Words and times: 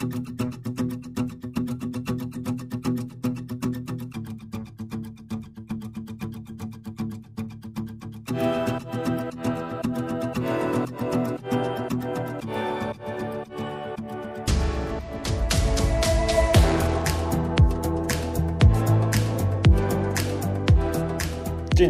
Dzień 0.00 0.08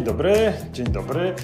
dobry, 0.03 0.53
dzień 0.73 0.85
dobry. 0.85 1.35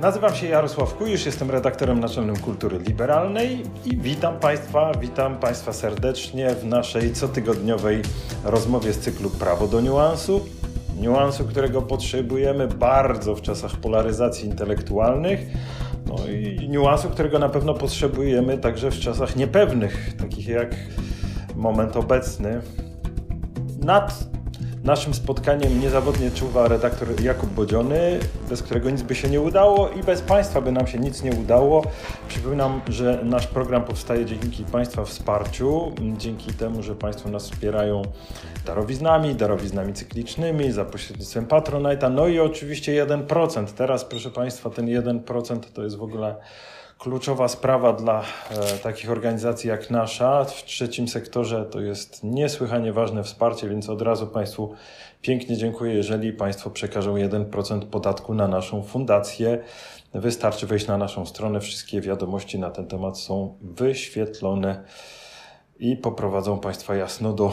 Nazywam 0.00 0.34
się 0.34 0.46
Jarosław 0.46 0.94
Kujusz, 0.94 1.26
jestem 1.26 1.50
redaktorem 1.50 2.00
naczelnym 2.00 2.36
Kultury 2.36 2.78
Liberalnej 2.78 3.62
i 3.84 3.96
witam 3.96 4.38
Państwa, 4.38 4.92
witam 5.00 5.36
Państwa 5.36 5.72
serdecznie 5.72 6.54
w 6.54 6.64
naszej 6.64 7.12
cotygodniowej 7.12 8.02
rozmowie 8.44 8.92
z 8.92 8.98
cyklu 8.98 9.30
Prawo 9.30 9.66
do 9.66 9.80
niuansu. 9.80 10.40
Niuansu, 11.00 11.44
którego 11.44 11.82
potrzebujemy 11.82 12.68
bardzo 12.68 13.34
w 13.34 13.42
czasach 13.42 13.76
polaryzacji 13.76 14.48
intelektualnych, 14.48 15.40
no 16.06 16.16
i 16.26 16.68
niuansu, 16.68 17.08
którego 17.10 17.38
na 17.38 17.48
pewno 17.48 17.74
potrzebujemy 17.74 18.58
także 18.58 18.90
w 18.90 18.98
czasach 19.00 19.36
niepewnych, 19.36 20.16
takich 20.16 20.48
jak 20.48 20.74
moment 21.56 21.96
obecny. 21.96 22.60
Nad 23.84 24.28
Naszym 24.88 25.14
spotkaniem 25.14 25.80
niezawodnie 25.80 26.30
czuwa 26.30 26.68
redaktor 26.68 27.20
Jakub 27.22 27.50
Bodziony, 27.50 28.18
bez 28.48 28.62
którego 28.62 28.90
nic 28.90 29.02
by 29.02 29.14
się 29.14 29.28
nie 29.28 29.40
udało 29.40 29.88
i 29.88 30.02
bez 30.02 30.22
Państwa 30.22 30.60
by 30.60 30.72
nam 30.72 30.86
się 30.86 30.98
nic 30.98 31.22
nie 31.22 31.32
udało. 31.32 31.84
Przypominam, 32.28 32.80
że 32.88 33.20
nasz 33.24 33.46
program 33.46 33.84
powstaje 33.84 34.24
dzięki 34.24 34.64
Państwa 34.64 35.04
wsparciu, 35.04 35.92
dzięki 36.18 36.52
temu, 36.52 36.82
że 36.82 36.94
Państwo 36.94 37.28
nas 37.28 37.44
wspierają 37.50 38.02
darowiznami, 38.66 39.34
darowiznami 39.34 39.92
cyklicznymi, 39.92 40.72
za 40.72 40.84
pośrednictwem 40.84 41.46
Patronite'a, 41.46 42.10
no 42.10 42.26
i 42.26 42.38
oczywiście 42.38 43.06
1%. 43.06 43.66
Teraz, 43.66 44.04
proszę 44.04 44.30
Państwa, 44.30 44.70
ten 44.70 44.86
1% 44.86 45.58
to 45.74 45.82
jest 45.82 45.96
w 45.96 46.02
ogóle 46.02 46.36
kluczowa 46.98 47.48
sprawa 47.48 47.92
dla 47.92 48.24
e, 48.50 48.78
takich 48.78 49.10
organizacji 49.10 49.68
jak 49.68 49.90
nasza. 49.90 50.44
W 50.44 50.64
trzecim 50.64 51.08
sektorze 51.08 51.64
to 51.64 51.80
jest 51.80 52.24
niesłychanie 52.24 52.92
ważne 52.92 53.22
wsparcie, 53.22 53.68
więc 53.68 53.88
od 53.88 54.02
razu 54.02 54.26
Państwu 54.26 54.74
pięknie 55.22 55.56
dziękuję, 55.56 55.94
jeżeli 55.94 56.32
Państwo 56.32 56.70
przekażą 56.70 57.14
1% 57.14 57.86
podatku 57.86 58.34
na 58.34 58.48
naszą 58.48 58.82
fundację. 58.82 59.64
Wystarczy 60.14 60.66
wejść 60.66 60.86
na 60.86 60.98
naszą 60.98 61.26
stronę, 61.26 61.60
wszystkie 61.60 62.00
wiadomości 62.00 62.58
na 62.58 62.70
ten 62.70 62.86
temat 62.86 63.18
są 63.18 63.58
wyświetlone 63.60 64.84
i 65.78 65.96
poprowadzą 65.96 66.58
Państwa 66.60 66.94
jasno 66.94 67.32
do 67.32 67.52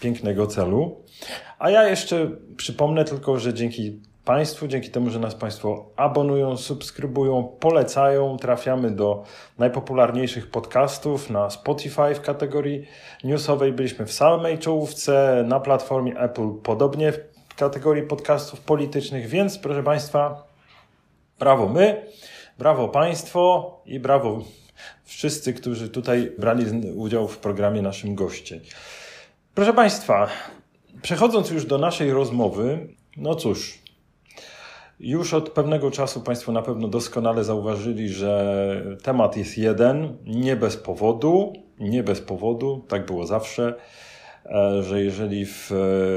pięknego 0.00 0.46
celu. 0.46 1.04
A 1.58 1.70
ja 1.70 1.88
jeszcze 1.88 2.30
przypomnę 2.56 3.04
tylko, 3.04 3.38
że 3.38 3.54
dzięki 3.54 4.00
Państwu, 4.28 4.68
dzięki 4.68 4.90
temu, 4.90 5.10
że 5.10 5.18
nas 5.18 5.34
Państwo 5.34 5.90
abonują, 5.96 6.56
subskrybują, 6.56 7.56
polecają. 7.60 8.36
Trafiamy 8.36 8.90
do 8.90 9.24
najpopularniejszych 9.58 10.50
podcastów 10.50 11.30
na 11.30 11.50
Spotify 11.50 12.14
w 12.14 12.20
kategorii 12.20 12.84
newsowej. 13.24 13.72
Byliśmy 13.72 14.06
w 14.06 14.12
samej 14.12 14.58
czołówce, 14.58 15.44
na 15.46 15.60
platformie 15.60 16.20
Apple 16.20 16.50
podobnie 16.62 17.12
w 17.12 17.18
kategorii 17.56 18.02
podcastów 18.02 18.60
politycznych, 18.60 19.26
więc 19.26 19.58
proszę 19.58 19.82
Państwa, 19.82 20.46
brawo 21.38 21.68
my, 21.68 22.06
brawo 22.58 22.88
Państwo 22.88 23.72
i 23.86 24.00
brawo 24.00 24.42
wszyscy, 25.04 25.54
którzy 25.54 25.88
tutaj 25.88 26.32
brali 26.38 26.64
udział 26.94 27.28
w 27.28 27.38
programie 27.38 27.82
naszym 27.82 28.14
goście. 28.14 28.60
Proszę 29.54 29.72
Państwa, 29.72 30.28
przechodząc 31.02 31.50
już 31.50 31.66
do 31.66 31.78
naszej 31.78 32.12
rozmowy, 32.12 32.88
no 33.16 33.34
cóż, 33.34 33.77
już 35.00 35.34
od 35.34 35.50
pewnego 35.50 35.90
czasu 35.90 36.20
Państwo 36.20 36.52
na 36.52 36.62
pewno 36.62 36.88
doskonale 36.88 37.44
zauważyli, 37.44 38.08
że 38.08 38.96
temat 39.02 39.36
jest 39.36 39.58
jeden, 39.58 40.16
nie 40.24 40.56
bez 40.56 40.76
powodu, 40.76 41.52
nie 41.80 42.02
bez 42.02 42.20
powodu, 42.20 42.84
tak 42.88 43.06
było 43.06 43.26
zawsze, 43.26 43.74
e, 44.46 44.82
że 44.82 45.02
jeżeli 45.02 45.46
w 45.46 45.70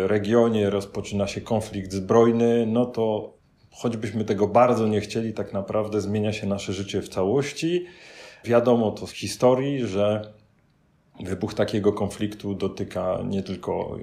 regionie 0.07 0.69
rozpoczyna 0.69 1.27
się 1.27 1.41
konflikt 1.41 1.93
zbrojny, 1.93 2.65
no 2.65 2.85
to 2.85 3.33
choćbyśmy 3.71 4.25
tego 4.25 4.47
bardzo 4.47 4.87
nie 4.87 5.01
chcieli, 5.01 5.33
tak 5.33 5.53
naprawdę 5.53 6.01
zmienia 6.01 6.33
się 6.33 6.47
nasze 6.47 6.73
życie 6.73 7.01
w 7.01 7.09
całości. 7.09 7.85
Wiadomo 8.45 8.91
to 8.91 9.07
z 9.07 9.11
historii, 9.11 9.87
że 9.87 10.33
wybuch 11.23 11.53
takiego 11.53 11.93
konfliktu 11.93 12.55
dotyka 12.55 13.19
nie 13.27 13.43
tylko 13.43 13.97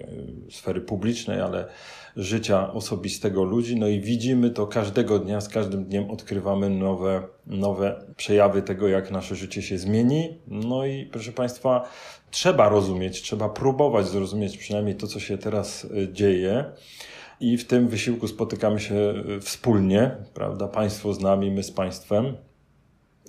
e, 0.48 0.50
sfery 0.50 0.80
publicznej, 0.80 1.40
ale 1.40 1.68
życia 2.16 2.72
osobistego 2.72 3.44
ludzi. 3.44 3.76
No 3.76 3.88
i 3.88 4.00
widzimy 4.00 4.50
to 4.50 4.66
każdego 4.66 5.18
dnia, 5.18 5.40
z 5.40 5.48
każdym 5.48 5.84
dniem 5.84 6.10
odkrywamy 6.10 6.70
nowe, 6.70 7.22
nowe 7.46 8.04
przejawy 8.16 8.62
tego, 8.62 8.88
jak 8.88 9.10
nasze 9.10 9.36
życie 9.36 9.62
się 9.62 9.78
zmieni. 9.78 10.38
No 10.46 10.86
i 10.86 11.06
proszę 11.06 11.32
Państwa, 11.32 11.88
trzeba 12.30 12.68
rozumieć, 12.68 13.22
trzeba 13.22 13.48
próbować 13.48 14.06
zrozumieć 14.06 14.56
przynajmniej 14.56 14.96
to, 14.96 15.06
co 15.06 15.20
się 15.20 15.38
teraz 15.38 15.84
e, 15.84 16.12
dzieje. 16.12 16.64
I 17.40 17.56
w 17.56 17.66
tym 17.66 17.88
wysiłku 17.88 18.28
spotykamy 18.28 18.80
się 18.80 18.94
e, 18.94 19.40
wspólnie, 19.40 20.16
prawda? 20.34 20.68
Państwo 20.68 21.14
z 21.14 21.20
nami, 21.20 21.50
my 21.50 21.62
z 21.62 21.70
Państwem. 21.70 22.36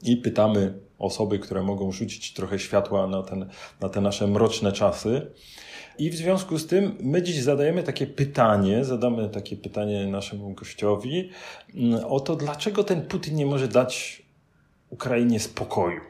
I 0.04 0.18
pytamy 0.18 0.89
osoby, 1.00 1.40
które 1.40 1.64
mogą 1.64 1.92
rzucić 1.92 2.34
trochę 2.34 2.60
światła 2.60 3.08
na, 3.08 3.24
ten, 3.24 3.50
na 3.82 3.90
te 3.90 4.02
nasze 4.02 4.28
mroczne 4.28 4.72
czasy. 4.72 5.32
I 5.98 6.10
w 6.10 6.16
związku 6.16 6.58
z 6.58 6.68
tym 6.68 6.96
my 7.00 7.22
dziś 7.22 7.42
zadajemy 7.42 7.84
takie 7.84 8.08
pytanie, 8.08 8.86
zadamy 8.86 9.30
takie 9.30 9.58
pytanie 9.58 10.08
naszemu 10.08 10.54
gościowi 10.54 11.30
mm, 11.76 12.06
o 12.06 12.20
to, 12.20 12.36
dlaczego 12.36 12.84
ten 12.84 13.02
Putin 13.02 13.36
nie 13.36 13.46
może 13.46 13.68
dać 13.68 14.24
Ukrainie 14.90 15.40
spokoju. 15.40 16.02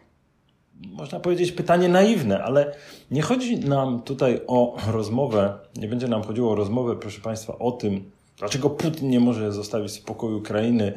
Można 0.88 1.20
powiedzieć 1.20 1.52
pytanie 1.52 1.90
naiwne, 1.90 2.44
ale 2.44 2.76
nie 3.12 3.22
chodzi 3.22 3.60
nam 3.60 4.02
tutaj 4.02 4.42
o 4.48 4.78
rozmowę, 4.92 5.60
nie 5.76 5.88
będzie 5.88 6.08
nam 6.08 6.24
chodziło 6.24 6.52
o 6.52 6.56
rozmowę, 6.56 6.96
proszę 6.96 7.22
Państwa, 7.22 7.58
o 7.58 7.72
tym, 7.72 8.12
dlaczego 8.38 8.70
Putin 8.70 9.10
nie 9.10 9.20
może 9.20 9.52
zostawić 9.52 9.92
spokoju 9.92 10.38
Ukrainy, 10.38 10.94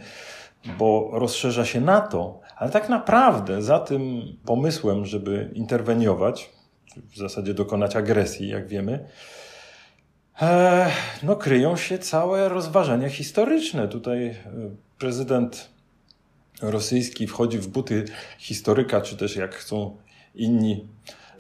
bo 0.79 1.11
rozszerza 1.13 1.65
się 1.65 1.81
NATO, 1.81 2.41
ale 2.57 2.71
tak 2.71 2.89
naprawdę 2.89 3.63
za 3.63 3.79
tym 3.79 4.23
pomysłem, 4.45 5.07
żeby 5.07 5.51
interweniować, 5.55 6.51
w 6.97 7.17
zasadzie 7.17 7.55
dokonać 7.55 7.97
agresji, 7.97 8.49
jak 8.49 8.69
wiemy, 8.69 9.09
e, 10.43 10.91
no, 11.23 11.37
kryją 11.37 11.77
się 11.77 11.99
całe 11.99 12.49
rozważania 12.49 13.09
historyczne. 13.09 13.89
Tutaj 13.89 14.27
e, 14.27 14.37
prezydent 14.99 15.71
rosyjski 16.63 17.27
wchodzi 17.27 17.59
w 17.59 17.69
buty 17.69 18.05
historyka, 18.39 19.01
czy 19.01 19.17
też 19.17 19.37
jak 19.37 19.55
chcą 19.55 19.97
inni 20.35 20.89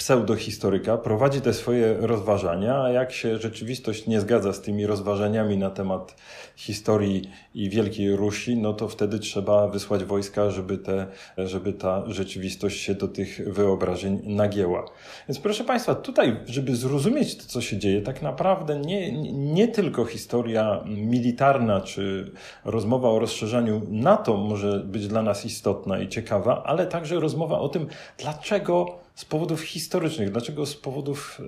pseudohistoryka, 0.02 0.98
prowadzi 0.98 1.40
te 1.40 1.54
swoje 1.54 1.96
rozważania, 2.00 2.82
a 2.82 2.90
jak 2.90 3.12
się 3.12 3.38
rzeczywistość 3.38 4.06
nie 4.06 4.20
zgadza 4.20 4.52
z 4.52 4.60
tymi 4.60 4.86
rozważaniami 4.86 5.56
na 5.56 5.70
temat 5.70 6.16
historii 6.56 7.30
i 7.54 7.70
Wielkiej 7.70 8.16
Rusi, 8.16 8.56
no 8.56 8.72
to 8.72 8.88
wtedy 8.88 9.18
trzeba 9.18 9.68
wysłać 9.68 10.04
wojska, 10.04 10.50
żeby, 10.50 10.78
te, 10.78 11.06
żeby 11.38 11.72
ta 11.72 12.02
rzeczywistość 12.06 12.80
się 12.80 12.94
do 12.94 13.08
tych 13.08 13.52
wyobrażeń 13.52 14.20
nagięła. 14.24 14.84
Więc 15.28 15.38
proszę 15.38 15.64
Państwa, 15.64 15.94
tutaj, 15.94 16.36
żeby 16.46 16.76
zrozumieć 16.76 17.36
to, 17.36 17.44
co 17.46 17.60
się 17.60 17.78
dzieje, 17.78 18.02
tak 18.02 18.22
naprawdę 18.22 18.80
nie, 18.80 19.12
nie 19.32 19.68
tylko 19.68 20.04
historia 20.04 20.84
militarna 20.86 21.80
czy 21.80 22.32
rozmowa 22.64 23.08
o 23.08 23.18
rozszerzaniu 23.18 23.82
NATO 23.88 24.36
może 24.36 24.80
być 24.80 25.08
dla 25.08 25.22
nas 25.22 25.44
istotna 25.44 25.98
i 25.98 26.08
ciekawa, 26.08 26.62
ale 26.66 26.86
także 26.86 27.20
rozmowa 27.20 27.58
o 27.58 27.68
tym, 27.68 27.86
dlaczego 28.18 29.01
z 29.14 29.24
powodów 29.24 29.60
historycznych, 29.60 30.30
dlaczego 30.30 30.66
z 30.66 30.76
powodów 30.76 31.40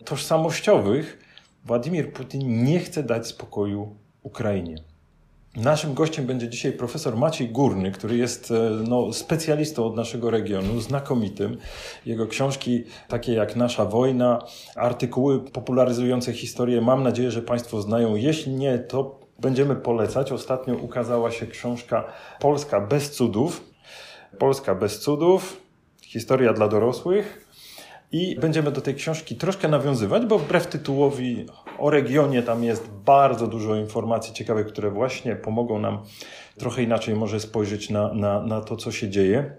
y, 0.00 0.04
tożsamościowych 0.04 1.18
Władimir 1.64 2.12
Putin 2.12 2.64
nie 2.64 2.78
chce 2.78 3.02
dać 3.02 3.26
spokoju 3.26 3.96
Ukrainie. 4.22 4.76
Naszym 5.56 5.94
gościem 5.94 6.26
będzie 6.26 6.48
dzisiaj 6.48 6.72
profesor 6.72 7.16
Maciej 7.16 7.48
Górny, 7.48 7.92
który 7.92 8.16
jest 8.16 8.50
e, 8.50 8.70
no, 8.88 9.12
specjalistą 9.12 9.84
od 9.86 9.96
naszego 9.96 10.30
regionu, 10.30 10.80
znakomitym. 10.80 11.56
Jego 12.06 12.26
książki, 12.26 12.84
takie 13.08 13.32
jak 13.32 13.56
Nasza 13.56 13.84
Wojna, 13.84 14.38
artykuły 14.76 15.40
popularyzujące 15.40 16.32
historię, 16.32 16.80
mam 16.80 17.02
nadzieję, 17.02 17.30
że 17.30 17.42
Państwo 17.42 17.82
znają. 17.82 18.14
Jeśli 18.14 18.52
nie, 18.52 18.78
to 18.78 19.20
będziemy 19.38 19.76
polecać. 19.76 20.32
Ostatnio 20.32 20.74
ukazała 20.74 21.30
się 21.30 21.46
książka 21.46 22.04
Polska 22.40 22.80
bez 22.80 23.10
cudów. 23.10 23.64
Polska 24.38 24.74
bez 24.74 25.00
cudów 25.00 25.69
historia 26.12 26.52
dla 26.52 26.68
dorosłych. 26.68 27.46
I 28.12 28.36
będziemy 28.40 28.70
do 28.70 28.80
tej 28.80 28.94
książki 28.94 29.36
troszkę 29.36 29.68
nawiązywać, 29.68 30.26
bo 30.26 30.38
wbrew 30.38 30.66
tytułowi 30.66 31.46
o 31.78 31.90
regionie 31.90 32.42
tam 32.42 32.64
jest 32.64 32.90
bardzo 32.90 33.46
dużo 33.46 33.76
informacji 33.76 34.34
ciekawych, 34.34 34.66
które 34.66 34.90
właśnie 34.90 35.36
pomogą 35.36 35.78
nam 35.78 35.98
trochę 36.58 36.82
inaczej 36.82 37.14
może 37.14 37.40
spojrzeć 37.40 37.90
na, 37.90 38.14
na, 38.14 38.42
na 38.42 38.60
to, 38.60 38.76
co 38.76 38.92
się 38.92 39.08
dzieje. 39.08 39.56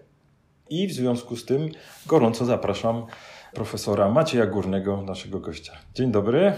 I 0.69 0.88
w 0.88 0.94
związku 0.94 1.36
z 1.36 1.45
tym 1.45 1.69
gorąco 2.06 2.45
zapraszam 2.45 3.06
profesora 3.53 4.09
Macieja 4.09 4.45
Górnego, 4.45 5.01
naszego 5.01 5.39
gościa. 5.39 5.74
Dzień 5.94 6.12
dobry. 6.12 6.53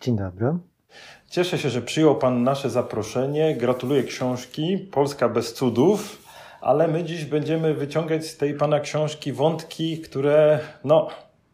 Dzień 0.00 0.16
dobry. 0.16 0.58
Cieszę 1.30 1.58
się, 1.58 1.70
że 1.70 1.82
przyjął 1.82 2.16
Pan 2.16 2.42
nasze 2.42 2.70
zaproszenie. 2.70 3.56
Gratuluję 3.56 4.02
książki 4.02 4.78
Polska 4.78 5.28
bez 5.28 5.54
cudów, 5.54 6.27
ale 6.60 6.88
my 6.88 7.04
dziś 7.04 7.24
będziemy 7.24 7.74
wyciągać 7.74 8.26
z 8.26 8.36
tej 8.36 8.54
Pana 8.54 8.80
książki 8.80 9.32
wątki, 9.32 9.98
które 9.98 10.58
no, 10.84 11.08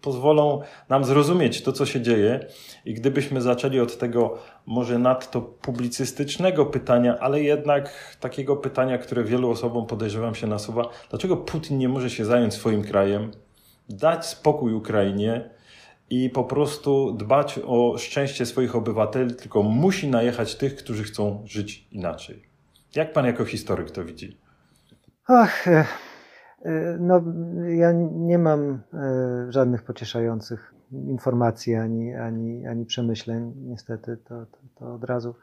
pozwolą 0.05 0.61
nam 0.89 1.05
zrozumieć 1.05 1.63
to, 1.63 1.73
co 1.73 1.87
się 1.87 2.01
dzieje. 2.01 2.47
I 2.85 2.95
gdybyśmy 2.95 3.43
zaczęli 3.43 3.81
od 3.81 3.99
tego 3.99 4.39
może 4.67 4.99
nadto 4.99 5.41
publicystycznego 5.43 6.67
pytania, 6.67 7.19
ale 7.21 7.43
jednak 7.43 8.17
takiego 8.21 8.57
pytania, 8.57 8.99
które 8.99 9.25
wielu 9.25 9.51
osobom 9.51 9.87
podejrzewam 9.87 10.35
się 10.35 10.47
nasuwa, 10.47 10.89
dlaczego 11.11 11.37
Putin 11.37 11.79
nie 11.79 11.89
może 11.89 12.11
się 12.11 12.25
zająć 12.25 12.55
swoim 12.55 12.83
krajem, 12.83 13.31
dać 13.89 14.27
spokój 14.27 14.75
Ukrainie 14.75 15.51
i 16.11 16.31
po 16.31 16.45
prostu 16.45 17.13
dbać 17.13 17.61
o 17.67 17.99
szczęście 17.99 18.47
swoich 18.47 18.77
obywateli, 18.77 19.35
tylko 19.35 19.63
musi 19.63 20.09
najechać 20.09 20.55
tych, 20.55 20.77
którzy 20.77 21.05
chcą 21.05 21.43
żyć 21.45 21.89
inaczej. 21.93 22.43
Jak 22.95 23.13
pan 23.13 23.27
jako 23.27 23.45
historyk 23.45 23.91
to 23.91 24.05
widzi? 24.05 24.44
Ach, 25.27 25.69
e, 25.69 25.85
e, 26.63 26.97
no 27.01 27.23
ja 27.69 27.93
nie 28.13 28.39
mam 28.39 28.81
e, 28.95 29.53
żadnych 29.53 29.83
pocieszających 29.83 30.75
informacji 30.93 31.75
ani, 31.75 32.15
ani, 32.15 32.67
ani 32.67 32.87
przemyśleń. 32.87 33.53
Niestety 33.57 34.17
to, 34.17 34.47
to, 34.47 34.59
to 34.79 34.95
od 34.95 35.05
razu 35.05 35.35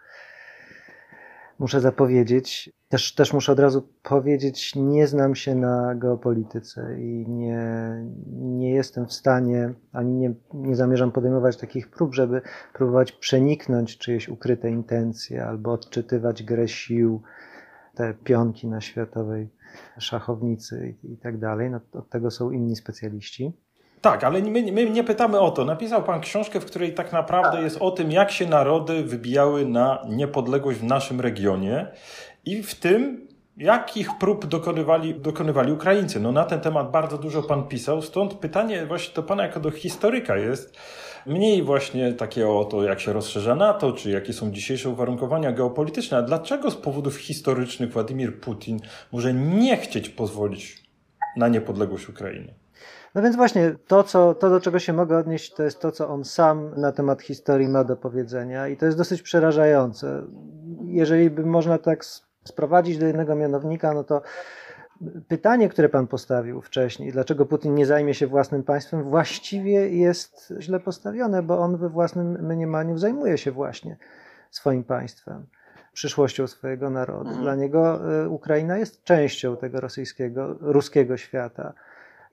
muszę 1.59 1.81
zapowiedzieć. 1.81 2.71
Też, 2.89 3.15
też 3.15 3.33
muszę 3.33 3.51
od 3.51 3.59
razu 3.59 3.87
powiedzieć, 4.03 4.75
nie 4.75 5.07
znam 5.07 5.35
się 5.35 5.55
na 5.55 5.95
geopolityce 5.95 6.99
i 6.99 7.25
nie, 7.27 7.59
nie 8.31 8.71
jestem 8.71 9.07
w 9.07 9.13
stanie, 9.13 9.73
ani 9.93 10.13
nie, 10.13 10.33
nie 10.53 10.75
zamierzam 10.75 11.11
podejmować 11.11 11.57
takich 11.57 11.89
prób, 11.89 12.15
żeby 12.15 12.41
próbować 12.73 13.11
przeniknąć 13.11 13.97
czyjeś 13.97 14.29
ukryte 14.29 14.69
intencje 14.69 15.45
albo 15.45 15.71
odczytywać 15.71 16.43
grę 16.43 16.67
sił, 16.67 17.21
te 17.95 18.13
pionki 18.13 18.67
na 18.67 18.81
światowej 18.81 19.49
szachownicy 19.99 20.95
i, 21.03 21.17
tak 21.17 21.37
dalej. 21.37 21.69
No, 21.69 21.79
od 21.93 22.09
tego 22.09 22.31
są 22.31 22.51
inni 22.51 22.75
specjaliści. 22.75 23.51
Tak, 24.01 24.23
ale 24.23 24.41
my, 24.41 24.71
my, 24.71 24.89
nie 24.89 25.03
pytamy 25.03 25.39
o 25.39 25.51
to. 25.51 25.65
Napisał 25.65 26.03
pan 26.03 26.21
książkę, 26.21 26.59
w 26.59 26.65
której 26.65 26.93
tak 26.93 27.13
naprawdę 27.13 27.61
jest 27.61 27.77
o 27.79 27.91
tym, 27.91 28.11
jak 28.11 28.31
się 28.31 28.47
narody 28.47 29.03
wybijały 29.03 29.65
na 29.65 30.05
niepodległość 30.09 30.79
w 30.79 30.83
naszym 30.83 31.21
regionie 31.21 31.87
i 32.45 32.63
w 32.63 32.75
tym, 32.75 33.27
jakich 33.57 34.17
prób 34.17 34.45
dokonywali, 34.45 35.15
dokonywali 35.15 35.71
Ukraińcy. 35.71 36.19
No 36.19 36.31
na 36.31 36.45
ten 36.45 36.59
temat 36.59 36.91
bardzo 36.91 37.17
dużo 37.17 37.43
pan 37.43 37.67
pisał, 37.67 38.01
stąd 38.01 38.33
pytanie 38.33 38.85
właśnie 38.85 39.15
do 39.15 39.23
pana 39.23 39.43
jako 39.43 39.59
do 39.59 39.71
historyka 39.71 40.37
jest, 40.37 40.77
mniej 41.25 41.63
właśnie 41.63 42.13
takie 42.13 42.49
o 42.49 42.65
to, 42.65 42.83
jak 42.83 42.99
się 42.99 43.13
rozszerza 43.13 43.55
NATO, 43.55 43.91
czy 43.91 44.11
jakie 44.11 44.33
są 44.33 44.51
dzisiejsze 44.51 44.89
uwarunkowania 44.89 45.51
geopolityczne, 45.51 46.17
a 46.17 46.21
dlaczego 46.21 46.71
z 46.71 46.75
powodów 46.75 47.17
historycznych 47.17 47.91
Władimir 47.91 48.39
Putin 48.39 48.79
może 49.11 49.33
nie 49.33 49.77
chcieć 49.77 50.09
pozwolić 50.09 50.83
na 51.37 51.47
niepodległość 51.47 52.09
Ukrainy? 52.09 52.53
No 53.15 53.21
więc 53.21 53.35
właśnie 53.35 53.75
to, 53.87 54.03
co, 54.03 54.33
to, 54.33 54.49
do 54.49 54.59
czego 54.59 54.79
się 54.79 54.93
mogę 54.93 55.17
odnieść, 55.17 55.53
to 55.53 55.63
jest 55.63 55.79
to, 55.79 55.91
co 55.91 56.09
on 56.09 56.23
sam 56.23 56.73
na 56.77 56.91
temat 56.91 57.21
historii 57.21 57.67
ma 57.67 57.83
do 57.83 57.95
powiedzenia 57.95 58.67
i 58.67 58.77
to 58.77 58.85
jest 58.85 58.97
dosyć 58.97 59.21
przerażające. 59.21 60.21
Jeżeli 60.85 61.29
by 61.29 61.45
można 61.45 61.77
tak 61.77 62.05
sprowadzić 62.43 62.97
do 62.97 63.05
jednego 63.05 63.35
mianownika, 63.35 63.93
no 63.93 64.03
to 64.03 64.21
pytanie, 65.27 65.69
które 65.69 65.89
pan 65.89 66.07
postawił 66.07 66.61
wcześniej, 66.61 67.11
dlaczego 67.11 67.45
Putin 67.45 67.75
nie 67.75 67.85
zajmie 67.85 68.13
się 68.13 68.27
własnym 68.27 68.63
państwem, 68.63 69.03
właściwie 69.03 69.89
jest 69.89 70.53
źle 70.59 70.79
postawione, 70.79 71.43
bo 71.43 71.59
on 71.59 71.77
we 71.77 71.89
własnym 71.89 72.47
mniemaniu 72.47 72.97
zajmuje 72.97 73.37
się 73.37 73.51
właśnie 73.51 73.97
swoim 74.51 74.83
państwem, 74.83 75.45
przyszłością 75.93 76.47
swojego 76.47 76.89
narodu. 76.89 77.27
Mhm. 77.27 77.41
Dla 77.41 77.55
niego 77.55 78.13
e, 78.23 78.29
Ukraina 78.29 78.77
jest 78.77 79.03
częścią 79.03 79.57
tego 79.57 79.81
rosyjskiego, 79.81 80.55
ruskiego 80.59 81.17
świata 81.17 81.73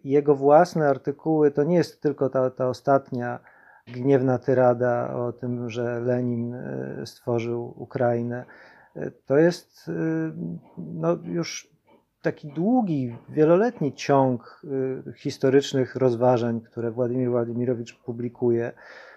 jego 0.05 0.35
własne 0.35 0.89
artykuły 0.89 1.51
to 1.51 1.65
nie 1.65 1.77
jest 1.77 2.03
tylko 2.03 2.29
ta, 2.29 2.51
ta 2.51 2.69
ostatnia 2.69 3.39
gniewna 3.87 4.39
tyrada 4.39 5.15
o 5.15 5.33
tym, 5.33 5.71
że 5.71 6.01
Lenin 6.01 6.55
e, 6.55 7.07
stworzył 7.07 7.75
Ukrainę. 7.77 8.45
E, 8.97 9.11
to 9.11 9.39
jest 9.39 9.91
no, 10.79 11.19
już 11.25 11.78
taki 12.23 12.49
długi, 12.49 13.17
wieloletni 13.29 13.95
ciąg 13.95 14.63
historycznych 15.17 15.97
rozważań, 15.97 16.61
które 16.61 16.91
Władimir 16.91 17.31
Władimirowicz 17.31 17.99
publikuje 17.99 18.73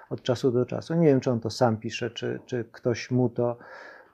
od 0.09 0.21
czasu 0.21 0.51
do 0.51 0.65
czasu. 0.65 0.95
Nie 0.95 1.07
wiem, 1.07 1.19
czy 1.19 1.31
on 1.31 1.39
to 1.39 1.50
sam 1.50 1.77
pisze, 1.77 2.12
czy, 2.12 2.39
czy 2.45 2.65
ktoś 2.71 3.12
mu 3.12 3.30
to 3.30 3.57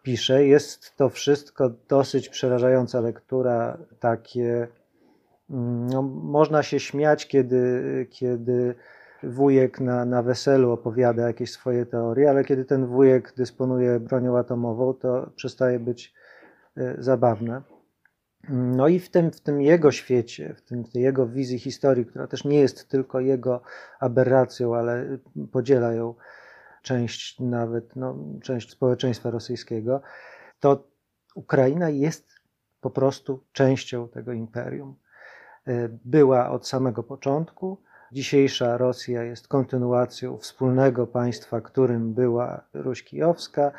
pisze. 0.04 0.46
Jest 0.46 0.96
to 0.96 1.10
wszystko 1.10 1.70
dosyć 1.88 2.30
przerażająca 2.30 3.02
lektura, 3.02 3.78
takie 4.00 4.68
Mm, 5.50 5.88
no, 5.88 6.02
można 6.02 6.64
się 6.64 6.80
śmiać, 6.80 7.28
kiedy, 7.28 8.08
kiedy 8.10 8.76
wujek 9.24 9.80
na, 9.80 10.06
na 10.06 10.24
weselu 10.24 10.72
opowiada 10.72 11.28
jakieś 11.28 11.52
swoje 11.52 11.86
teorie, 11.86 12.30
ale 12.30 12.44
kiedy 12.44 12.66
ten 12.66 12.86
wujek 12.86 13.34
dysponuje 13.38 14.00
bronią 14.00 14.38
atomową, 14.38 14.94
to 14.94 15.30
przestaje 15.36 15.80
być 15.80 16.14
e, 16.78 16.96
zabawne. 17.00 17.62
No 18.50 18.88
i 18.88 19.00
w 19.00 19.10
tym, 19.10 19.32
w 19.32 19.42
tym 19.42 19.62
jego 19.62 19.92
świecie, 19.92 20.54
w, 20.58 20.62
tym, 20.62 20.84
w 20.84 20.92
tej 20.92 21.02
jego 21.02 21.28
wizji 21.28 21.60
historii, 21.60 22.06
która 22.06 22.28
też 22.28 22.44
nie 22.44 22.60
jest 22.60 22.90
tylko 22.90 23.20
jego 23.20 23.62
aberracją, 24.00 24.76
ale 24.76 25.18
podziela 25.52 25.94
ją 25.94 26.16
część 26.82 27.40
nawet, 27.40 27.96
no, 27.96 28.18
część 28.42 28.72
społeczeństwa 28.72 29.32
rosyjskiego, 29.32 30.02
to 30.60 30.88
Ukraina 31.36 31.90
jest 31.90 32.30
po 32.82 32.90
prostu 32.90 33.44
częścią 33.52 34.08
tego 34.08 34.34
imperium. 34.34 34.96
E, 35.68 35.90
była 36.06 36.50
od 36.50 36.68
samego 36.68 37.04
początku. 37.04 37.82
Dzisiejsza 38.12 38.78
Rosja 38.78 39.24
jest 39.24 39.48
kontynuacją 39.48 40.38
wspólnego 40.38 41.08
państwa, 41.08 41.62
którym 41.62 42.14
była 42.14 42.64
Ruś 42.74 43.04
Kijowska. 43.04 43.72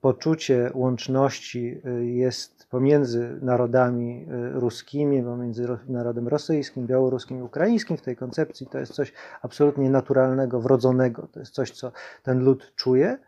Poczucie 0.00 0.70
łączności 0.74 1.80
e, 1.84 2.04
jest 2.04 2.66
pomiędzy 2.70 3.38
narodami 3.42 4.26
e, 4.30 4.50
ruskimi, 4.60 5.22
pomiędzy 5.22 5.66
narodem 5.88 6.28
rosyjskim, 6.28 6.86
białoruskim 6.86 7.38
i 7.38 7.42
ukraińskim. 7.42 7.96
W 7.96 8.02
tej 8.02 8.16
koncepcji 8.16 8.66
to 8.66 8.78
jest 8.78 8.92
coś 8.92 9.12
absolutnie 9.42 9.90
naturalnego, 9.90 10.60
wrodzonego. 10.60 11.26
To 11.32 11.40
jest 11.40 11.52
coś, 11.52 11.70
co 11.70 11.92
ten 12.22 12.44
lud 12.44 12.72
czuje. 12.76 13.18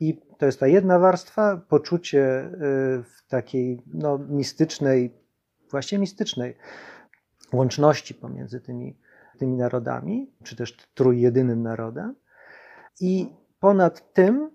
I 0.00 0.20
to 0.38 0.46
jest 0.46 0.60
ta 0.60 0.66
jedna 0.66 0.98
warstwa, 0.98 1.60
poczucie 1.68 2.50
w 3.02 3.28
takiej 3.28 3.82
no, 3.94 4.18
mistycznej, 4.18 5.14
właściwie 5.70 6.00
mistycznej 6.00 6.56
łączności 7.52 8.14
pomiędzy 8.14 8.60
tymi, 8.60 8.96
tymi 9.38 9.56
narodami, 9.56 10.32
czy 10.42 10.56
też 10.56 10.76
trójjedynym 10.94 11.62
narodem. 11.62 12.14
I 13.00 13.28
ponad 13.60 14.12
tym 14.12 14.53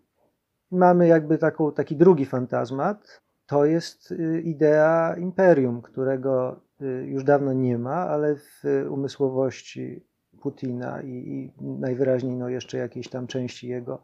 mamy 0.71 1.07
jakby 1.07 1.37
taką, 1.37 1.71
taki 1.71 1.95
drugi 1.95 2.25
fantazmat, 2.25 3.21
to 3.45 3.65
jest 3.65 4.11
y, 4.11 4.41
idea 4.41 5.15
imperium, 5.17 5.81
którego 5.81 6.61
y, 6.81 6.85
już 7.07 7.23
dawno 7.23 7.53
nie 7.53 7.77
ma, 7.77 7.95
ale 7.95 8.35
w 8.35 8.63
umysłowości 8.89 10.05
Putina 10.41 11.01
i, 11.01 11.07
i 11.07 11.63
najwyraźniej 11.63 12.35
no 12.35 12.49
jeszcze 12.49 12.77
jakiejś 12.77 13.09
tam 13.09 13.27
części 13.27 13.67
jego, 13.67 14.01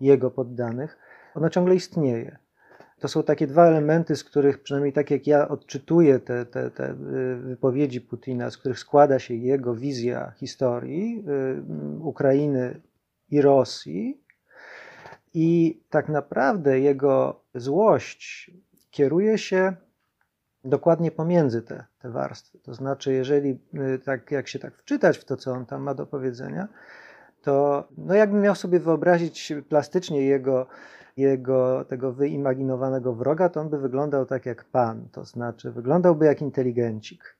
jego 0.00 0.30
poddanych, 0.30 0.98
ona 1.34 1.50
ciągle 1.50 1.74
istnieje 1.74 2.38
to 3.04 3.08
są 3.08 3.22
takie 3.22 3.46
dwa 3.46 3.66
elementy, 3.66 4.16
z 4.16 4.24
których 4.24 4.62
przynajmniej 4.62 4.92
tak 4.92 5.10
jak 5.10 5.26
ja 5.26 5.48
odczytuję 5.48 6.18
te, 6.18 6.46
te, 6.46 6.70
te 6.70 6.90
y, 6.90 7.36
wypowiedzi 7.36 8.00
Putina, 8.00 8.50
z 8.50 8.56
których 8.58 8.78
składa 8.78 9.18
się 9.18 9.34
jego 9.34 9.74
wizja 9.74 10.32
historii 10.36 11.24
Ukrainy 12.00 12.80
i 13.30 13.40
Rosji. 13.40 14.23
I 15.34 15.80
tak 15.90 16.08
naprawdę 16.08 16.80
jego 16.80 17.40
złość 17.54 18.50
kieruje 18.90 19.38
się 19.38 19.76
dokładnie 20.64 21.10
pomiędzy 21.10 21.62
te, 21.62 21.84
te 21.98 22.10
warstwy. 22.10 22.58
To 22.58 22.74
znaczy, 22.74 23.12
jeżeli 23.12 23.58
y, 23.94 23.98
tak 23.98 24.30
jak 24.30 24.48
się 24.48 24.58
tak 24.58 24.76
wczytać 24.76 25.18
w 25.18 25.24
to, 25.24 25.36
co 25.36 25.52
on 25.52 25.66
tam 25.66 25.82
ma 25.82 25.94
do 25.94 26.06
powiedzenia, 26.06 26.68
to 27.42 27.84
no 27.98 28.14
jakbym 28.14 28.40
miał 28.40 28.54
sobie 28.54 28.80
wyobrazić 28.80 29.52
plastycznie 29.68 30.22
jego 30.22 30.66
jego 31.16 31.84
tego 31.84 32.12
wyimaginowanego 32.12 33.14
wroga, 33.14 33.48
to 33.48 33.60
on 33.60 33.68
by 33.68 33.78
wyglądał 33.78 34.26
tak 34.26 34.46
jak 34.46 34.64
pan, 34.64 35.08
to 35.12 35.24
znaczy 35.24 35.70
wyglądałby 35.70 36.26
jak 36.26 36.42
inteligencik. 36.42 37.36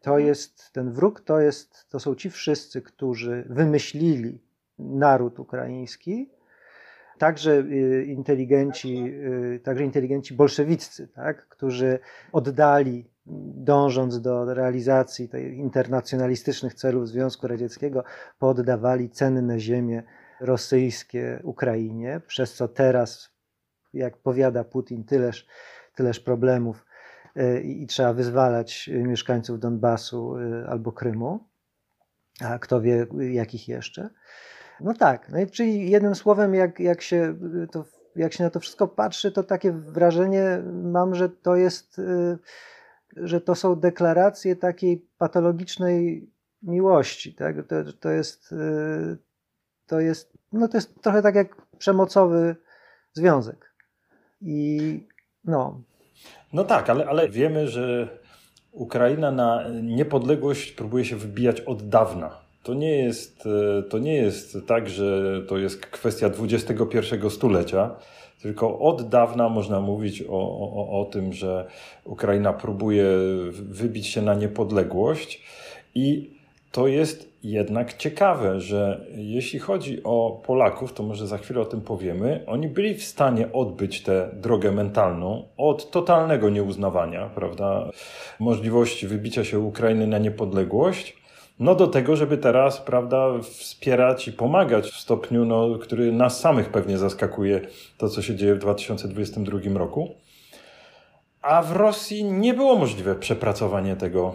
To 0.00 0.10
mhm. 0.10 0.26
jest, 0.26 0.72
ten 0.72 0.92
wróg 0.92 1.20
to, 1.20 1.40
jest, 1.40 1.88
to 1.88 2.00
są 2.00 2.14
ci 2.14 2.30
wszyscy, 2.30 2.82
którzy 2.82 3.44
wymyślili 3.48 4.40
naród 4.78 5.38
ukraiński, 5.38 6.30
także 7.24 7.52
y, 7.52 8.04
inteligenci, 8.08 9.04
y, 9.54 9.60
także 9.64 9.84
inteligenci 9.84 10.34
bolszewiccy, 10.34 11.08
tak, 11.08 11.48
którzy 11.48 11.98
oddali 12.32 13.10
dążąc 13.56 14.20
do 14.20 14.54
realizacji 14.54 15.28
tej 15.28 15.56
internacjonalistycznych 15.56 16.74
celów 16.74 17.08
Związku 17.08 17.48
Radzieckiego, 17.48 18.04
poddawali 18.38 19.10
cenne 19.10 19.60
ziemie 19.60 20.02
rosyjskie 20.40 21.40
Ukrainie, 21.42 22.20
przez 22.26 22.54
co 22.54 22.68
teraz, 22.68 23.30
jak 23.94 24.16
powiada 24.16 24.64
Putin, 24.64 25.04
tyleż, 25.04 25.46
tyleż 25.94 26.20
problemów 26.20 26.86
y, 27.36 27.60
i 27.60 27.86
trzeba 27.86 28.12
wyzwalać 28.12 28.90
mieszkańców 28.92 29.60
Donbasu 29.60 30.36
albo 30.68 30.92
Krymu, 30.92 31.40
a 32.40 32.58
kto 32.58 32.80
wie 32.80 33.06
jakich 33.32 33.68
jeszcze. 33.68 34.10
No 34.80 34.94
tak, 34.94 35.28
no 35.28 35.40
i 35.40 35.46
czyli 35.46 35.90
jednym 35.90 36.14
słowem, 36.14 36.54
jak, 36.54 36.80
jak, 36.80 37.02
się 37.02 37.34
to, 37.72 37.84
jak 38.16 38.32
się 38.32 38.44
na 38.44 38.50
to 38.50 38.60
wszystko 38.60 38.88
patrzy, 38.88 39.32
to 39.32 39.42
takie 39.42 39.72
wrażenie 39.72 40.62
mam, 40.82 41.14
że 41.14 41.28
to 41.28 41.56
jest, 41.56 41.98
y, 41.98 42.38
że 43.16 43.40
to 43.40 43.54
są 43.54 43.76
deklaracje 43.76 44.56
takiej 44.56 45.08
patologicznej 45.18 46.30
miłości. 46.62 47.34
Tak? 47.34 47.56
To, 47.66 47.92
to, 48.00 48.10
jest, 48.10 48.54
to 49.86 50.00
jest 50.00 50.34
no 50.54 50.68
to 50.68 50.76
jest 50.76 51.02
trochę 51.02 51.22
tak 51.22 51.34
jak 51.34 51.56
przemocowy 51.78 52.56
związek. 53.12 53.74
I 54.40 55.00
no. 55.44 55.82
No 56.52 56.64
tak, 56.64 56.90
ale, 56.90 57.06
ale 57.06 57.28
wiemy, 57.28 57.68
że 57.68 58.18
Ukraina 58.72 59.30
na 59.30 59.64
niepodległość 59.82 60.72
próbuje 60.72 61.04
się 61.04 61.16
wybijać 61.16 61.60
od 61.60 61.88
dawna. 61.88 62.43
To 62.64 62.74
nie 62.74 62.96
jest, 62.96 63.48
e, 63.78 63.82
to 63.82 63.98
nie 63.98 64.14
jest 64.14 64.58
tak, 64.66 64.88
że 64.88 65.42
to 65.48 65.58
jest 65.58 65.86
kwestia 65.86 66.30
XXI 66.40 67.30
stulecia, 67.30 67.90
tylko 68.42 68.78
od 68.78 69.08
dawna 69.08 69.48
można 69.48 69.80
mówić 69.80 70.22
o, 70.22 70.58
o, 70.60 71.00
o 71.00 71.04
tym, 71.04 71.32
że 71.32 71.66
Ukraina 72.04 72.52
próbuje 72.52 73.06
wybić 73.52 74.06
się 74.06 74.22
na 74.22 74.34
niepodległość. 74.34 75.42
I 75.94 76.30
to 76.72 76.86
jest 76.86 77.34
jednak 77.42 77.96
ciekawe, 77.96 78.60
że 78.60 79.06
jeśli 79.16 79.58
chodzi 79.58 80.02
o 80.04 80.42
Polaków, 80.46 80.92
to 80.92 81.02
może 81.02 81.26
za 81.26 81.38
chwilę 81.38 81.60
o 81.60 81.64
tym 81.64 81.80
powiemy, 81.80 82.44
oni 82.46 82.68
byli 82.68 82.94
w 82.94 83.04
stanie 83.04 83.52
odbyć 83.52 84.02
tę 84.02 84.30
drogę 84.32 84.72
mentalną 84.72 85.44
od 85.56 85.90
totalnego 85.90 86.50
nieuznawania, 86.50 87.30
prawda, 87.34 87.90
możliwości 88.40 89.06
wybicia 89.06 89.44
się 89.44 89.58
Ukrainy 89.58 90.06
na 90.06 90.18
niepodległość, 90.18 91.23
no 91.58 91.74
do 91.74 91.86
tego, 91.86 92.16
żeby 92.16 92.38
teraz, 92.38 92.80
prawda, 92.80 93.38
wspierać 93.42 94.28
i 94.28 94.32
pomagać 94.32 94.90
w 94.90 94.96
stopniu, 94.96 95.44
no, 95.44 95.78
który 95.78 96.12
nas 96.12 96.40
samych 96.40 96.68
pewnie 96.68 96.98
zaskakuje, 96.98 97.60
to 97.98 98.08
co 98.08 98.22
się 98.22 98.36
dzieje 98.36 98.54
w 98.54 98.58
2022 98.58 99.58
roku. 99.74 100.14
A 101.42 101.62
w 101.62 101.72
Rosji 101.72 102.24
nie 102.24 102.54
było 102.54 102.76
możliwe 102.76 103.14
przepracowanie 103.14 103.96
tego 103.96 104.34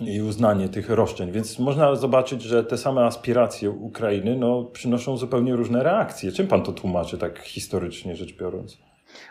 i 0.00 0.22
uznanie 0.22 0.68
tych 0.68 0.90
roszczeń. 0.90 1.32
Więc 1.32 1.58
można 1.58 1.94
zobaczyć, 1.94 2.42
że 2.42 2.64
te 2.64 2.78
same 2.78 3.04
aspiracje 3.04 3.70
Ukrainy 3.70 4.36
no, 4.36 4.64
przynoszą 4.64 5.16
zupełnie 5.16 5.56
różne 5.56 5.82
reakcje. 5.82 6.32
Czym 6.32 6.46
pan 6.46 6.62
to 6.62 6.72
tłumaczy, 6.72 7.18
tak 7.18 7.38
historycznie 7.38 8.16
rzecz 8.16 8.36
biorąc? 8.36 8.78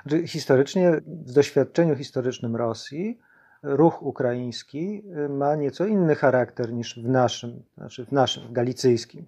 Znaczy, 0.05 0.27
historycznie, 0.27 1.01
w 1.05 1.31
doświadczeniu 1.31 1.95
historycznym 1.95 2.55
Rosji, 2.55 3.19
ruch 3.65 4.03
ukraiński 4.03 5.03
y, 5.25 5.29
ma 5.29 5.55
nieco 5.55 5.85
inny 5.85 6.15
charakter 6.15 6.73
niż 6.73 6.99
w 6.99 7.09
naszym, 7.09 7.63
znaczy 7.77 8.05
w 8.05 8.11
naszym, 8.11 8.53
galicyjskim. 8.53 9.25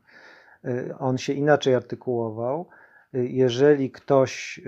Y, 0.65 0.96
on 1.00 1.17
się 1.17 1.34
inaczej 1.34 1.75
artykułował. 1.75 2.67
Y, 3.15 3.27
jeżeli 3.27 3.91
ktoś 3.91 4.62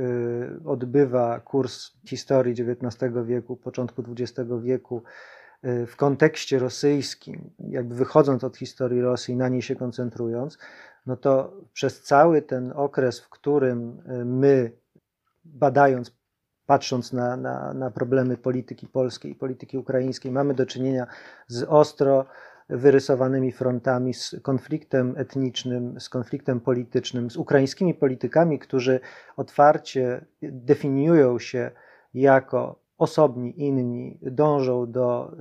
odbywa 0.66 1.40
kurs 1.40 1.92
historii 2.06 2.56
XIX 2.62 3.14
wieku, 3.26 3.56
początku 3.56 4.04
XX 4.12 4.50
wieku, 4.62 5.04
w 5.88 5.96
kontekście 5.96 6.60
rosyjskim, 6.60 7.50
jakby 7.60 7.96
wychodząc 7.96 8.44
od 8.44 8.58
historii 8.58 9.02
Rosji, 9.02 9.36
na 9.36 9.50
niej 9.50 9.62
się 9.62 9.76
koncentrując, 9.76 10.58
no 11.06 11.18
to 11.18 11.54
przez 11.74 12.02
cały 12.02 12.42
ten 12.42 12.74
okres, 12.76 13.20
w 13.20 13.30
którym 13.30 14.02
my, 14.26 14.72
badając, 15.46 16.19
patrząc 16.70 17.14
na, 17.14 17.38
na, 17.38 17.74
na 17.74 17.92
problemy 17.92 18.38
polityki 18.38 18.88
polskiej 18.88 19.36
polityki 19.36 19.78
ukraińskiej, 19.78 20.32
mamy 20.32 20.54
do 20.54 20.66
czynienia 20.66 21.08
z 21.48 21.64
ostro 21.64 22.26
wyrysowanymi 22.70 23.52
frontami, 23.52 24.14
z 24.14 24.36
konfliktem 24.42 25.14
etnicznym, 25.18 26.00
z 26.00 26.10
konfliktem 26.10 26.60
politycznym, 26.60 27.32
z 27.32 27.38
ukraińskimi 27.38 27.94
politykami, 27.94 28.60
którzy 28.60 29.00
otwarcie 29.38 30.26
definiują 30.42 31.40
się 31.40 31.72
jako 32.14 32.80
osobni, 33.00 33.62
inni 33.64 34.20
dążą 34.22 34.92
do, 34.92 35.32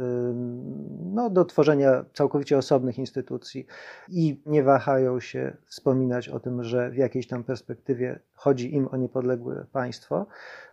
no, 1.04 1.30
do 1.30 1.44
tworzenia 1.44 2.04
całkowicie 2.14 2.58
osobnych 2.58 2.98
instytucji 2.98 3.66
i 4.08 4.42
nie 4.46 4.62
wahają 4.62 5.20
się 5.20 5.56
wspominać 5.66 6.28
o 6.28 6.40
tym, 6.40 6.64
że 6.64 6.90
w 6.90 6.96
jakiejś 6.96 7.26
tam 7.26 7.44
perspektywie 7.44 8.20
chodzi 8.34 8.74
im 8.74 8.88
o 8.90 8.96
niepodległe 8.96 9.66
państwo. 9.72 10.26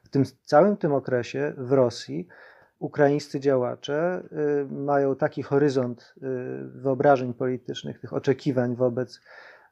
W 0.03 0.09
tym 0.09 0.23
całym 0.43 0.77
tym 0.77 0.93
okresie 0.93 1.53
w 1.57 1.71
Rosji 1.71 2.27
ukraińscy 2.79 3.39
działacze 3.39 4.23
y, 4.61 4.73
mają 4.73 5.15
taki 5.15 5.43
horyzont 5.43 6.13
y, 6.17 6.21
wyobrażeń 6.65 7.33
politycznych, 7.33 7.99
tych 7.99 8.13
oczekiwań 8.13 8.75
wobec, 8.75 9.21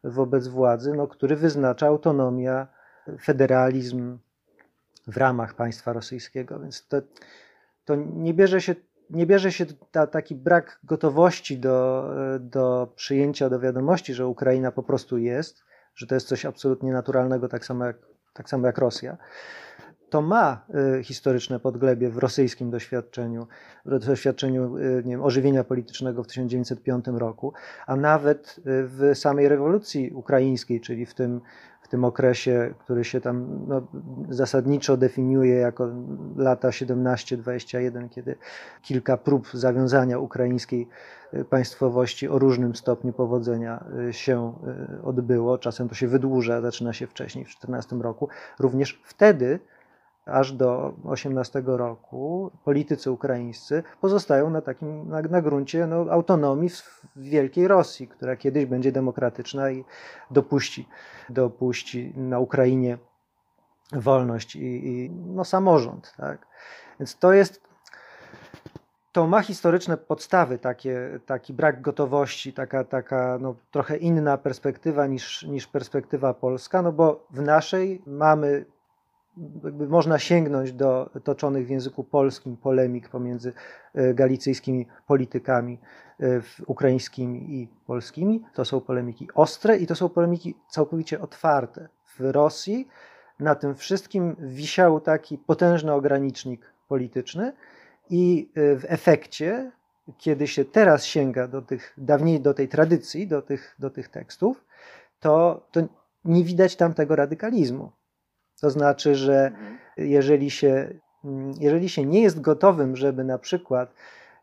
wobec 0.04 0.48
władzy, 0.48 0.94
no, 0.94 1.08
który 1.08 1.36
wyznacza 1.36 1.88
autonomia, 1.88 2.68
federalizm, 3.22 4.18
w 5.08 5.18
ramach 5.18 5.54
państwa 5.54 5.94
rosyjskiego. 5.94 6.60
Więc 6.60 6.88
to, 6.88 7.02
to 7.86 7.96
nie 7.96 8.34
bierze 8.34 8.62
się, 8.62 8.76
nie 9.10 9.26
bierze 9.26 9.52
się 9.52 9.66
ta, 9.92 10.08
taki 10.08 10.36
brak 10.36 10.80
gotowości 10.84 11.60
do, 11.60 12.10
do 12.40 12.94
przyjęcia 12.96 13.50
do 13.50 13.60
wiadomości, 13.60 14.14
że 14.14 14.28
Ukraina 14.28 14.72
po 14.72 14.84
prostu 14.84 15.18
jest, 15.18 15.64
że 15.96 16.08
to 16.08 16.16
jest 16.16 16.28
coś 16.28 16.46
absolutnie 16.46 16.92
naturalnego, 16.92 17.48
tak 17.50 17.66
samo 17.66 17.86
jak, 17.86 17.98
tak 18.34 18.50
samo 18.50 18.68
jak 18.68 18.78
Rosja. 18.78 19.18
To 20.10 20.22
ma 20.22 20.66
y, 21.00 21.04
historyczne 21.04 21.60
podglebie 21.60 22.10
w 22.10 22.18
rosyjskim 22.18 22.70
doświadczeniu, 22.70 23.48
doświadczeniu 23.86 24.78
y, 24.78 25.02
nie 25.06 25.12
wiem, 25.12 25.24
ożywienia 25.24 25.64
politycznego 25.64 26.24
w 26.24 26.28
1905 26.28 27.06
roku, 27.08 27.54
a 27.88 27.96
nawet 27.96 28.56
y, 28.58 28.62
w 28.66 29.12
samej 29.14 29.48
rewolucji 29.48 30.12
ukraińskiej, 30.12 30.82
czyli 30.82 31.06
w 31.06 31.14
tym 31.14 31.42
tym 31.94 32.06
okresie, 32.06 32.74
który 32.80 33.04
się 33.04 33.22
tam 33.22 33.66
no, 33.68 33.82
zasadniczo 34.30 34.98
definiuje 34.98 35.56
jako 35.56 35.88
lata 36.36 36.70
17-21, 36.70 38.10
kiedy 38.10 38.36
kilka 38.82 39.18
prób 39.18 39.48
zawiązania 39.54 40.20
ukraińskiej 40.20 40.88
y, 41.34 41.46
państwowości 41.46 42.28
o 42.28 42.40
różnym 42.40 42.76
stopniu 42.76 43.14
powodzenia 43.14 43.84
y, 44.10 44.14
się 44.14 44.54
y, 45.00 45.04
odbyło. 45.04 45.58
Czasem 45.58 45.90
to 45.90 45.96
się 45.96 46.08
wydłuża, 46.08 46.62
zaczyna 46.62 46.94
się 46.94 47.08
wcześniej, 47.08 47.46
w 47.46 47.50
14 47.50 47.96
roku. 47.96 48.30
Również 48.60 49.02
wtedy 49.06 49.60
aż 50.26 50.52
do 50.52 50.94
18 51.06 51.64
roku 51.66 52.52
politycy 52.64 53.12
ukraińscy 53.12 53.84
pozostają 54.02 54.50
na 54.50 54.62
takim 54.62 55.10
na, 55.10 55.22
na 55.22 55.42
gruncie 55.42 55.88
no, 55.88 56.06
autonomii 56.10 56.70
w, 56.70 57.02
wielkiej 57.16 57.68
Rosji, 57.68 58.08
która 58.08 58.36
kiedyś 58.36 58.66
będzie 58.66 58.92
demokratyczna 58.92 59.72
i 59.72 59.84
dopuści, 60.32 60.88
dopuści 61.30 62.14
na 62.16 62.40
Ukrainie 62.40 62.98
wolność 63.92 64.56
i, 64.56 64.88
i 64.88 65.10
no, 65.10 65.46
samorząd. 65.46 66.14
Tak? 66.18 66.48
Więc 67.00 67.18
to 67.18 67.34
jest 67.34 67.62
to 69.12 69.28
ma 69.28 69.42
historyczne 69.42 69.98
podstawy, 69.98 70.58
takie, 70.58 71.20
taki 71.26 71.54
brak 71.54 71.82
gotowości, 71.82 72.54
taka, 72.54 72.84
taka 72.84 73.38
no, 73.42 73.56
trochę 73.72 73.98
inna 73.98 74.38
perspektywa 74.38 75.08
niż, 75.08 75.44
niż 75.44 75.68
perspektywa 75.68 76.34
polska, 76.34 76.82
no 76.82 76.92
bo 76.92 77.28
w 77.32 77.42
naszej 77.42 78.02
mamy 78.08 78.66
można 79.90 80.20
sięgnąć 80.20 80.74
do 80.74 81.10
toczonych 81.24 81.68
w 81.68 81.70
języku 81.70 82.04
polskim 82.04 82.58
polemik 82.58 83.10
pomiędzy 83.10 83.54
e, 83.94 84.14
galicyjskimi 84.14 84.88
politykami 85.08 85.80
e, 86.20 86.42
ukraińskimi 86.68 87.56
i 87.56 87.68
polskimi. 87.86 88.44
To 88.54 88.66
są 88.66 88.82
polemiki 88.82 89.28
ostre 89.36 89.78
i 89.78 89.88
to 89.88 89.96
są 89.96 90.10
polemiki 90.10 90.56
całkowicie 90.70 91.22
otwarte. 91.22 91.88
W 92.18 92.20
Rosji 92.20 92.88
na 93.40 93.56
tym 93.56 93.76
wszystkim 93.76 94.36
wisiał 94.40 95.00
taki 95.00 95.38
potężny 95.38 95.94
ogranicznik 95.94 96.74
polityczny 96.88 97.54
i 98.10 98.52
e, 98.56 98.76
w 98.76 98.86
efekcie, 98.88 99.72
kiedy 100.18 100.48
się 100.48 100.66
teraz 100.66 101.06
sięga 101.06 101.48
do 101.48 101.62
tych 101.62 101.94
dawniej 101.98 102.42
do 102.42 102.54
tej 102.54 102.68
tradycji, 102.68 103.28
do 103.28 103.42
tych, 103.42 103.76
do 103.80 103.90
tych 103.90 104.10
tekstów, 104.10 104.66
to, 105.20 105.66
to 105.72 105.82
nie 106.26 106.44
widać 106.44 106.76
tam 106.76 106.94
tego 106.94 107.16
radykalizmu 107.16 107.92
to 108.64 108.70
znaczy, 108.70 109.16
że 109.16 109.48
mhm. 109.48 109.78
jeżeli 109.98 110.50
się, 110.50 110.94
jeżeli 111.60 111.90
się 111.90 112.06
nie 112.06 112.22
jest 112.22 112.42
gotowym, 112.42 112.96
żeby 112.96 113.24
na 113.24 113.38
przykład 113.38 113.94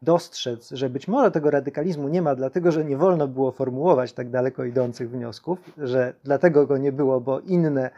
dostrzec, 0.03 0.71
że 0.71 0.91
być 0.91 1.09
może 1.09 1.31
tego 1.31 1.51
radykalizmu 1.51 2.09
nie 2.09 2.23
ma, 2.23 2.35
dlatego 2.35 2.73
że 2.73 2.85
nie 2.85 2.97
wolno 2.97 3.29
było 3.29 3.53
formułować 3.53 4.13
tak 4.13 4.31
daleko 4.31 4.65
idących 4.65 5.11
wniosków, 5.11 5.59
że 5.79 6.15
dlatego 6.25 6.67
go 6.67 6.79
nie 6.79 6.93
było, 6.93 7.21
bo 7.21 7.41
inne, 7.41 7.91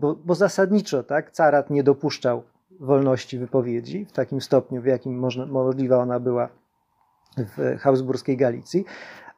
bo, 0.00 0.14
bo 0.24 0.34
zasadniczo 0.34 1.02
tak, 1.02 1.30
carat 1.30 1.70
nie 1.70 1.82
dopuszczał 1.82 2.42
wolności 2.80 3.38
wypowiedzi 3.38 4.04
w 4.04 4.12
takim 4.12 4.40
stopniu, 4.40 4.82
w 4.82 4.86
jakim 4.86 5.18
można, 5.18 5.46
możliwa 5.46 5.96
ona 5.96 6.20
była 6.20 6.48
w 7.36 7.78
Habsburskiej 7.78 8.36
Galicji, 8.36 8.84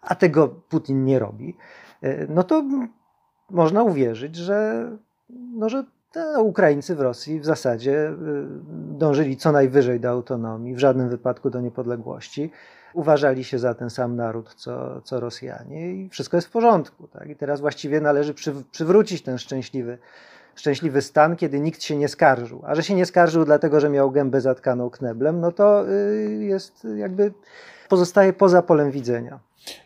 a 0.03 0.15
tego 0.15 0.49
Putin 0.49 1.05
nie 1.05 1.19
robi, 1.19 1.57
no 2.29 2.43
to 2.43 2.65
można 3.51 3.83
uwierzyć, 3.83 4.37
że, 4.37 4.91
no, 5.31 5.69
że 5.69 5.85
Ukraińcy 6.39 6.95
w 6.95 7.01
Rosji 7.01 7.41
w 7.41 7.45
zasadzie 7.45 8.13
dążyli 8.73 9.37
co 9.37 9.53
najwyżej 9.53 10.01
do 10.01 10.11
autonomii, 10.11 10.75
w 10.75 10.79
żadnym 10.79 11.09
wypadku 11.09 11.51
do 11.51 11.61
niepodległości 11.61 12.51
uważali 12.95 13.45
się 13.45 13.59
za 13.59 13.75
ten 13.75 13.91
sam 13.91 14.17
naród, 14.17 14.55
co, 14.55 15.01
co 15.01 15.21
Rosjanie 15.21 15.93
i 15.93 16.09
wszystko 16.09 16.37
jest 16.37 16.47
w 16.47 16.51
porządku. 16.51 17.09
Tak? 17.09 17.29
I 17.29 17.37
teraz 17.37 17.61
właściwie 17.61 18.01
należy 18.01 18.35
przy, 18.35 18.55
przywrócić 18.71 19.23
ten 19.23 19.39
szczęśliwy, 19.39 19.99
szczęśliwy 20.55 21.03
stan, 21.03 21.37
kiedy 21.37 21.61
nikt 21.61 21.83
się 21.83 21.97
nie 21.97 22.09
skarżył. 22.09 22.63
A 22.67 22.75
że 22.75 22.83
się 22.83 22.95
nie 22.95 23.07
skarżył 23.07 23.45
dlatego, 23.45 23.81
że 23.81 23.89
miał 23.89 24.11
gębę 24.11 24.41
zatkaną 24.41 24.91
kneblem, 24.91 25.41
no 25.41 25.53
to 25.53 25.89
y, 25.89 26.45
jest 26.45 26.87
jakby 26.97 27.33
pozostaje 27.89 28.33
poza 28.33 28.63
polem 28.63 28.91
widzenia. 28.91 29.39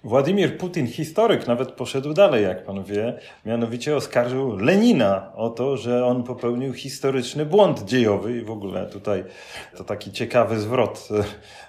Władimir 0.04 0.58
Putin, 0.58 0.86
historyk, 0.86 1.46
nawet 1.46 1.72
poszedł 1.72 2.14
dalej, 2.14 2.44
jak 2.44 2.64
pan 2.64 2.84
wie, 2.84 3.18
mianowicie 3.46 3.96
oskarżył 3.96 4.56
Lenina 4.56 5.32
o 5.34 5.50
to, 5.50 5.76
że 5.76 6.06
on 6.06 6.22
popełnił 6.22 6.72
historyczny 6.72 7.46
błąd 7.46 7.84
dziejowy. 7.84 8.38
I 8.38 8.44
w 8.44 8.50
ogóle 8.50 8.86
tutaj 8.86 9.24
to 9.76 9.84
taki 9.84 10.12
ciekawy 10.12 10.60
zwrot 10.60 11.08
e, 11.10 11.24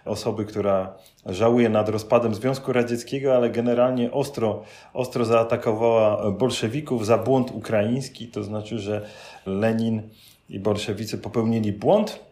osoby, 0.09 0.45
która 0.45 0.93
żałuje 1.25 1.69
nad 1.69 1.89
rozpadem 1.89 2.35
Związku 2.35 2.73
Radzieckiego, 2.73 3.35
ale 3.35 3.49
generalnie 3.49 4.11
ostro, 4.11 4.63
ostro 4.93 5.25
zaatakowała 5.25 6.31
bolszewików 6.31 7.05
za 7.05 7.17
błąd 7.17 7.51
ukraiński, 7.51 8.27
to 8.27 8.43
znaczy, 8.43 8.79
że 8.79 9.05
Lenin 9.45 10.01
i 10.49 10.59
bolszewicy 10.59 11.17
popełnili 11.17 11.73
błąd, 11.73 12.26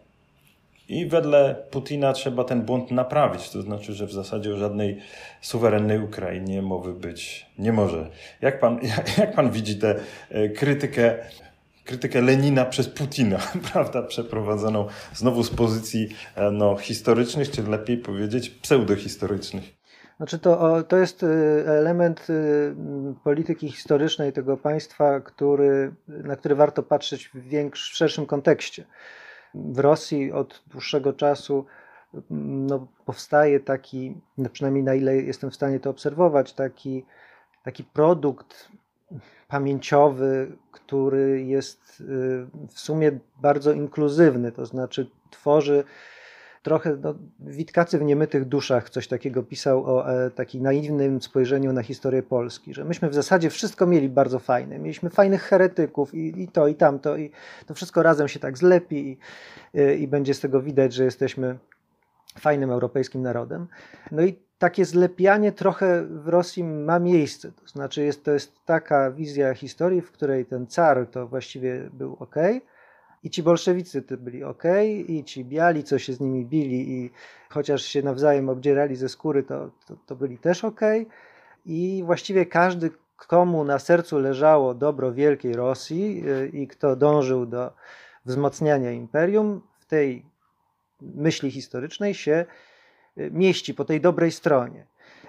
i 0.88 1.06
wedle 1.06 1.56
Putina 1.70 2.12
trzeba 2.12 2.44
ten 2.44 2.62
błąd 2.62 2.90
naprawić. 2.90 3.50
To 3.50 3.62
znaczy, 3.62 3.92
że 3.92 4.06
w 4.06 4.12
zasadzie 4.12 4.54
o 4.54 4.56
żadnej 4.56 5.00
suwerennej 5.40 6.00
Ukrainie 6.00 6.62
mowy 6.62 6.92
być 6.92 7.46
nie 7.58 7.72
może. 7.72 8.10
Jak 8.40 8.60
pan, 8.60 8.80
jak 9.18 9.34
pan 9.34 9.50
widzi 9.50 9.78
tę 9.78 9.94
e, 10.30 10.48
krytykę, 10.48 11.14
krytykę 11.84 12.20
Lenina 12.20 12.64
przez 12.64 12.88
Putina, 12.88 13.38
prawda, 13.72 14.02
przeprowadzoną 14.02 14.86
znowu 15.14 15.42
z 15.42 15.50
pozycji 15.50 16.08
e, 16.34 16.50
no, 16.50 16.76
historycznych, 16.76 17.50
czy 17.50 17.62
lepiej 17.62 17.98
powiedzieć 17.98 18.50
pseudohistorycznych? 18.50 19.76
Znaczy 20.16 20.38
to, 20.38 20.82
to 20.82 20.96
jest 20.96 21.22
e, 21.22 21.26
element 21.78 22.26
polityki 23.24 23.68
historycznej 23.68 24.32
tego 24.32 24.56
państwa, 24.56 25.20
który, 25.20 25.92
na 26.08 26.36
który 26.36 26.54
warto 26.54 26.82
patrzeć 26.82 27.28
w, 27.28 27.48
większym, 27.48 27.94
w 27.94 27.96
szerszym 27.96 28.26
kontekście 28.26 28.84
w 29.54 29.78
Rosji 29.78 30.32
od 30.32 30.62
dłuższego 30.66 31.12
czasu 31.12 31.66
no, 32.30 32.86
powstaje 33.04 33.60
taki, 33.60 34.20
no 34.38 34.48
przynajmniej 34.48 34.84
na 34.84 34.94
ile 34.94 35.16
jestem 35.16 35.50
w 35.50 35.54
stanie 35.54 35.80
to 35.80 35.90
obserwować, 35.90 36.52
taki, 36.52 37.04
taki 37.64 37.84
produkt 37.84 38.68
pamięciowy, 39.48 40.56
który 40.72 41.42
jest 41.42 42.00
y, 42.00 42.04
w 42.68 42.80
sumie 42.80 43.18
bardzo 43.36 43.72
inkluzywny, 43.72 44.52
to 44.52 44.66
znaczy 44.66 45.10
tworzy 45.30 45.84
trochę 46.66 46.96
no, 47.02 47.14
Witkacy 47.40 47.98
w 47.98 48.02
niemytych 48.02 48.44
duszach 48.44 48.90
coś 48.90 49.08
takiego 49.08 49.42
pisał 49.42 49.84
o 49.86 50.10
e, 50.10 50.30
takim 50.30 50.62
naiwnym 50.62 51.22
spojrzeniu 51.22 51.72
na 51.72 51.82
historię 51.82 52.22
Polski, 52.22 52.74
że 52.74 52.84
myśmy 52.84 53.10
w 53.10 53.14
zasadzie 53.14 53.50
wszystko 53.50 53.86
mieli 53.86 54.08
bardzo 54.08 54.38
fajne. 54.38 54.78
Mieliśmy 54.78 55.10
fajnych 55.10 55.42
heretyków 55.42 56.14
i, 56.14 56.42
i 56.42 56.48
to, 56.48 56.68
i 56.68 56.74
tamto, 56.74 57.16
i 57.16 57.30
to 57.66 57.74
wszystko 57.74 58.02
razem 58.02 58.28
się 58.28 58.40
tak 58.40 58.58
zlepi 58.58 58.96
i, 58.96 59.18
i, 59.80 60.02
i 60.02 60.08
będzie 60.08 60.34
z 60.34 60.40
tego 60.40 60.62
widać, 60.62 60.92
że 60.92 61.04
jesteśmy 61.04 61.58
fajnym 62.38 62.70
europejskim 62.70 63.22
narodem. 63.22 63.66
No 64.12 64.22
i 64.22 64.38
takie 64.58 64.84
zlepianie 64.84 65.52
trochę 65.52 66.06
w 66.06 66.28
Rosji 66.28 66.64
ma 66.64 66.98
miejsce. 66.98 67.52
To 67.52 67.66
znaczy, 67.66 68.04
jest, 68.04 68.24
to 68.24 68.30
jest 68.30 68.64
taka 68.64 69.10
wizja 69.10 69.54
historii, 69.54 70.00
w 70.00 70.12
której 70.12 70.46
ten 70.46 70.66
car 70.66 71.06
to 71.06 71.26
właściwie 71.26 71.90
był 71.92 72.16
ok, 72.20 72.34
i 73.26 73.30
ci 73.30 73.42
bolszewicy 73.42 74.02
to 74.02 74.16
byli 74.16 74.44
ok, 74.44 74.62
i 75.08 75.24
ci 75.24 75.44
biali, 75.44 75.84
co 75.84 75.98
się 75.98 76.12
z 76.12 76.20
nimi 76.20 76.44
bili, 76.44 76.90
i 76.92 77.10
chociaż 77.48 77.82
się 77.82 78.02
nawzajem 78.02 78.48
obdzierali 78.48 78.96
ze 78.96 79.08
skóry, 79.08 79.42
to, 79.42 79.70
to, 79.86 79.96
to 80.06 80.16
byli 80.16 80.38
też 80.38 80.64
ok. 80.64 80.80
I 81.64 82.02
właściwie 82.06 82.46
każdy, 82.46 82.90
komu 83.16 83.64
na 83.64 83.78
sercu 83.78 84.18
leżało 84.18 84.74
dobro 84.74 85.12
wielkiej 85.12 85.52
Rosji 85.52 86.24
y, 86.28 86.48
i 86.48 86.66
kto 86.68 86.96
dążył 86.96 87.46
do 87.46 87.72
wzmacniania 88.24 88.90
imperium, 88.90 89.62
w 89.78 89.86
tej 89.86 90.26
myśli 91.00 91.50
historycznej 91.50 92.14
się 92.14 92.46
y, 93.18 93.30
mieści 93.30 93.74
po 93.74 93.84
tej 93.84 94.00
dobrej 94.00 94.32
stronie. 94.32 94.86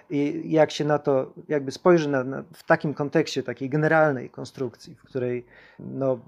I 0.09 0.51
jak 0.51 0.71
się 0.71 0.85
na 0.85 0.99
to 0.99 1.33
jakby 1.47 1.71
spojrzy 1.71 2.09
na, 2.09 2.23
na, 2.23 2.43
w 2.53 2.63
takim 2.63 2.93
kontekście 2.93 3.43
takiej 3.43 3.69
generalnej 3.69 4.29
konstrukcji, 4.29 4.95
w 4.95 5.03
której 5.03 5.45
no, 5.79 6.19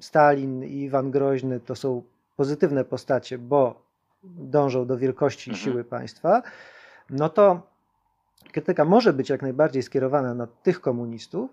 Stalin 0.00 0.64
i 0.64 0.80
Iwan 0.80 1.10
Groźny 1.10 1.60
to 1.60 1.74
są 1.74 2.02
pozytywne 2.36 2.84
postacie, 2.84 3.38
bo 3.38 3.82
dążą 4.24 4.86
do 4.86 4.98
wielkości 4.98 5.50
mhm. 5.50 5.64
siły 5.64 5.84
państwa, 5.84 6.42
no 7.10 7.28
to 7.28 7.62
krytyka 8.52 8.84
może 8.84 9.12
być 9.12 9.30
jak 9.30 9.42
najbardziej 9.42 9.82
skierowana 9.82 10.34
na 10.34 10.46
tych 10.46 10.80
komunistów, 10.80 11.50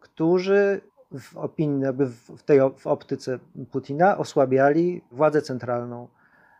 którzy 0.00 0.80
w 1.18 1.36
opinii, 1.36 1.82
jakby 1.82 2.06
w 2.06 2.42
tej 2.42 2.58
w 2.76 2.86
optyce 2.86 3.38
Putina 3.72 4.18
osłabiali 4.18 5.02
władzę 5.10 5.42
centralną 5.42 6.08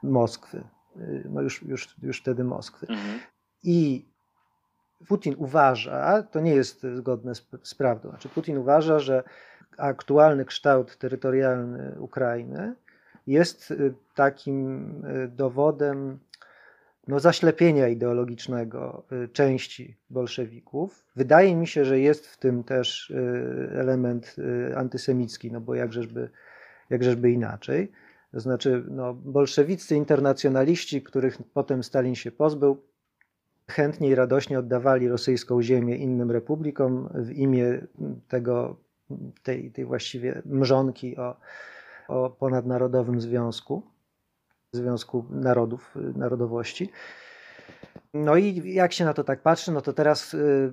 Moskwy, 0.02 0.64
no 1.24 1.42
już, 1.42 1.62
już, 1.62 1.96
już 2.02 2.20
wtedy 2.20 2.44
Moskwy. 2.44 2.86
Mhm. 2.88 3.20
I 3.62 4.04
Putin 5.08 5.34
uważa, 5.38 6.22
to 6.22 6.40
nie 6.40 6.54
jest 6.54 6.86
zgodne 6.94 7.34
z, 7.34 7.46
z 7.62 7.74
prawdą, 7.74 8.08
znaczy 8.08 8.28
Putin 8.28 8.58
uważa, 8.58 8.98
że 8.98 9.22
aktualny 9.76 10.44
kształt 10.44 10.96
terytorialny 10.96 11.94
Ukrainy 11.98 12.74
jest 13.26 13.70
y, 13.70 13.94
takim 14.14 14.88
y, 15.04 15.28
dowodem 15.28 16.18
no, 17.08 17.20
zaślepienia 17.20 17.88
ideologicznego 17.88 19.04
y, 19.24 19.28
części 19.28 19.96
bolszewików. 20.10 21.04
Wydaje 21.16 21.56
mi 21.56 21.66
się, 21.66 21.84
że 21.84 22.00
jest 22.00 22.26
w 22.26 22.36
tym 22.36 22.64
też 22.64 23.12
element 23.70 24.36
antysemicki, 24.76 25.52
no 25.52 25.60
bo 25.60 25.74
jakżeżby, 25.74 26.30
jakżeżby 26.90 27.30
inaczej. 27.30 27.92
To 28.32 28.40
znaczy, 28.40 28.84
no, 28.90 29.14
bolszewicy 29.14 29.96
internacjonaliści, 29.96 31.02
których 31.02 31.38
potem 31.54 31.82
Stalin 31.82 32.14
się 32.14 32.32
pozbył, 32.32 32.82
chętnie 33.70 34.08
i 34.08 34.14
radośnie 34.14 34.58
oddawali 34.58 35.08
rosyjską 35.08 35.62
ziemię 35.62 35.96
innym 35.96 36.30
republikom 36.30 37.08
w 37.14 37.30
imię 37.30 37.86
tego, 38.28 38.76
tej, 39.42 39.70
tej 39.70 39.84
właściwie 39.84 40.42
mrzonki 40.44 41.16
o, 41.16 41.36
o 42.08 42.30
ponadnarodowym 42.30 43.20
związku, 43.20 43.82
związku 44.72 45.24
narodów, 45.30 45.94
narodowości. 46.16 46.90
No 48.14 48.36
i 48.36 48.74
jak 48.74 48.92
się 48.92 49.04
na 49.04 49.14
to 49.14 49.24
tak 49.24 49.42
patrzy, 49.42 49.72
no 49.72 49.80
to 49.80 49.92
teraz 49.92 50.34
y, 50.34 50.72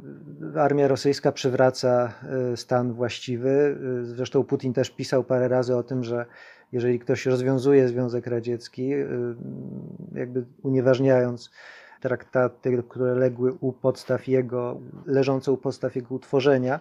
armia 0.56 0.88
rosyjska 0.88 1.32
przywraca 1.32 2.14
y, 2.54 2.58
stan 2.58 2.94
właściwy. 2.94 3.78
Y, 4.02 4.06
zresztą 4.06 4.44
Putin 4.44 4.74
też 4.74 4.90
pisał 4.90 5.24
parę 5.24 5.48
razy 5.48 5.76
o 5.76 5.84
tym, 5.84 6.04
że 6.04 6.26
jeżeli 6.72 7.00
ktoś 7.00 7.26
rozwiązuje 7.26 7.88
Związek 7.88 8.28
Radziecki, 8.28 8.90
jakby 10.14 10.46
unieważniając 10.64 11.52
traktaty, 12.02 12.84
które 12.90 13.16
legły 13.16 13.54
u 13.54 13.74
podstaw 13.74 14.28
jego, 14.28 14.80
leżące 15.06 15.52
u 15.52 15.58
podstaw 15.58 15.96
jego 15.96 16.16
utworzenia, 16.16 16.80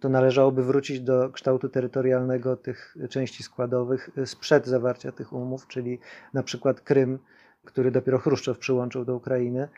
to 0.00 0.08
należałoby 0.08 0.64
wrócić 0.64 1.00
do 1.00 1.30
kształtu 1.30 1.68
terytorialnego 1.68 2.56
tych 2.56 2.96
części 3.10 3.42
składowych 3.42 4.10
sprzed 4.24 4.66
zawarcia 4.66 5.12
tych 5.12 5.32
umów, 5.32 5.66
czyli 5.66 5.98
na 6.34 6.42
przykład 6.42 6.80
Krym, 6.80 7.18
który 7.64 7.90
dopiero 7.90 8.18
Chruszczow 8.18 8.58
przyłączył 8.58 9.04
do 9.04 9.16
Ukrainy, 9.16 9.68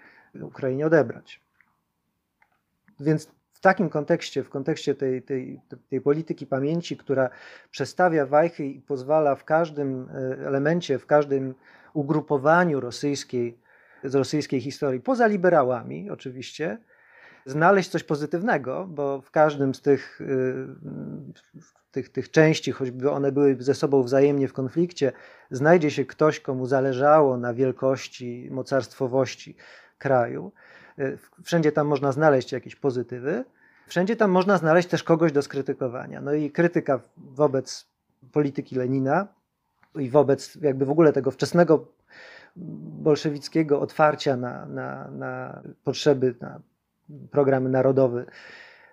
Ukrainie 0.43 0.87
odebrać. 0.87 1.41
Więc 3.01 3.31
w 3.53 3.61
takim 3.61 3.89
kontekście, 3.89 4.45
w 4.45 4.51
kontekście 4.51 4.95
tej, 4.95 5.23
tej, 5.23 5.61
tej 5.91 6.01
polityki 6.01 6.47
pamięci, 6.47 6.97
która 6.97 7.31
przestawia 7.71 8.27
wajchy 8.27 8.65
i 8.67 8.81
pozwala 8.81 9.35
w 9.35 9.45
każdym 9.45 10.09
e, 10.09 10.47
elemencie, 10.47 10.99
w 10.99 11.07
każdym 11.07 11.55
ugrupowaniu 11.95 12.81
rosyjskiej 12.81 13.59
z 14.05 14.15
rosyjskiej 14.15 14.61
historii, 14.61 15.01
poza 15.01 15.27
liberałami 15.27 16.11
oczywiście, 16.11 16.79
znaleźć 17.47 17.91
coś 17.91 18.03
pozytywnego, 18.05 18.87
bo 18.91 19.21
w 19.21 19.31
każdym 19.31 19.75
z 19.75 19.83
tych, 19.83 20.21
y, 20.21 20.67
tych, 21.91 22.09
tych 22.09 22.31
części, 22.31 22.73
choćby 22.73 23.11
one 23.11 23.33
były 23.33 23.57
ze 23.59 23.75
sobą 23.75 24.03
wzajemnie 24.03 24.49
w 24.49 24.53
konflikcie, 24.53 25.13
znajdzie 25.51 25.91
się 25.91 26.05
ktoś, 26.05 26.41
komu 26.41 26.67
zależało 26.67 27.37
na 27.37 27.55
wielkości, 27.55 28.49
mocarstwowości 28.51 29.57
kraju. 29.99 30.53
Y, 30.99 31.19
wszędzie 31.45 31.73
tam 31.73 31.87
można 31.87 32.13
znaleźć 32.13 32.53
jakieś 32.53 32.77
pozytywy. 32.77 33.45
Wszędzie 33.87 34.17
tam 34.17 34.31
można 34.31 34.57
znaleźć 34.57 34.89
też 34.89 35.03
kogoś 35.03 35.33
do 35.33 35.43
skrytykowania. 35.43 36.21
No 36.21 36.33
i 36.33 36.51
krytyka 36.51 37.01
wobec 37.17 37.91
polityki 38.33 38.77
Lenina 38.77 39.29
i 39.95 40.11
wobec 40.11 40.59
jakby 40.63 40.85
w 40.85 40.91
ogóle 40.91 41.13
tego 41.13 41.31
wczesnego 41.31 41.87
bolszewickiego 42.57 43.81
otwarcia 43.81 44.37
na, 44.37 44.67
na, 44.67 45.11
na 45.11 45.63
potrzeby, 45.85 46.35
na 46.41 46.61
programy 47.31 47.71
narodowe 47.71 48.25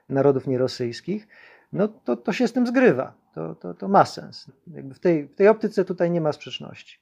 narodów 0.09 0.47
nierosyjskich, 0.47 1.27
no 1.73 1.87
to, 1.87 2.15
to 2.15 2.33
się 2.33 2.47
z 2.47 2.53
tym 2.53 2.67
zgrywa. 2.67 3.13
To, 3.35 3.55
to, 3.55 3.73
to 3.73 3.87
ma 3.87 4.05
sens. 4.05 4.51
Jakby 4.67 4.93
w, 4.93 4.99
tej, 4.99 5.27
w 5.27 5.35
tej 5.35 5.47
optyce 5.47 5.85
tutaj 5.85 6.11
nie 6.11 6.21
ma 6.21 6.33
sprzeczności. 6.33 6.97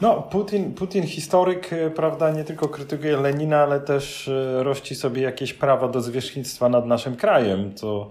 No, 0.00 0.22
Putin, 0.22 0.74
Putin 0.74 1.06
historyk, 1.06 1.72
e, 1.72 1.90
prawda, 1.90 2.30
nie 2.30 2.44
tylko 2.44 2.68
krytykuje 2.68 3.16
Lenina, 3.16 3.62
ale 3.62 3.80
też 3.80 4.28
e, 4.28 4.62
rości 4.62 4.94
sobie 4.94 5.22
jakieś 5.22 5.54
prawa 5.54 5.88
do 5.88 6.00
zwierzchnictwa 6.00 6.68
nad 6.68 6.86
naszym 6.86 7.16
krajem, 7.16 7.74
co 7.74 8.10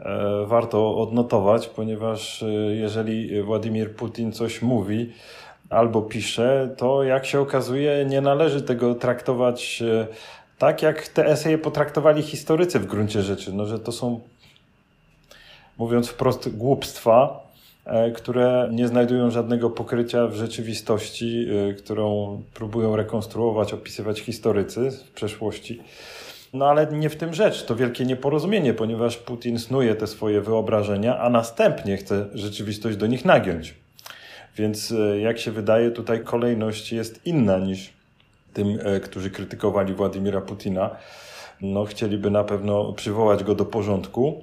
e, 0.00 0.44
warto 0.46 0.96
odnotować, 0.96 1.68
ponieważ 1.68 2.44
jeżeli 2.70 3.42
Władimir 3.42 3.96
Putin 3.96 4.32
coś 4.32 4.62
mówi 4.62 5.12
albo 5.70 6.02
pisze, 6.02 6.74
to 6.76 7.02
jak 7.02 7.26
się 7.26 7.40
okazuje, 7.40 8.04
nie 8.04 8.20
należy 8.20 8.62
tego 8.62 8.94
traktować 8.94 9.82
tak, 10.58 10.82
jak 10.82 11.08
te 11.08 11.26
eseje 11.26 11.58
potraktowali 11.58 12.22
historycy 12.22 12.78
w 12.78 12.86
gruncie 12.86 13.22
rzeczy, 13.22 13.52
no, 13.52 13.66
że 13.66 13.78
to 13.78 13.92
są, 13.92 14.20
mówiąc 15.78 16.08
wprost, 16.08 16.56
głupstwa, 16.56 17.44
E, 17.84 18.10
które 18.10 18.68
nie 18.72 18.88
znajdują 18.88 19.30
żadnego 19.30 19.70
pokrycia 19.70 20.26
w 20.26 20.34
rzeczywistości, 20.34 21.46
e, 21.70 21.74
którą 21.74 22.42
próbują 22.54 22.96
rekonstruować, 22.96 23.72
opisywać 23.72 24.20
historycy 24.20 24.90
w 24.90 25.10
przeszłości. 25.10 25.82
No 26.52 26.66
ale 26.66 26.86
nie 26.86 27.10
w 27.10 27.16
tym 27.16 27.34
rzecz, 27.34 27.64
to 27.64 27.76
wielkie 27.76 28.04
nieporozumienie, 28.04 28.74
ponieważ 28.74 29.16
Putin 29.16 29.58
snuje 29.58 29.94
te 29.94 30.06
swoje 30.06 30.40
wyobrażenia, 30.40 31.18
a 31.18 31.30
następnie 31.30 31.96
chce 31.96 32.26
rzeczywistość 32.34 32.96
do 32.96 33.06
nich 33.06 33.24
nagiąć. 33.24 33.74
Więc 34.56 34.92
e, 34.92 35.20
jak 35.20 35.38
się 35.38 35.50
wydaje, 35.50 35.90
tutaj 35.90 36.24
kolejność 36.24 36.92
jest 36.92 37.26
inna 37.26 37.58
niż 37.58 37.92
tym, 38.52 38.78
którzy 39.02 39.30
krytykowali 39.30 39.94
Władimira 39.94 40.40
Putina 40.40 40.90
no, 41.60 41.84
chcieliby 41.84 42.30
na 42.30 42.44
pewno 42.44 42.92
przywołać 42.92 43.44
go 43.44 43.54
do 43.54 43.64
porządku. 43.64 44.42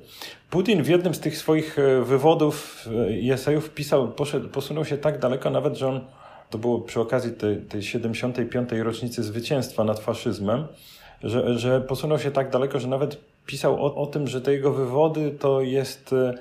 Putin 0.50 0.84
w 0.84 0.88
jednym 0.88 1.14
z 1.14 1.20
tych 1.20 1.38
swoich 1.38 1.80
e, 1.80 2.02
wywodów 2.02 2.88
e, 3.08 3.12
i 3.12 3.32
esejów 3.32 3.70
pisał, 3.70 4.12
poszedł, 4.12 4.50
posunął 4.50 4.86
się 4.86 4.98
tak 4.98 5.20
daleko 5.20 5.50
nawet, 5.50 5.78
że 5.78 5.88
on, 5.88 6.02
to 6.50 6.58
było 6.58 6.82
przy 6.82 7.00
okazji 7.00 7.32
tej, 7.32 7.58
tej 7.58 7.84
75. 7.84 8.72
rocznicy 8.72 9.24
zwycięstwa 9.24 9.84
nad 9.84 10.00
faszyzmem, 10.00 10.68
że, 11.24 11.60
że 11.60 11.82
posunął 11.82 12.20
się 12.20 12.32
tak 12.32 12.50
daleko, 12.50 12.80
że 12.80 12.88
nawet 12.88 13.18
pisał 13.46 13.86
o, 13.86 13.96
o 13.96 14.08
tym, 14.08 14.28
że 14.28 14.42
te 14.42 14.52
jego 14.54 14.72
wywody 14.72 15.32
to 15.40 15.62
jest 15.62 16.14
e, 16.14 16.34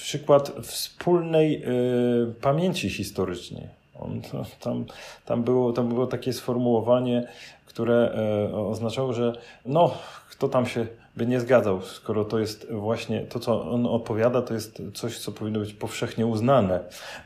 przykład 0.00 0.52
wspólnej 0.62 1.64
y, 1.64 2.34
pamięci 2.40 2.90
historycznej. 2.90 3.68
On, 4.00 4.22
tam, 4.60 4.84
tam, 5.24 5.42
było, 5.42 5.72
tam 5.72 5.88
było 5.88 6.06
takie 6.06 6.32
sformułowanie, 6.32 7.28
które 7.66 8.14
y, 8.50 8.56
oznaczało, 8.56 9.12
że 9.12 9.32
no, 9.66 9.94
kto 10.30 10.48
tam 10.48 10.66
się 10.66 10.86
by 11.16 11.26
nie 11.26 11.40
zgadzał, 11.40 11.82
skoro 11.82 12.24
to 12.24 12.38
jest 12.38 12.72
właśnie 12.72 13.20
to, 13.20 13.38
co 13.38 13.70
on 13.70 13.86
opowiada, 13.86 14.42
to 14.42 14.54
jest 14.54 14.82
coś, 14.94 15.18
co 15.18 15.32
powinno 15.32 15.60
być 15.60 15.72
powszechnie 15.72 16.26
uznane, 16.26 16.80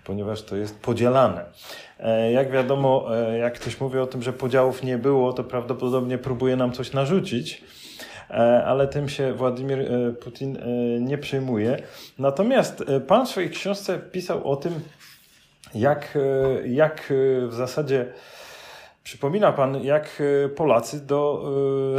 ponieważ 0.04 0.42
to 0.42 0.56
jest 0.56 0.80
podzielane. 0.80 1.44
E, 2.00 2.32
jak 2.32 2.50
wiadomo, 2.50 3.16
e, 3.16 3.38
jak 3.38 3.54
ktoś 3.54 3.80
mówi 3.80 3.98
o 3.98 4.06
tym, 4.06 4.22
że 4.22 4.32
podziałów 4.32 4.82
nie 4.82 4.98
było, 4.98 5.32
to 5.32 5.44
prawdopodobnie 5.44 6.18
próbuje 6.18 6.56
nam 6.56 6.72
coś 6.72 6.92
narzucić 6.92 7.64
ale 8.66 8.88
tym 8.88 9.08
się 9.08 9.32
Władimir 9.32 9.78
Putin 10.20 10.58
nie 11.00 11.18
przejmuje. 11.18 11.82
Natomiast 12.18 12.84
pan 13.06 13.26
w 13.26 13.28
swojej 13.28 13.50
książce 13.50 13.98
pisał 13.98 14.50
o 14.50 14.56
tym, 14.56 14.80
jak, 15.74 16.18
jak 16.64 17.12
w 17.48 17.54
zasadzie 17.54 18.06
Przypomina 19.04 19.52
pan, 19.52 19.82
jak 19.82 20.22
e, 20.44 20.48
Polacy 20.48 21.06
do 21.06 21.44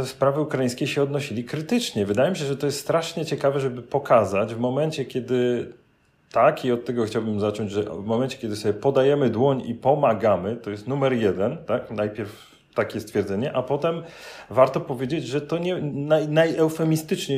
e, 0.00 0.06
sprawy 0.06 0.40
ukraińskiej 0.40 0.88
się 0.88 1.02
odnosili 1.02 1.44
krytycznie. 1.44 2.06
Wydaje 2.06 2.30
mi 2.30 2.36
się, 2.36 2.44
że 2.44 2.56
to 2.56 2.66
jest 2.66 2.80
strasznie 2.80 3.26
ciekawe, 3.26 3.60
żeby 3.60 3.82
pokazać 3.82 4.54
w 4.54 4.58
momencie, 4.58 5.04
kiedy 5.04 5.72
tak, 6.32 6.64
i 6.64 6.72
od 6.72 6.84
tego 6.84 7.04
chciałbym 7.04 7.40
zacząć, 7.40 7.70
że 7.70 7.82
w 7.82 8.04
momencie, 8.04 8.38
kiedy 8.38 8.56
sobie 8.56 8.74
podajemy 8.74 9.30
dłoń 9.30 9.62
i 9.66 9.74
pomagamy, 9.74 10.56
to 10.56 10.70
jest 10.70 10.88
numer 10.88 11.12
jeden, 11.12 11.56
tak? 11.66 11.90
Najpierw 11.90 12.55
takie 12.76 13.00
stwierdzenie, 13.00 13.52
a 13.52 13.62
potem 13.62 14.02
warto 14.50 14.80
powiedzieć, 14.80 15.26
że 15.26 15.40
to 15.40 15.58
nie, 15.58 15.76
naj, 15.76 16.28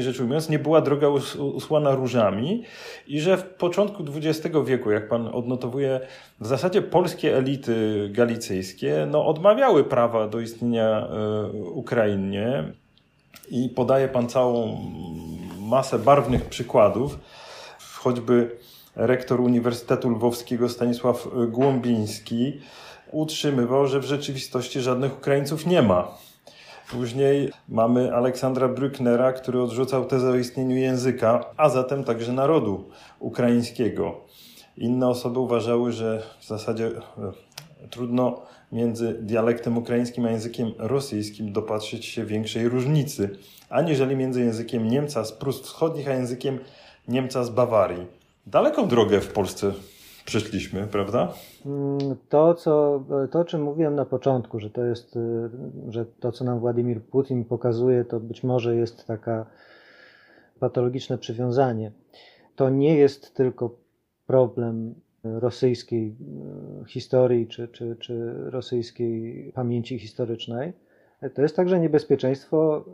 rzecz 0.00 0.20
ujmując, 0.20 0.48
nie 0.48 0.58
była 0.58 0.80
droga 0.80 1.08
us, 1.08 1.36
usłana 1.36 1.94
różami 1.94 2.64
i 3.06 3.20
że 3.20 3.36
w 3.36 3.44
początku 3.44 4.04
XX 4.16 4.56
wieku, 4.64 4.90
jak 4.90 5.08
pan 5.08 5.26
odnotowuje, 5.26 6.00
w 6.40 6.46
zasadzie 6.46 6.82
polskie 6.82 7.36
elity 7.36 8.08
galicyjskie 8.12 9.06
no, 9.10 9.26
odmawiały 9.26 9.84
prawa 9.84 10.28
do 10.28 10.40
istnienia 10.40 11.08
y, 11.54 11.62
Ukrainie 11.62 12.72
i 13.50 13.68
podaje 13.68 14.08
pan 14.08 14.28
całą 14.28 14.78
masę 15.60 15.98
barwnych 15.98 16.44
przykładów, 16.44 17.18
choćby 17.94 18.56
rektor 18.96 19.40
Uniwersytetu 19.40 20.10
Lwowskiego 20.10 20.68
Stanisław 20.68 21.28
Głąbiński, 21.48 22.60
utrzymywał, 23.12 23.86
że 23.86 24.00
w 24.00 24.04
rzeczywistości 24.04 24.80
żadnych 24.80 25.18
Ukraińców 25.18 25.66
nie 25.66 25.82
ma. 25.82 26.08
Później 26.90 27.50
mamy 27.68 28.14
Aleksandra 28.14 28.68
Brücknera, 28.68 29.32
który 29.32 29.62
odrzucał 29.62 30.04
tezę 30.04 30.30
o 30.30 30.36
istnieniu 30.36 30.76
języka, 30.76 31.44
a 31.56 31.68
zatem 31.68 32.04
także 32.04 32.32
narodu 32.32 32.84
ukraińskiego. 33.18 34.20
Inne 34.76 35.08
osoby 35.08 35.38
uważały, 35.38 35.92
że 35.92 36.22
w 36.40 36.46
zasadzie 36.46 36.86
e, 36.86 36.92
trudno 37.90 38.42
między 38.72 39.14
dialektem 39.22 39.78
ukraińskim 39.78 40.24
a 40.24 40.30
językiem 40.30 40.72
rosyjskim 40.78 41.52
dopatrzyć 41.52 42.06
się 42.06 42.24
większej 42.24 42.68
różnicy, 42.68 43.38
aniżeli 43.70 44.16
między 44.16 44.40
językiem 44.40 44.88
Niemca 44.88 45.24
z 45.24 45.32
Prus 45.32 45.60
Wschodnich 45.62 46.08
a 46.08 46.12
językiem 46.12 46.58
Niemca 47.08 47.44
z 47.44 47.50
Bawarii. 47.50 48.06
Daleką 48.46 48.88
drogę 48.88 49.20
w 49.20 49.32
Polsce 49.32 49.72
przyszliśmy, 50.28 50.86
prawda? 50.86 51.34
Mm, 51.66 52.16
to, 52.28 52.54
co, 52.54 53.04
to, 53.30 53.40
o 53.40 53.44
czym 53.44 53.62
mówiłem 53.62 53.94
na 53.94 54.04
początku, 54.04 54.60
że 54.60 54.70
to 54.70 54.84
jest, 54.84 55.16
y, 55.16 55.50
że 55.88 56.06
to, 56.06 56.32
co 56.32 56.44
nam 56.44 56.60
Władimir 56.60 57.02
Putin 57.02 57.44
pokazuje, 57.44 58.04
to 58.04 58.20
być 58.20 58.44
może 58.44 58.76
jest 58.76 59.06
taka 59.06 59.46
patologiczne 60.60 61.18
przywiązanie. 61.18 61.92
To 62.56 62.70
nie 62.70 62.96
jest 62.96 63.34
tylko 63.34 63.70
problem 64.26 64.94
rosyjskiej 65.24 66.16
y, 66.82 66.88
historii 66.88 67.46
czy, 67.46 67.68
czy, 67.68 67.96
czy 68.00 68.34
rosyjskiej 68.50 69.52
pamięci 69.54 69.98
historycznej. 69.98 70.72
To 71.34 71.42
jest 71.42 71.56
także 71.56 71.80
niebezpieczeństwo 71.80 72.84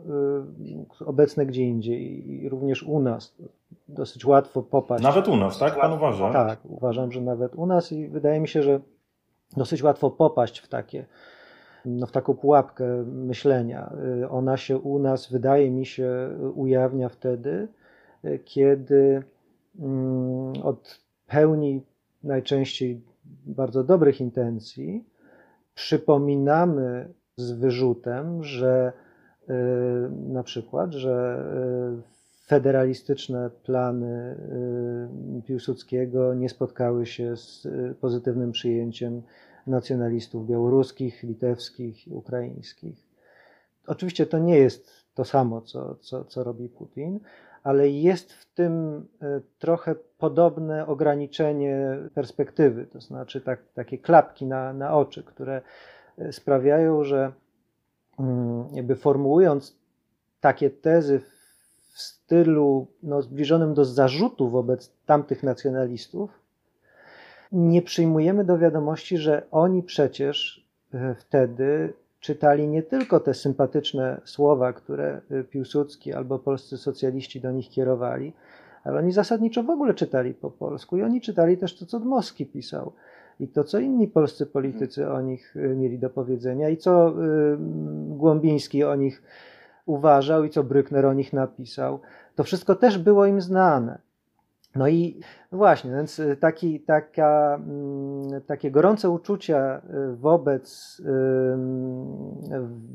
y, 1.01 1.05
obecne 1.05 1.45
gdzie 1.45 1.63
indziej 1.63 2.31
i 2.31 2.49
również 2.49 2.83
u 2.83 2.99
nas 2.99 3.35
dosyć 3.87 4.25
łatwo 4.25 4.61
popaść. 4.63 5.03
Nawet 5.03 5.27
u 5.27 5.35
nas, 5.35 5.59
tak? 5.59 5.79
Pan 5.79 5.93
uważa? 5.93 6.33
Tak, 6.33 6.59
uważam, 6.63 7.11
że 7.11 7.21
nawet 7.21 7.55
u 7.55 7.65
nas 7.65 7.91
i 7.91 8.07
wydaje 8.07 8.39
mi 8.39 8.47
się, 8.47 8.63
że 8.63 8.79
dosyć 9.57 9.83
łatwo 9.83 10.09
popaść 10.11 10.59
w 10.59 10.67
takie, 10.67 11.05
no 11.85 12.07
w 12.07 12.11
taką 12.11 12.33
pułapkę 12.33 13.03
myślenia. 13.03 13.93
Y, 14.23 14.29
ona 14.29 14.57
się 14.57 14.77
u 14.77 14.99
nas, 14.99 15.31
wydaje 15.31 15.71
mi 15.71 15.85
się, 15.85 16.29
ujawnia 16.55 17.09
wtedy, 17.09 17.67
y, 18.25 18.39
kiedy 18.45 19.23
mm, 19.79 20.53
od 20.63 20.99
pełni 21.27 21.81
najczęściej 22.23 23.01
bardzo 23.45 23.83
dobrych 23.83 24.21
intencji 24.21 25.05
przypominamy 25.73 27.13
z 27.37 27.51
wyrzutem, 27.51 28.43
że 28.43 28.93
y, 29.49 29.53
na 30.11 30.43
przykład, 30.43 30.93
że 30.93 31.43
federalistyczne 32.45 33.49
plany 33.49 34.37
y, 35.39 35.41
Piłsudskiego 35.41 36.33
nie 36.33 36.49
spotkały 36.49 37.05
się 37.05 37.37
z 37.37 37.65
y, 37.65 37.95
pozytywnym 38.01 38.51
przyjęciem 38.51 39.21
nacjonalistów 39.67 40.47
białoruskich, 40.47 41.23
litewskich 41.23 42.05
ukraińskich. 42.09 42.95
Oczywiście 43.87 44.25
to 44.25 44.39
nie 44.39 44.57
jest 44.57 45.05
to 45.13 45.25
samo, 45.25 45.61
co, 45.61 45.95
co, 45.95 46.25
co 46.25 46.43
robi 46.43 46.69
Putin, 46.69 47.19
ale 47.63 47.89
jest 47.89 48.33
w 48.33 48.53
tym 48.53 49.05
y, 49.23 49.41
trochę 49.59 49.95
podobne 50.17 50.87
ograniczenie 50.87 51.97
perspektywy, 52.13 52.85
to 52.85 53.01
znaczy 53.01 53.41
tak, 53.41 53.59
takie 53.73 53.97
klapki 53.97 54.45
na, 54.45 54.73
na 54.73 54.97
oczy, 54.97 55.23
które 55.23 55.61
sprawiają, 56.31 57.03
że 57.03 57.31
jakby 58.73 58.95
formułując 58.95 59.77
takie 60.41 60.69
tezy 60.69 61.19
w 61.19 61.34
stylu 61.95 62.87
no, 63.03 63.21
zbliżonym 63.21 63.73
do 63.73 63.85
zarzutu 63.85 64.49
wobec 64.49 64.91
tamtych 65.05 65.43
nacjonalistów, 65.43 66.29
nie 67.51 67.81
przyjmujemy 67.81 68.43
do 68.43 68.57
wiadomości, 68.57 69.17
że 69.17 69.43
oni 69.51 69.83
przecież 69.83 70.65
e, 70.93 71.15
wtedy 71.19 71.93
czytali 72.19 72.67
nie 72.67 72.83
tylko 72.83 73.19
te 73.19 73.33
sympatyczne 73.33 74.21
słowa, 74.25 74.73
które 74.73 75.21
e, 75.31 75.43
Piłsudski 75.43 76.13
albo 76.13 76.39
polscy 76.39 76.77
socjaliści 76.77 77.41
do 77.41 77.51
nich 77.51 77.69
kierowali, 77.69 78.33
ale 78.83 78.99
oni 78.99 79.11
zasadniczo 79.11 79.63
w 79.63 79.69
ogóle 79.69 79.93
czytali 79.93 80.33
po 80.33 80.51
polsku 80.51 80.97
i 80.97 81.03
oni 81.03 81.21
czytali 81.21 81.57
też 81.57 81.77
to, 81.77 81.85
co 81.85 81.99
Dmowski 81.99 82.45
pisał. 82.45 82.91
i 83.39 83.47
to, 83.47 83.63
co 83.63 83.79
inni 83.79 84.07
polscy 84.07 84.45
politycy 84.45 85.09
o 85.09 85.21
nich 85.21 85.55
y, 85.55 85.75
mieli 85.75 85.99
do 85.99 86.09
powiedzenia 86.09 86.69
i 86.69 86.77
co 86.77 87.13
Głąbiński 88.07 88.83
o 88.83 88.95
nich 88.95 89.23
uważał 89.85 90.43
i 90.43 90.49
co 90.49 90.63
Brückner 90.63 91.05
o 91.05 91.13
nich 91.13 91.33
napisał, 91.33 91.99
to 92.35 92.43
wszystko 92.43 92.75
też 92.75 92.97
było 92.97 93.25
im 93.25 93.41
znane. 93.41 93.99
No 94.75 94.87
i 94.87 95.19
właśnie, 95.51 95.91
więc 95.91 96.21
taki, 96.39 96.79
taka, 96.79 97.55
mm, 97.55 98.41
takie 98.41 98.71
gorące 98.71 99.09
uczucia 99.09 99.81
wobec, 100.13 101.01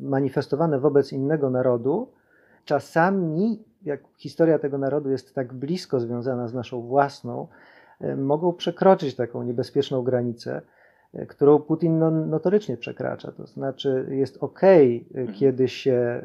manifestowane 0.03 0.79
wobec 0.79 1.13
innego 1.13 1.51
narodu, 1.51 2.13
czasami, 2.65 3.65
jak 3.83 4.01
historia 4.17 4.59
tego 4.59 4.79
narodu 4.79 5.11
jest 5.11 5.35
tak 5.35 5.55
blisko 5.55 6.01
związana 6.01 6.49
z 6.49 6.55
naszą 6.55 6.83
własną, 6.83 7.49
mogą 8.17 8.53
przekroczyć 8.53 9.17
taką 9.17 9.43
niebezpieczną 9.43 10.03
granicę, 10.03 10.63
którą 11.29 11.59
Putin 11.59 11.99
no, 11.99 12.11
notorycznie 12.11 12.77
przekracza. 12.77 13.33
To 13.33 13.47
znaczy, 13.47 14.07
jest 14.11 14.39
ok, 14.41 14.63
e, 14.63 15.01
mhm. 15.15 15.39
kiedy 15.39 15.69
się 15.69 16.25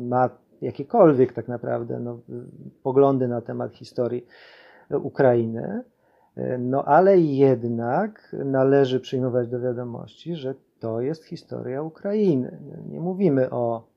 ma 0.00 0.30
jakiekolwiek 0.60 1.32
tak 1.32 1.48
naprawdę 1.48 2.00
no, 2.00 2.20
poglądy 2.82 3.28
na 3.28 3.40
temat 3.40 3.72
historii 3.74 4.26
Ukrainy, 4.90 5.84
no 6.58 6.84
ale 6.84 7.18
jednak 7.18 8.36
należy 8.44 9.00
przyjmować 9.00 9.48
do 9.48 9.60
wiadomości, 9.60 10.36
że 10.36 10.54
to 10.80 11.00
jest 11.00 11.24
historia 11.24 11.82
Ukrainy. 11.82 12.58
Nie 12.88 13.00
mówimy 13.00 13.50
o 13.50 13.88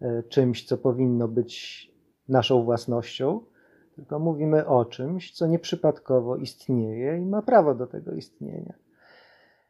E, 0.00 0.22
czymś, 0.22 0.64
co 0.64 0.78
powinno 0.78 1.28
być 1.28 1.86
naszą 2.28 2.62
własnością, 2.62 3.40
tylko 3.96 4.18
mówimy 4.18 4.66
o 4.66 4.84
czymś, 4.84 5.32
co 5.32 5.46
nieprzypadkowo 5.46 6.36
istnieje 6.36 7.18
i 7.18 7.26
ma 7.26 7.42
prawo 7.42 7.74
do 7.74 7.86
tego 7.86 8.12
istnienia. 8.12 8.74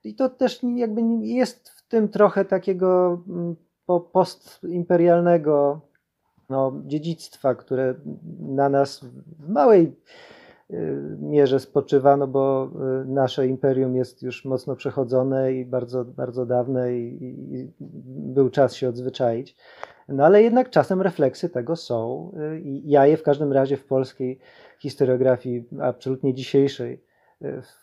I 0.05 0.15
to 0.15 0.29
też 0.29 0.61
jakby 0.77 1.03
jest 1.23 1.69
w 1.69 1.89
tym 1.89 2.09
trochę 2.09 2.45
takiego 2.45 3.23
mm, 3.29 3.57
postimperialnego 4.13 5.81
no, 6.51 6.73
dziedzictwa, 6.87 7.55
które 7.55 7.95
na 8.39 8.69
nas 8.69 9.05
w 9.39 9.49
małej 9.49 9.97
y, 10.71 11.17
mierze 11.21 11.61
spoczywa, 11.61 12.17
no 12.17 12.27
bo 12.27 12.71
y, 13.03 13.05
nasze 13.05 13.47
imperium 13.47 13.97
jest 13.97 14.23
już 14.23 14.45
mocno 14.45 14.77
przechodzone 14.77 15.53
i 15.53 15.65
bardzo, 15.65 16.05
bardzo 16.05 16.47
dawne 16.47 16.97
i, 16.99 17.25
i 17.55 17.73
był 18.35 18.51
czas 18.51 18.75
się 18.75 18.89
odzwyczaić. 18.89 19.57
No 20.09 20.25
ale 20.25 20.43
jednak 20.43 20.71
czasem 20.71 21.03
refleksy 21.03 21.49
tego 21.49 21.77
są 21.77 22.33
y, 22.55 22.61
i 22.61 22.91
ja 22.91 23.07
je 23.07 23.17
w 23.17 23.23
każdym 23.23 23.53
razie 23.53 23.77
w 23.77 23.87
polskiej 23.87 24.39
historiografii 24.79 25.65
absolutnie 25.81 26.35
dzisiejszej 26.35 27.10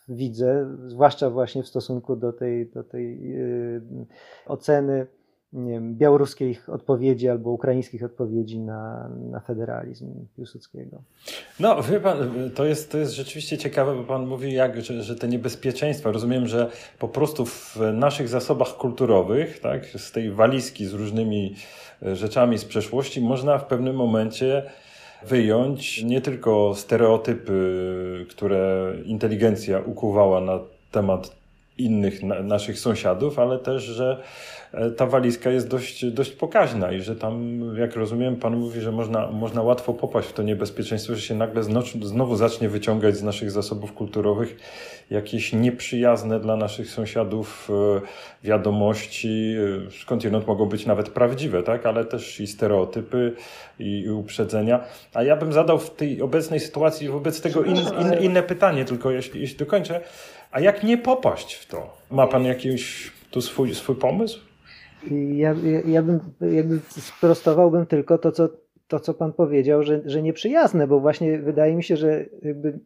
widzę, 0.09 0.75
zwłaszcza 0.87 1.29
właśnie 1.29 1.63
w 1.63 1.67
stosunku 1.67 2.15
do 2.15 2.33
tej, 2.33 2.69
do 2.69 2.83
tej 2.83 3.35
y, 3.35 3.81
oceny 4.45 5.07
wiem, 5.53 5.95
białoruskich 5.95 6.69
odpowiedzi 6.69 7.29
albo 7.29 7.51
ukraińskich 7.51 8.03
odpowiedzi 8.03 8.59
na, 8.59 9.09
na 9.31 9.39
federalizm 9.39 10.25
Piłsudskiego. 10.35 11.01
No, 11.59 11.83
wie 11.83 11.99
pan, 11.99 12.51
to 12.55 12.65
jest, 12.65 12.91
to 12.91 12.97
jest 12.97 13.13
rzeczywiście 13.13 13.57
ciekawe, 13.57 13.95
bo 13.95 14.03
pan 14.03 14.27
mówi, 14.27 14.53
jak, 14.53 14.81
że, 14.81 15.03
że 15.03 15.15
te 15.15 15.27
niebezpieczeństwa, 15.27 16.11
rozumiem, 16.11 16.47
że 16.47 16.71
po 16.99 17.07
prostu 17.07 17.45
w 17.45 17.77
naszych 17.93 18.29
zasobach 18.29 18.77
kulturowych, 18.77 19.59
tak, 19.59 19.85
z 19.85 20.11
tej 20.11 20.31
walizki 20.31 20.85
z 20.85 20.93
różnymi 20.93 21.55
rzeczami 22.01 22.57
z 22.57 22.65
przeszłości, 22.65 23.21
można 23.21 23.57
w 23.57 23.67
pewnym 23.67 23.95
momencie 23.95 24.63
wyjąć 25.25 26.03
nie 26.03 26.21
tylko 26.21 26.75
stereotypy, 26.75 28.25
które 28.29 28.93
inteligencja 29.05 29.79
ukuwała 29.79 30.41
na 30.41 30.59
temat 30.91 31.36
innych 31.77 32.23
na, 32.23 32.41
naszych 32.43 32.79
sąsiadów, 32.79 33.39
ale 33.39 33.59
też, 33.59 33.83
że 33.83 34.23
e, 34.73 34.91
ta 34.91 35.05
walizka 35.05 35.49
jest 35.49 35.67
dość, 35.67 36.05
dość 36.05 36.31
pokaźna 36.31 36.91
i 36.91 37.01
że 37.01 37.15
tam, 37.15 37.61
jak 37.77 37.95
rozumiem, 37.95 38.35
Pan 38.35 38.57
mówi, 38.57 38.81
że 38.81 38.91
można, 38.91 39.31
można 39.31 39.61
łatwo 39.61 39.93
popaść 39.93 40.27
w 40.27 40.33
to 40.33 40.43
niebezpieczeństwo, 40.43 41.15
że 41.15 41.21
się 41.21 41.35
nagle 41.35 41.63
znowu 42.01 42.35
zacznie 42.35 42.69
wyciągać 42.69 43.17
z 43.17 43.23
naszych 43.23 43.51
zasobów 43.51 43.93
kulturowych 43.93 44.57
jakieś 45.09 45.53
nieprzyjazne 45.53 46.39
dla 46.39 46.55
naszych 46.55 46.89
sąsiadów 46.89 47.69
e, 47.69 48.47
wiadomości, 48.47 49.55
e, 49.87 49.91
skądinąd 50.01 50.47
mogą 50.47 50.65
być 50.65 50.85
nawet 50.85 51.09
prawdziwe, 51.09 51.63
tak? 51.63 51.85
ale 51.85 52.05
też 52.05 52.39
i 52.39 52.47
stereotypy 52.47 53.33
i, 53.79 53.99
i 53.99 54.09
uprzedzenia. 54.09 54.83
A 55.13 55.23
ja 55.23 55.35
bym 55.35 55.53
zadał 55.53 55.79
w 55.79 55.95
tej 55.95 56.21
obecnej 56.21 56.59
sytuacji 56.59 57.09
wobec 57.09 57.41
tego 57.41 57.63
in, 57.63 57.75
in, 57.75 58.13
inne 58.21 58.43
pytanie, 58.43 58.85
tylko 58.85 59.11
jeśli, 59.11 59.41
jeśli 59.41 59.57
dokończę. 59.57 60.01
A 60.51 60.59
jak 60.59 60.83
nie 60.83 60.97
popaść 60.97 61.53
w 61.53 61.67
to? 61.67 61.97
Ma 62.11 62.27
pan 62.27 62.45
jakiś 62.45 63.11
tu 63.31 63.41
swój, 63.41 63.75
swój 63.75 63.95
pomysł? 63.95 64.39
Ja, 65.31 65.55
ja, 65.63 65.81
ja 65.85 66.01
bym 66.01 66.19
jakby 66.51 66.79
sprostowałbym 66.89 67.85
tylko 67.85 68.17
to, 68.17 68.31
co, 68.31 68.49
to, 68.87 68.99
co 68.99 69.13
pan 69.13 69.33
powiedział, 69.33 69.83
że, 69.83 70.01
że 70.05 70.21
nieprzyjazne, 70.21 70.87
bo 70.87 70.99
właśnie 70.99 71.39
wydaje 71.39 71.75
mi 71.75 71.83
się, 71.83 71.97
że 71.97 72.25
jakby 72.41 72.79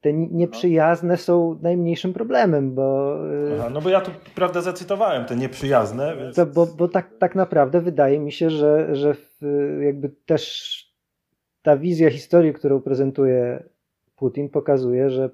te 0.00 0.12
nieprzyjazne 0.12 1.16
są 1.16 1.58
najmniejszym 1.62 2.12
problemem, 2.12 2.74
bo... 2.74 3.16
Y, 3.32 3.56
Aha, 3.60 3.70
no 3.70 3.80
bo 3.80 3.88
ja 3.88 4.00
tu, 4.00 4.10
prawda, 4.34 4.60
zacytowałem 4.60 5.24
te 5.24 5.36
nieprzyjazne. 5.36 6.16
Więc... 6.16 6.36
To, 6.36 6.46
bo 6.46 6.66
bo 6.66 6.88
tak, 6.88 7.10
tak 7.18 7.34
naprawdę 7.34 7.80
wydaje 7.80 8.20
mi 8.20 8.32
się, 8.32 8.50
że, 8.50 8.96
że 8.96 9.14
jakby 9.80 10.08
też 10.26 10.74
ta 11.62 11.76
wizja 11.76 12.10
historii, 12.10 12.52
którą 12.52 12.80
prezentuje 12.80 13.62
Putin 14.18 14.48
pokazuje, 14.48 15.10
że 15.10 15.30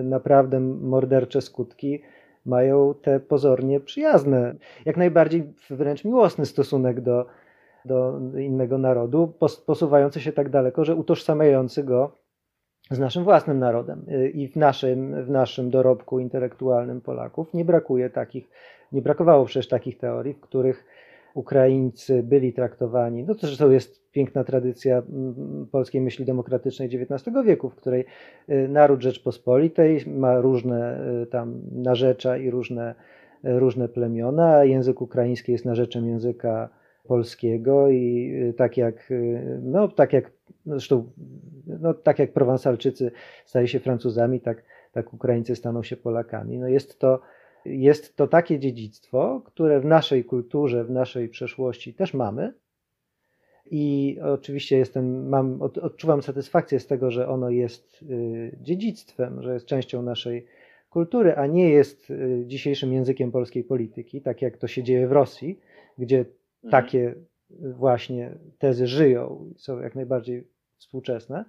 y, 0.00 0.02
naprawdę 0.02 0.60
mordercze 0.60 1.40
skutki 1.40 2.02
mają 2.46 2.94
te 3.02 3.20
pozornie 3.20 3.80
przyjazne, 3.80 4.54
jak 4.84 4.96
najbardziej 4.96 5.52
wręcz 5.70 6.04
miłosny 6.04 6.46
stosunek 6.46 7.00
do, 7.00 7.26
do 7.84 8.20
innego 8.38 8.78
narodu, 8.78 9.32
posuwający 9.66 10.20
się 10.20 10.32
tak 10.32 10.48
daleko, 10.48 10.84
że 10.84 10.94
utożsamiający 10.94 11.84
go 11.84 12.12
z 12.90 12.98
naszym 12.98 13.24
własnym 13.24 13.58
narodem. 13.58 14.04
Y, 14.08 14.28
I 14.28 14.48
w 14.48 14.56
naszym, 14.56 15.24
w 15.24 15.30
naszym 15.30 15.70
dorobku 15.70 16.18
intelektualnym 16.20 17.00
Polaków 17.00 17.54
nie 17.54 17.64
brakuje 17.64 18.10
takich, 18.10 18.50
nie 18.92 19.02
brakowało 19.02 19.44
przecież 19.44 19.68
takich 19.68 19.98
teorii, 19.98 20.34
w 20.34 20.40
których 20.40 20.84
Ukraińcy 21.36 22.22
byli 22.22 22.52
traktowani, 22.52 23.24
no 23.24 23.34
to 23.34 23.46
zresztą 23.46 23.70
jest 23.70 24.10
piękna 24.12 24.44
tradycja 24.44 24.98
mm, 24.98 25.66
polskiej 25.72 26.00
myśli 26.00 26.24
demokratycznej 26.24 26.88
XIX 26.88 27.36
wieku, 27.46 27.70
w 27.70 27.74
której 27.74 28.04
y, 28.48 28.68
naród 28.68 29.02
Rzeczpospolitej 29.02 30.04
ma 30.06 30.40
różne 30.40 31.08
y, 31.22 31.26
tam 31.26 31.60
narzecza 31.72 32.36
i 32.36 32.50
różne, 32.50 32.94
y, 33.44 33.58
różne 33.58 33.88
plemiona, 33.88 34.64
język 34.64 35.02
ukraiński 35.02 35.52
jest 35.52 35.64
narzeczem 35.64 36.06
języka 36.06 36.68
polskiego 37.04 37.90
i 37.90 38.32
tak 38.56 38.76
jak, 38.76 39.12
no 39.62 39.88
tak 39.88 40.12
jak 40.12 40.30
zresztą, 40.66 41.04
no 41.66 41.94
tak 41.94 42.18
jak 42.18 42.32
Prowansalczycy 42.32 43.10
stali 43.44 43.68
się 43.68 43.80
Francuzami, 43.80 44.40
tak, 44.40 44.62
tak 44.92 45.14
Ukraińcy 45.14 45.56
staną 45.56 45.82
się 45.82 45.96
Polakami. 45.96 46.58
No 46.58 46.68
jest 46.68 46.98
to 46.98 47.20
jest 47.68 48.16
to 48.16 48.26
takie 48.26 48.58
dziedzictwo, 48.58 49.42
które 49.44 49.80
w 49.80 49.84
naszej 49.84 50.24
kulturze, 50.24 50.84
w 50.84 50.90
naszej 50.90 51.28
przeszłości 51.28 51.94
też 51.94 52.14
mamy. 52.14 52.52
I 53.70 54.16
oczywiście 54.22 54.78
jestem, 54.78 55.28
mam, 55.28 55.62
odczuwam 55.62 56.22
satysfakcję 56.22 56.80
z 56.80 56.86
tego, 56.86 57.10
że 57.10 57.28
ono 57.28 57.50
jest 57.50 58.02
y, 58.02 58.58
dziedzictwem, 58.60 59.42
że 59.42 59.54
jest 59.54 59.66
częścią 59.66 60.02
naszej 60.02 60.46
kultury, 60.90 61.36
a 61.36 61.46
nie 61.46 61.70
jest 61.70 62.10
y, 62.10 62.44
dzisiejszym 62.46 62.92
językiem 62.92 63.32
polskiej 63.32 63.64
polityki, 63.64 64.20
tak 64.20 64.42
jak 64.42 64.56
to 64.56 64.68
się 64.68 64.82
dzieje 64.82 65.08
w 65.08 65.12
Rosji, 65.12 65.60
gdzie 65.98 66.18
mhm. 66.18 66.70
takie 66.70 67.14
właśnie 67.50 68.34
tezy 68.58 68.86
żyją 68.86 69.50
i 69.50 69.58
są 69.58 69.80
jak 69.80 69.94
najbardziej 69.94 70.46
współczesne. 70.78 71.44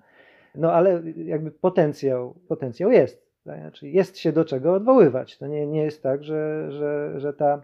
No 0.55 0.71
ale 0.73 1.03
jakby 1.15 1.51
potencjał, 1.51 2.33
potencjał 2.47 2.91
jest. 2.91 3.26
Znaczy 3.55 3.89
jest 3.89 4.17
się 4.17 4.31
do 4.31 4.45
czego 4.45 4.73
odwoływać. 4.73 5.37
To 5.37 5.47
nie, 5.47 5.67
nie 5.67 5.83
jest 5.83 6.03
tak, 6.03 6.23
że, 6.23 6.71
że, 6.71 7.19
że 7.19 7.33
ta 7.33 7.61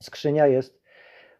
skrzynia 0.00 0.46
jest 0.46 0.82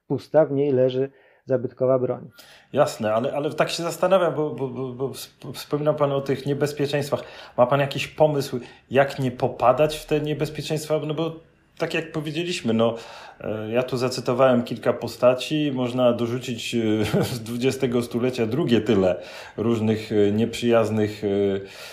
pusta, 0.06 0.44
w 0.44 0.52
niej 0.52 0.72
leży 0.72 1.10
zabytkowa 1.44 1.98
broń. 1.98 2.30
Jasne, 2.72 3.14
ale, 3.14 3.32
ale 3.32 3.50
tak 3.52 3.70
się 3.70 3.82
zastanawiam, 3.82 4.34
bo, 4.34 4.50
bo, 4.50 4.68
bo, 4.68 4.92
bo 4.92 5.12
wspominał 5.52 5.94
Pan 5.94 6.12
o 6.12 6.20
tych 6.20 6.46
niebezpieczeństwach. 6.46 7.24
Ma 7.56 7.66
Pan 7.66 7.80
jakiś 7.80 8.08
pomysł, 8.08 8.60
jak 8.90 9.18
nie 9.18 9.30
popadać 9.30 9.96
w 9.96 10.06
te 10.06 10.20
niebezpieczeństwa? 10.20 11.00
No 11.06 11.14
bo 11.14 11.40
tak 11.78 11.94
jak 11.94 12.12
powiedzieliśmy, 12.12 12.72
no, 12.72 12.94
e, 13.40 13.70
ja 13.70 13.82
tu 13.82 13.96
zacytowałem 13.96 14.62
kilka 14.62 14.92
postaci, 14.92 15.72
można 15.74 16.12
dorzucić 16.12 16.74
e, 16.74 16.78
z 17.34 17.40
XX 17.64 18.06
stulecia 18.06 18.46
drugie 18.46 18.80
tyle 18.80 19.16
różnych 19.56 20.12
e, 20.12 20.32
nieprzyjaznych 20.32 21.22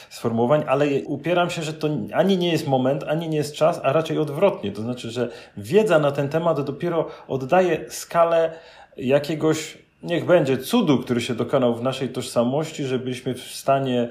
sformułowań, 0.10 0.64
ale 0.68 0.86
upieram 1.06 1.50
się, 1.50 1.62
że 1.62 1.74
to 1.74 1.90
ani 2.14 2.38
nie 2.38 2.52
jest 2.52 2.68
moment, 2.68 3.04
ani 3.04 3.30
nie 3.30 3.38
jest 3.38 3.56
czas, 3.56 3.80
a 3.84 3.94
raczej 3.94 4.18
odwrotnie. 4.18 4.72
To 4.72 4.82
znaczy, 4.82 5.12
że 5.12 5.30
wiedza 5.58 6.00
na 6.00 6.12
ten 6.12 6.30
temat 6.30 6.62
dopiero 6.62 7.08
oddaje 7.28 7.86
skalę 7.90 8.52
jakiegoś 8.98 9.78
niech 10.04 10.26
będzie 10.26 10.58
cudu, 10.58 10.98
który 10.98 11.22
się 11.22 11.36
dokonał 11.36 11.76
w 11.76 11.84
naszej 11.84 12.10
tożsamości, 12.10 12.84
żebyśmy 12.84 13.34
w 13.34 13.42
stanie 13.42 14.10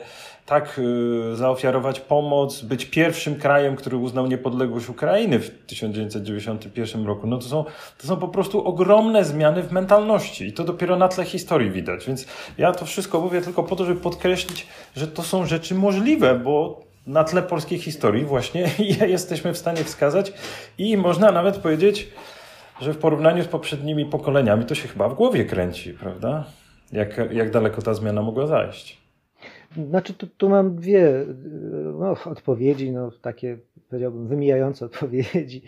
tak 0.50 0.78
y, 1.32 1.36
zaofiarować 1.36 2.00
pomoc, 2.00 2.62
być 2.62 2.86
pierwszym 2.86 3.34
krajem, 3.34 3.76
który 3.76 3.96
uznał 3.96 4.26
niepodległość 4.26 4.88
Ukrainy 4.88 5.38
w 5.38 5.66
1991 5.66 7.06
roku. 7.06 7.26
No 7.26 7.38
to 7.38 7.44
są, 7.44 7.64
to 7.98 8.06
są 8.06 8.16
po 8.16 8.28
prostu 8.28 8.64
ogromne 8.64 9.24
zmiany 9.24 9.62
w 9.62 9.72
mentalności 9.72 10.46
i 10.46 10.52
to 10.52 10.64
dopiero 10.64 10.96
na 10.96 11.08
tle 11.08 11.24
historii 11.24 11.70
widać. 11.70 12.06
Więc 12.06 12.26
ja 12.58 12.72
to 12.72 12.84
wszystko 12.84 13.20
mówię 13.20 13.40
tylko 13.40 13.62
po 13.62 13.76
to, 13.76 13.84
żeby 13.84 14.00
podkreślić, 14.00 14.66
że 14.96 15.06
to 15.06 15.22
są 15.22 15.46
rzeczy 15.46 15.74
możliwe, 15.74 16.34
bo 16.34 16.80
na 17.06 17.24
tle 17.24 17.42
polskiej 17.42 17.78
historii 17.78 18.24
właśnie 18.24 18.60
je 19.00 19.08
jesteśmy 19.08 19.52
w 19.52 19.58
stanie 19.58 19.84
wskazać 19.84 20.32
i 20.78 20.96
można 20.96 21.32
nawet 21.32 21.58
powiedzieć, 21.58 22.08
że 22.80 22.92
w 22.92 22.98
porównaniu 22.98 23.42
z 23.42 23.48
poprzednimi 23.48 24.06
pokoleniami 24.06 24.64
to 24.64 24.74
się 24.74 24.88
chyba 24.88 25.08
w 25.08 25.14
głowie 25.14 25.44
kręci, 25.44 25.92
prawda? 25.92 26.44
Jak, 26.92 27.32
jak 27.32 27.50
daleko 27.50 27.82
ta 27.82 27.94
zmiana 27.94 28.22
mogła 28.22 28.46
zajść? 28.46 28.99
Znaczy, 29.76 30.14
tu, 30.14 30.26
tu 30.26 30.48
mam 30.48 30.76
dwie 30.76 31.26
no, 31.98 32.16
odpowiedzi, 32.24 32.92
no, 32.92 33.10
takie 33.22 33.58
powiedziałbym 33.88 34.28
wymijające 34.28 34.84
odpowiedzi. 34.86 35.62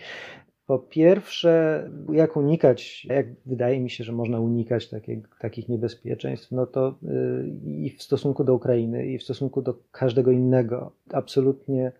Po 0.66 0.78
pierwsze, 0.78 1.90
jak 2.12 2.36
unikać, 2.36 3.04
jak 3.04 3.26
wydaje 3.46 3.80
mi 3.80 3.90
się, 3.90 4.04
że 4.04 4.12
można 4.12 4.40
unikać 4.40 4.88
takie, 4.88 5.20
takich 5.40 5.68
niebezpieczeństw, 5.68 6.52
no 6.52 6.66
to 6.66 6.98
yy, 7.02 7.48
i 7.66 7.90
w 7.90 8.02
stosunku 8.02 8.44
do 8.44 8.54
Ukrainy, 8.54 9.06
i 9.06 9.18
w 9.18 9.22
stosunku 9.22 9.62
do 9.62 9.74
każdego 9.92 10.30
innego, 10.30 10.92
absolutnie 11.12 11.92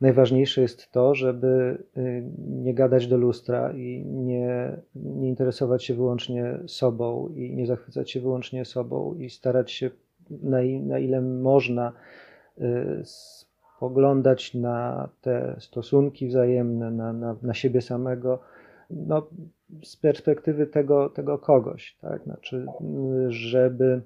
najważniejsze 0.00 0.62
jest 0.62 0.92
to, 0.92 1.14
żeby 1.14 1.78
y, 1.96 2.30
nie 2.38 2.74
gadać 2.74 3.06
do 3.06 3.16
lustra 3.16 3.72
i 3.72 4.04
nie, 4.06 4.76
nie 4.94 5.28
interesować 5.28 5.84
się 5.84 5.94
wyłącznie 5.94 6.58
sobą 6.66 7.28
i 7.28 7.56
nie 7.56 7.66
zachwycać 7.66 8.10
się 8.10 8.20
wyłącznie 8.20 8.64
sobą 8.64 9.14
i 9.14 9.30
starać 9.30 9.72
się 9.72 9.90
na, 10.30 10.58
na 10.82 10.98
ile 10.98 11.20
można 11.20 11.92
y, 12.58 13.02
spoglądać 13.76 14.54
na 14.54 15.08
te 15.20 15.56
stosunki 15.58 16.28
wzajemne, 16.28 16.90
na, 16.90 17.12
na, 17.12 17.36
na 17.42 17.54
siebie 17.54 17.80
samego, 17.80 18.40
no, 18.90 19.26
z 19.84 19.96
perspektywy 19.96 20.66
tego, 20.66 21.08
tego 21.08 21.38
kogoś, 21.38 21.96
tak? 22.00 22.22
Znaczy, 22.22 22.66
żeby 23.28 24.02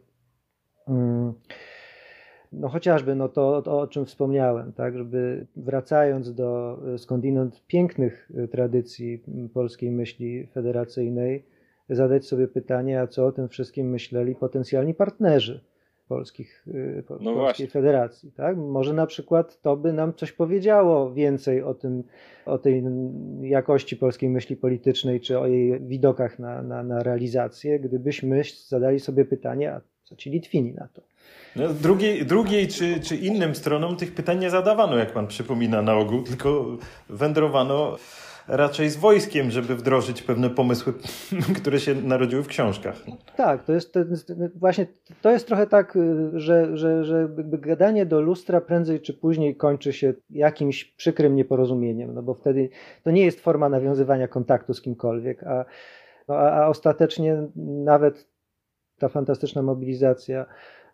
mm, 0.88 1.33
no 2.52 2.68
chociażby 2.68 3.14
no 3.14 3.28
to, 3.28 3.56
o 3.56 3.87
czym 3.87 4.06
wspomniałem, 4.06 4.72
tak, 4.72 4.98
żeby 4.98 5.46
wracając 5.56 6.35
do 6.35 6.78
skądinąd 6.96 7.66
pięknych 7.66 8.30
tradycji 8.50 9.22
polskiej 9.54 9.90
myśli 9.90 10.46
federacyjnej, 10.46 11.44
zadać 11.88 12.26
sobie 12.26 12.48
pytanie, 12.48 13.00
a 13.00 13.06
co 13.06 13.26
o 13.26 13.33
tym 13.33 13.48
wszystkim 13.48 13.90
myśleli 13.90 14.35
potencjalni 14.35 14.94
partnerzy 14.94 15.61
polskich, 16.11 16.64
y, 16.68 17.03
no 17.09 17.16
Polskiej 17.16 17.35
właśnie. 17.35 17.66
Federacji. 17.66 18.33
Tak? 18.33 18.57
Może 18.57 18.92
na 18.92 19.07
przykład 19.07 19.61
to 19.62 19.77
by 19.77 19.92
nam 19.92 20.14
coś 20.14 20.33
powiedziało 20.33 21.12
więcej 21.12 21.62
o 21.62 21.75
tym, 21.75 22.03
o 22.46 22.59
tej 22.59 22.83
jakości 23.42 23.96
polskiej 23.96 24.29
myśli 24.29 24.57
politycznej, 24.57 25.20
czy 25.20 25.38
o 25.38 25.46
jej 25.46 25.81
widokach 25.81 26.38
na, 26.38 26.62
na, 26.62 26.83
na 26.83 27.03
realizację, 27.03 27.81
gdybyśmy 27.81 28.42
zadali 28.68 29.01
sobie 29.01 29.25
pytanie, 29.25 29.73
a 29.73 29.81
co 30.05 30.16
ci 30.16 30.31
Litwini 30.31 30.73
na 30.73 30.88
to? 30.94 31.03
No, 31.57 31.68
drugiej, 31.68 32.27
drugiej 32.27 32.68
czy, 32.68 33.01
czy 33.01 33.16
innym 33.16 33.55
stronom 33.55 33.96
tych 33.96 34.14
pytań 34.14 34.38
nie 34.38 34.51
zadawano, 34.51 34.96
jak 34.96 35.12
pan 35.12 35.27
przypomina 35.27 35.83
na 35.83 35.94
ogół, 35.94 36.23
tylko 36.23 36.77
wędrowano 37.09 37.96
raczej 38.48 38.90
z 38.90 38.96
wojskiem, 38.96 39.50
żeby 39.50 39.76
wdrożyć 39.76 40.22
pewne 40.22 40.50
pomysły, 40.50 40.92
które 41.61 41.81
się 41.81 41.94
narodziły 41.94 42.42
w 42.42 42.46
książkach. 42.46 42.96
Tak, 43.37 43.64
to 43.64 43.72
jest, 43.72 43.92
to 43.92 44.00
właśnie 44.55 44.87
to 45.22 45.31
jest 45.31 45.46
trochę 45.46 45.66
tak, 45.66 45.98
że, 46.33 46.76
że, 46.76 47.05
że 47.05 47.29
gadanie 47.44 48.07
do 48.07 48.20
lustra 48.20 48.61
prędzej 48.61 49.00
czy 49.00 49.14
później 49.14 49.57
kończy 49.57 49.92
się 49.92 50.14
jakimś 50.31 50.85
przykrym 50.85 51.37
nieporozumieniem, 51.37 52.14
no 52.14 52.22
bo 52.22 52.35
wtedy 52.35 52.68
to 53.05 53.11
nie 53.11 53.24
jest 53.24 53.40
forma 53.40 53.68
nawiązywania 53.68 54.29
kontaktu 54.29 54.74
z 54.74 54.83
kimkolwiek, 54.83 55.42
a, 55.42 55.64
no, 56.29 56.35
a, 56.35 56.50
a 56.50 56.68
ostatecznie 56.68 57.48
nawet 57.85 58.31
ta 58.98 59.09
fantastyczna 59.09 59.62
mobilizacja 59.62 60.46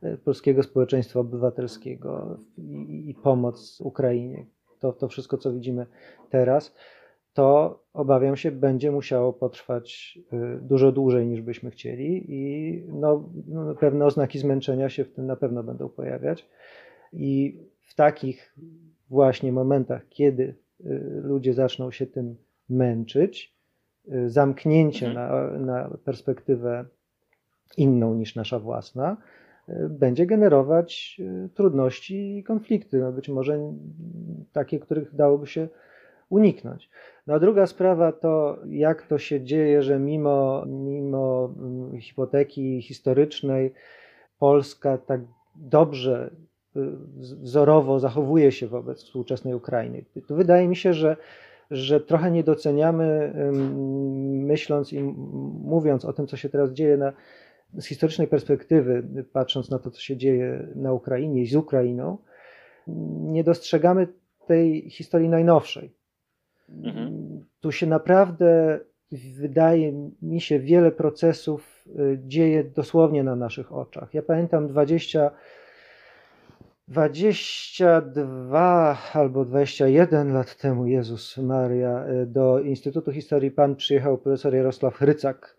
e, 0.02 0.16
polskiego 0.16 0.62
społeczeństwa 0.62 1.20
obywatelskiego 1.20 2.38
i, 2.58 3.04
i 3.10 3.14
pomoc 3.14 3.80
Ukrainie, 3.80 4.46
to, 4.78 4.92
to 4.92 5.08
wszystko, 5.08 5.38
co 5.38 5.52
widzimy 5.52 5.86
teraz, 6.30 6.74
to 7.36 7.80
obawiam 7.92 8.36
się, 8.36 8.50
będzie 8.50 8.90
musiało 8.90 9.32
potrwać 9.32 10.18
y, 10.32 10.58
dużo 10.62 10.92
dłużej 10.92 11.26
niż 11.26 11.40
byśmy 11.40 11.70
chcieli 11.70 12.24
i 12.28 12.84
no, 12.88 13.28
no, 13.48 13.74
pewne 13.74 14.04
oznaki 14.04 14.38
zmęczenia 14.38 14.88
się 14.88 15.04
w 15.04 15.12
tym 15.12 15.26
na 15.26 15.36
pewno 15.36 15.62
będą 15.62 15.88
pojawiać. 15.88 16.48
I 17.12 17.56
w 17.80 17.94
takich 17.94 18.54
właśnie 19.10 19.52
momentach, 19.52 20.08
kiedy 20.08 20.42
y, 20.42 21.20
ludzie 21.24 21.54
zaczną 21.54 21.90
się 21.90 22.06
tym 22.06 22.36
męczyć, 22.68 23.54
y, 24.12 24.30
zamknięcie 24.30 25.06
mhm. 25.06 25.66
na, 25.66 25.66
na 25.66 25.96
perspektywę 26.04 26.84
inną 27.76 28.14
niż 28.14 28.36
nasza 28.36 28.58
własna, 28.58 29.16
będzie 29.88 30.26
generować 30.26 31.20
trudności 31.54 32.38
i 32.38 32.44
konflikty, 32.44 32.98
no 32.98 33.12
być 33.12 33.28
może 33.28 33.72
takie, 34.52 34.78
których 34.78 35.14
dałoby 35.14 35.46
się 35.46 35.68
uniknąć. 36.28 36.90
No 37.26 37.34
a 37.34 37.38
druga 37.38 37.66
sprawa 37.66 38.12
to, 38.12 38.58
jak 38.68 39.02
to 39.02 39.18
się 39.18 39.40
dzieje, 39.40 39.82
że 39.82 39.98
mimo, 39.98 40.64
mimo 40.66 41.54
mm, 41.58 42.00
hipoteki 42.00 42.82
historycznej 42.82 43.72
Polska 44.38 44.98
tak 44.98 45.20
dobrze, 45.56 46.30
y, 46.76 46.80
wzorowo 47.42 48.00
zachowuje 48.00 48.52
się 48.52 48.66
wobec 48.66 49.02
współczesnej 49.04 49.54
Ukrainy. 49.54 50.04
Tu 50.28 50.36
wydaje 50.36 50.68
mi 50.68 50.76
się, 50.76 50.92
że, 50.92 51.16
że 51.70 52.00
trochę 52.00 52.30
nie 52.30 52.44
doceniamy, 52.44 53.32
myśląc 54.46 54.92
i 54.92 55.02
mówiąc 55.64 56.04
o 56.04 56.12
tym, 56.12 56.26
co 56.26 56.36
się 56.36 56.48
teraz 56.48 56.72
dzieje 56.72 56.96
na, 56.96 57.12
z 57.74 57.86
historycznej 57.86 58.28
perspektywy, 58.28 59.02
patrząc 59.32 59.70
na 59.70 59.78
to, 59.78 59.90
co 59.90 60.00
się 60.00 60.16
dzieje 60.16 60.68
na 60.74 60.92
Ukrainie 60.92 61.42
i 61.42 61.46
z 61.46 61.54
Ukrainą, 61.54 62.18
nie 63.18 63.44
dostrzegamy 63.44 64.08
tej 64.46 64.90
historii 64.90 65.28
najnowszej. 65.28 65.92
Mhm. 66.68 67.44
Tu 67.60 67.72
się 67.72 67.86
naprawdę, 67.86 68.80
wydaje 69.38 70.10
mi 70.22 70.40
się, 70.40 70.58
wiele 70.58 70.92
procesów 70.92 71.84
y, 71.86 72.18
dzieje 72.26 72.64
dosłownie 72.64 73.22
na 73.22 73.36
naszych 73.36 73.72
oczach. 73.72 74.14
Ja 74.14 74.22
pamiętam 74.22 74.68
20. 74.68 75.30
22 76.88 78.98
albo 79.12 79.44
21 79.44 80.32
lat 80.32 80.56
temu, 80.56 80.86
Jezus 80.86 81.38
Maria, 81.38 82.04
y, 82.22 82.26
do 82.26 82.60
Instytutu 82.60 83.12
Historii 83.12 83.50
Pan 83.50 83.76
przyjechał 83.76 84.18
profesor 84.18 84.54
Jarosław 84.54 85.02
Rycak 85.02 85.56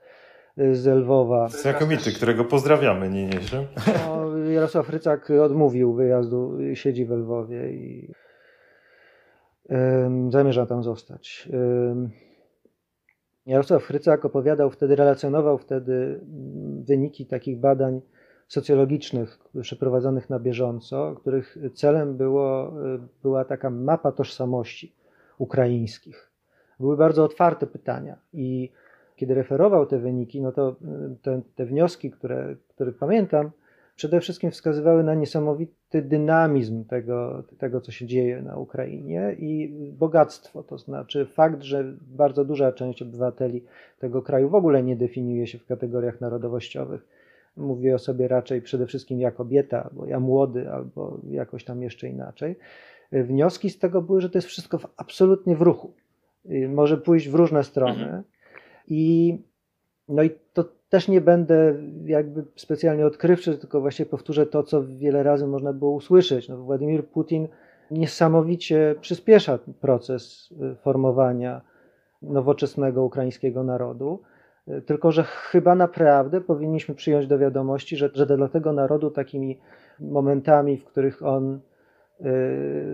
y, 0.57 0.75
z 0.75 0.87
Lwowa. 0.87 1.49
Znakomity, 1.49 2.11
którego 2.11 2.45
pozdrawiamy 2.45 3.09
niniejszym. 3.09 3.65
No, 4.07 4.37
Jarosław 4.37 4.89
Rycak 4.89 5.29
odmówił 5.29 5.93
wyjazdu, 5.93 6.57
siedzi 6.73 7.05
w 7.05 7.11
Lwowie 7.11 7.71
i 7.71 8.11
zamierza 10.29 10.65
tam 10.65 10.83
zostać. 10.83 11.49
Jarosław 13.47 13.83
Chrycak 13.83 14.25
opowiadał 14.25 14.69
wtedy, 14.69 14.95
relacjonował 14.95 15.57
wtedy 15.57 15.93
mm, 15.93 16.83
wyniki 16.83 17.25
takich 17.25 17.59
badań 17.59 18.01
socjologicznych 18.47 19.39
przeprowadzonych 19.61 20.29
na 20.29 20.39
bieżąco, 20.39 21.15
których 21.15 21.57
celem 21.73 22.17
było, 22.17 22.73
y, 22.95 22.99
była 23.23 23.45
taka 23.45 23.69
mapa 23.69 24.11
tożsamości 24.11 24.95
ukraińskich. 25.37 26.31
Były 26.79 26.97
bardzo 26.97 27.23
otwarte 27.23 27.67
pytania 27.67 28.17
i 28.33 28.71
kiedy 29.15 29.33
referował 29.33 29.85
te 29.85 29.99
wyniki, 29.99 30.41
no 30.41 30.51
to 30.51 30.69
y, 30.69 31.15
te, 31.21 31.41
te 31.55 31.65
wnioski, 31.65 32.11
które, 32.11 32.55
które 32.67 32.91
pamiętam, 32.91 33.51
przede 33.97 34.19
wszystkim 34.21 34.51
wskazywały 34.51 35.03
na 35.03 35.13
niesamowity 35.13 36.01
dynamizm 36.01 36.85
tego, 36.85 37.43
tego, 37.57 37.81
co 37.81 37.91
się 37.91 38.05
dzieje 38.05 38.41
na 38.41 38.57
Ukrainie 38.57 39.35
i 39.39 39.73
bogactwo. 39.97 40.63
To 40.63 40.77
znaczy 40.77 41.25
fakt, 41.25 41.61
że 41.61 41.93
bardzo 42.01 42.45
duża 42.45 42.71
część 42.71 43.01
obywateli 43.01 43.63
tego 43.99 44.21
kraju 44.21 44.49
w 44.49 44.55
ogóle 44.55 44.83
nie 44.83 44.95
definiuje 44.95 45.47
się 45.47 45.57
w 45.57 45.65
kategoriach 45.65 46.21
narodowościowych. 46.21 47.07
Mówi 47.57 47.93
o 47.93 47.99
sobie 47.99 48.27
raczej 48.27 48.61
przede 48.61 48.85
wszystkim 48.85 49.19
ja 49.19 49.31
kobieta, 49.31 49.83
albo 49.83 50.05
ja 50.05 50.19
młody, 50.19 50.71
albo 50.71 51.19
jakoś 51.29 51.63
tam 51.63 51.81
jeszcze 51.81 52.09
inaczej. 52.09 52.55
Wnioski 53.11 53.69
z 53.69 53.79
tego 53.79 54.01
były, 54.01 54.21
że 54.21 54.29
to 54.29 54.37
jest 54.37 54.47
wszystko 54.47 54.79
absolutnie 54.97 55.55
w 55.55 55.61
ruchu. 55.61 55.93
Może 56.69 56.97
pójść 56.97 57.29
w 57.29 57.35
różne 57.35 57.63
strony. 57.63 58.23
I 58.87 59.37
no 60.09 60.23
i 60.23 60.29
to 60.53 60.65
też 60.89 61.07
nie 61.07 61.21
będę 61.21 61.75
jakby 62.05 62.45
specjalnie 62.55 63.05
odkrywczy, 63.05 63.57
tylko 63.57 63.81
właśnie 63.81 64.05
powtórzę 64.05 64.45
to, 64.45 64.63
co 64.63 64.83
wiele 64.83 65.23
razy 65.23 65.47
można 65.47 65.73
było 65.73 65.91
usłyszeć. 65.91 66.49
No, 66.49 66.57
Władimir 66.57 67.05
Putin 67.05 67.47
niesamowicie 67.91 68.95
przyspiesza 69.01 69.59
proces 69.81 70.49
y, 70.51 70.75
formowania 70.75 71.61
nowoczesnego 72.21 73.03
ukraińskiego 73.03 73.63
narodu. 73.63 74.19
Tylko, 74.85 75.11
że 75.11 75.23
chyba 75.23 75.75
naprawdę 75.75 76.41
powinniśmy 76.41 76.95
przyjąć 76.95 77.27
do 77.27 77.39
wiadomości, 77.39 77.97
że, 77.97 78.09
że 78.13 78.25
dla 78.25 78.47
tego 78.47 78.73
narodu 78.73 79.11
takimi 79.11 79.59
momentami, 79.99 80.77
w 80.77 80.85
których 80.85 81.23
on 81.23 81.55
y, 81.55 81.59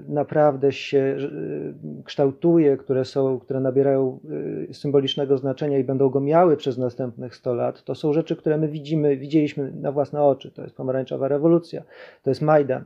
naprawdę 0.08 0.72
się 0.72 0.98
y, 1.00 2.04
kształtuje, 2.04 2.78
które 2.78 3.06
są, 3.06 3.40
które 3.40 3.60
nabierają 3.60 4.20
y, 4.70 4.74
symbolicznego 4.74 5.38
znaczenia 5.38 5.78
i 5.78 5.84
będą 5.84 6.10
go 6.10 6.20
miały 6.20 6.58
przez 6.58 6.78
następnych 6.78 7.36
100 7.36 7.54
lat, 7.54 7.84
to 7.84 7.96
są 7.96 8.14
rzeczy, 8.14 8.36
które 8.36 8.58
my 8.58 8.68
widzimy, 8.68 9.18
widzieliśmy 9.18 9.72
na 9.72 9.92
własne 9.92 10.24
oczy. 10.24 10.52
To 10.52 10.62
jest 10.62 10.76
pomarańczowa 10.76 11.28
rewolucja, 11.28 11.84
to 12.24 12.30
jest 12.30 12.42
Majdan, 12.42 12.84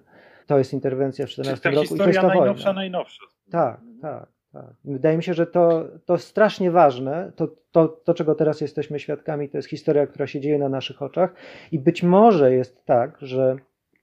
to 0.47 0.57
jest 0.57 0.73
interwencja 0.73 1.25
w 1.25 1.29
14 1.29 1.71
roku 1.71 1.95
i 1.95 1.97
to 1.97 2.07
jest 2.07 2.19
ta 2.19 2.27
najnowsza, 2.27 2.63
wojna. 2.63 2.73
najnowsza. 2.73 3.23
Tak, 3.51 3.81
tak. 4.01 4.27
Tak. 4.53 4.73
Wydaje 4.85 5.17
mi 5.17 5.23
się, 5.23 5.33
że 5.33 5.47
to, 5.47 5.85
to 6.05 6.17
strasznie 6.17 6.71
ważne. 6.71 7.31
To, 7.35 7.47
to, 7.71 7.87
to, 7.87 8.13
czego 8.13 8.35
teraz 8.35 8.61
jesteśmy 8.61 8.99
świadkami, 8.99 9.49
to 9.49 9.57
jest 9.57 9.69
historia, 9.69 10.07
która 10.07 10.27
się 10.27 10.39
dzieje 10.39 10.59
na 10.59 10.69
naszych 10.69 11.01
oczach. 11.01 11.33
I 11.71 11.79
być 11.79 12.03
może 12.03 12.53
jest 12.53 12.85
tak, 12.85 13.17
że, 13.21 13.55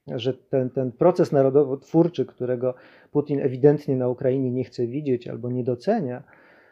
że 0.07 0.33
ten, 0.33 0.69
ten 0.69 0.91
proces 0.91 1.31
narodowo-twórczy, 1.31 2.25
którego 2.25 2.73
Putin 3.11 3.39
ewidentnie 3.39 3.95
na 3.95 4.07
Ukrainie 4.07 4.51
nie 4.51 4.63
chce 4.63 4.87
widzieć 4.87 5.27
albo 5.27 5.51
nie 5.51 5.63
docenia, 5.63 6.23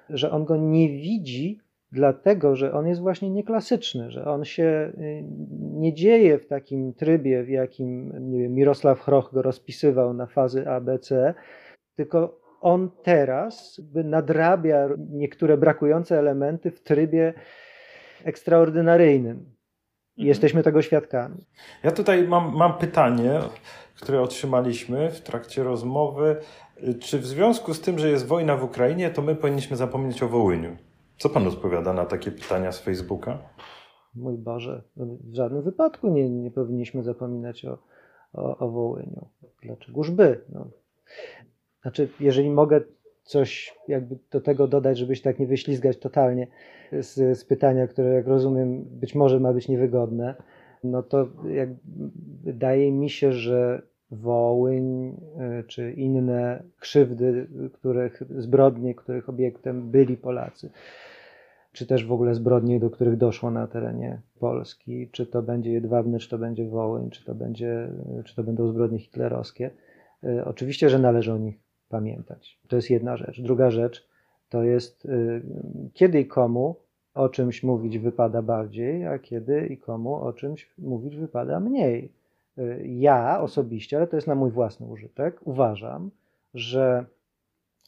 że 0.10 0.32
on 0.32 0.46
go 0.46 0.58
nie 0.58 0.90
widzi, 0.90 1.60
dlatego 1.92 2.56
że 2.56 2.74
on 2.74 2.88
jest 2.88 3.02
właśnie 3.02 3.30
nieklasyczny, 3.30 4.12
że 4.12 4.26
on 4.26 4.46
się 4.46 4.92
y, 4.98 5.24
nie 5.60 5.94
dzieje 5.94 6.40
w 6.40 6.48
takim 6.48 6.94
trybie, 6.94 7.44
w 7.44 7.50
jakim 7.50 8.14
nie 8.32 8.40
wiem, 8.40 8.54
Mirosław 8.54 9.02
Chroch 9.02 9.30
go 9.34 9.42
rozpisywał 9.42 10.14
na 10.14 10.26
fazy 10.26 10.70
ABC, 10.70 11.34
tylko 11.96 12.40
on 12.62 12.90
teraz 13.04 13.82
nadrabia 13.94 14.90
niektóre 15.10 15.58
brakujące 15.58 16.20
elementy 16.20 16.72
w 16.72 16.84
trybie 16.84 17.34
ekstraordynaryjnym. 18.24 19.54
Mhm. 20.18 20.28
Jesteśmy 20.28 20.64
tego 20.64 20.82
świadkami. 20.82 21.46
Ja 21.84 21.92
tutaj 21.92 22.28
mam, 22.28 22.56
mam 22.56 22.78
pytanie, 22.78 23.40
które 23.96 24.22
otrzymaliśmy 24.22 25.12
w 25.12 25.22
trakcie 25.22 25.64
rozmowy. 25.64 26.36
Czy 27.00 27.20
w 27.20 27.26
związku 27.26 27.74
z 27.74 27.82
tym, 27.82 28.00
że 28.00 28.10
jest 28.10 28.28
wojna 28.28 28.58
w 28.58 28.64
Ukrainie, 28.64 29.10
to 29.10 29.22
my 29.22 29.36
powinniśmy 29.36 29.78
zapomnieć 29.78 30.24
o 30.24 30.28
Wołyniu? 30.28 30.78
Co 31.18 31.30
pan 31.30 31.48
odpowiada 31.48 31.94
na 31.94 32.06
takie 32.06 32.32
pytania 32.32 32.72
z 32.72 32.80
Facebooka? 32.80 33.38
Mój 34.16 34.38
Boże, 34.38 34.84
w 34.98 35.36
żadnym 35.36 35.62
wypadku 35.62 36.10
nie, 36.10 36.30
nie 36.30 36.52
powinniśmy 36.52 37.04
zapominać 37.04 37.66
o, 37.66 37.78
o, 38.34 38.58
o 38.58 38.70
Wołyniu. 38.70 39.28
Dlaczegoż 39.64 40.12
by? 40.12 40.42
No. 40.50 40.68
Znaczy, 41.82 42.10
jeżeli 42.20 42.50
mogę 42.50 42.82
coś 43.24 43.76
jakby 43.88 44.18
do 44.32 44.42
tego 44.42 44.68
dodać, 44.68 44.98
żebyś 44.98 45.22
tak 45.22 45.40
nie 45.40 45.48
wyślizgać 45.48 45.98
totalnie 45.98 46.48
z, 46.92 47.38
z 47.40 47.46
pytania, 47.46 47.88
które 47.88 48.14
jak 48.14 48.28
rozumiem 48.28 48.84
być 48.84 49.16
może 49.16 49.40
ma 49.40 49.54
być 49.54 49.68
niewygodne, 49.68 50.36
no 50.84 51.04
to 51.04 51.28
jak, 51.50 51.70
wydaje 52.44 52.92
mi 52.92 53.10
się, 53.10 53.34
że 53.34 53.82
Wołyń 54.12 55.08
y, 55.08 55.64
czy 55.68 55.92
inne 55.92 56.64
krzywdy, 56.80 57.48
których, 57.74 58.24
zbrodnie, 58.38 58.96
których 58.96 59.30
obiektem 59.30 59.92
byli 59.92 60.18
Polacy, 60.18 60.70
czy 61.72 61.88
też 61.88 62.06
w 62.06 62.12
ogóle 62.12 62.36
zbrodnie, 62.36 62.80
do 62.80 62.90
których 62.90 63.18
doszło 63.18 63.52
na 63.52 63.68
terenie 63.68 64.22
Polski, 64.40 65.10
czy 65.12 65.26
to 65.26 65.42
będzie 65.42 65.72
Jedwabne, 65.72 66.20
czy 66.20 66.30
to 66.30 66.38
będzie 66.38 66.66
Wołyń, 66.66 67.10
czy 67.10 67.26
to, 67.26 67.36
będzie, 67.36 67.90
czy 68.26 68.36
to 68.36 68.44
będą 68.44 68.68
zbrodnie 68.68 69.00
hitlerowskie. 69.00 69.72
Y, 70.24 70.46
oczywiście, 70.46 70.90
że 70.90 71.00
należy 71.00 71.34
o 71.34 71.38
nich 71.38 71.63
pamiętać. 71.94 72.60
To 72.68 72.76
jest 72.76 72.90
jedna 72.90 73.18
rzecz. 73.18 73.42
Druga 73.42 73.72
rzecz 73.72 74.08
to 74.50 74.64
jest 74.64 75.06
y, 75.06 75.42
kiedy 75.94 76.20
i 76.20 76.28
komu 76.28 76.76
o 77.14 77.30
czymś 77.30 77.64
mówić 77.64 78.00
wypada 78.00 78.42
bardziej, 78.42 79.08
a 79.08 79.20
kiedy 79.20 79.68
i 79.68 79.78
komu 79.78 80.16
o 80.16 80.34
czymś 80.34 80.70
mówić 80.78 81.16
wypada 81.16 81.60
mniej. 81.60 82.12
Y, 82.58 82.88
ja 82.88 83.42
osobiście, 83.42 83.98
ale 83.98 84.08
to 84.08 84.16
jest 84.16 84.28
na 84.28 84.36
mój 84.36 84.52
własny 84.52 84.88
użytek, 84.88 85.40
uważam, 85.44 86.12
że 86.54 87.06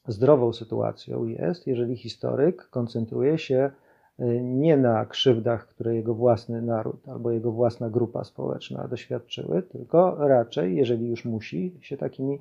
zdrową 0.07 0.53
sytuacją 0.53 1.25
jest, 1.25 1.67
jeżeli 1.67 1.97
historyk 1.97 2.69
koncentruje 2.69 3.37
się 3.37 3.71
y, 4.19 4.41
nie 4.43 4.77
na 4.77 5.05
krzywdach, 5.05 5.67
które 5.67 5.95
jego 5.95 6.13
własny 6.13 6.61
naród 6.61 7.09
albo 7.09 7.31
jego 7.31 7.51
własna 7.51 7.89
grupa 7.89 8.23
społeczna 8.23 8.87
doświadczyły, 8.87 9.63
tylko 9.63 10.27
raczej, 10.27 10.75
jeżeli 10.75 11.07
już 11.07 11.25
musi 11.25 11.71
się 11.81 11.97
takimi 11.97 12.39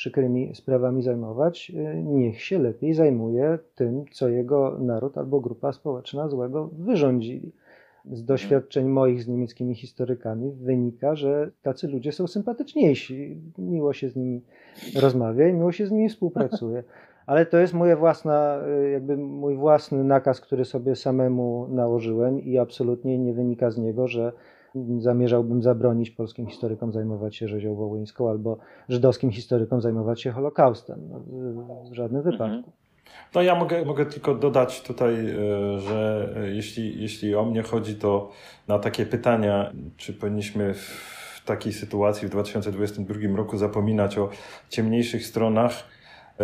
przykrymi 0.00 0.54
sprawami 0.54 1.02
zajmować, 1.02 1.72
y, 1.74 2.02
niech 2.02 2.42
się 2.42 2.58
lepiej 2.58 2.94
zajmuje 2.94 3.58
tym, 3.74 4.04
co 4.12 4.28
jego 4.28 4.78
naród 4.78 5.18
albo 5.18 5.40
grupa 5.40 5.72
społeczna 5.72 6.28
złego 6.28 6.70
wyrządzili. 6.78 7.52
Z 8.12 8.24
doświadczeń 8.24 8.88
moich 8.88 9.22
z 9.22 9.28
niemieckimi 9.28 9.74
historykami 9.74 10.52
wynika, 10.52 11.14
że 11.14 11.50
tacy 11.62 11.88
ludzie 11.88 12.12
są 12.12 12.26
sympatyczniejsi. 12.26 13.40
Miło 13.58 13.92
się 13.92 14.08
z 14.08 14.16
nimi 14.16 14.42
rozmawia 15.00 15.48
i 15.48 15.52
miło 15.52 15.72
się 15.72 15.86
z 15.86 15.90
nimi 15.90 16.08
współpracuje. 16.08 16.84
Ale 17.26 17.46
to 17.46 17.58
jest 17.58 17.74
moja 17.74 17.96
własna, 17.96 18.60
y, 18.86 18.90
jakby 18.90 19.16
mój 19.16 19.56
własny 19.56 20.04
nakaz, 20.04 20.40
który 20.40 20.64
sobie 20.64 20.96
samemu 20.96 21.66
nałożyłem 21.70 22.40
i 22.40 22.58
absolutnie 22.58 23.18
nie 23.18 23.32
wynika 23.32 23.70
z 23.70 23.78
niego, 23.78 24.08
że 24.08 24.32
zamierzałbym 24.98 25.62
zabronić 25.62 26.10
polskim 26.10 26.46
historykom 26.46 26.92
zajmować 26.92 27.36
się 27.36 27.48
rzezią 27.48 27.74
wołyńską 27.74 28.30
albo 28.30 28.58
żydowskim 28.88 29.30
historykom 29.30 29.80
zajmować 29.80 30.22
się 30.22 30.30
Holokaustem. 30.30 31.00
No, 31.10 31.20
w 31.90 31.94
żadnym 31.94 32.26
mhm. 32.26 32.32
wypadku. 32.32 32.72
No 33.34 33.42
ja 33.42 33.54
mogę, 33.54 33.84
mogę 33.84 34.06
tylko 34.06 34.34
dodać 34.34 34.82
tutaj, 34.82 35.14
e, 35.14 35.78
że 35.78 36.28
jeśli, 36.52 37.02
jeśli 37.02 37.34
o 37.34 37.44
mnie 37.44 37.62
chodzi, 37.62 37.94
to 37.94 38.30
na 38.68 38.78
takie 38.78 39.06
pytania, 39.06 39.72
czy 39.96 40.12
powinniśmy 40.12 40.74
w 40.74 41.42
takiej 41.44 41.72
sytuacji 41.72 42.28
w 42.28 42.30
2022 42.30 43.36
roku 43.36 43.58
zapominać 43.58 44.18
o 44.18 44.28
ciemniejszych 44.68 45.26
stronach, 45.26 45.72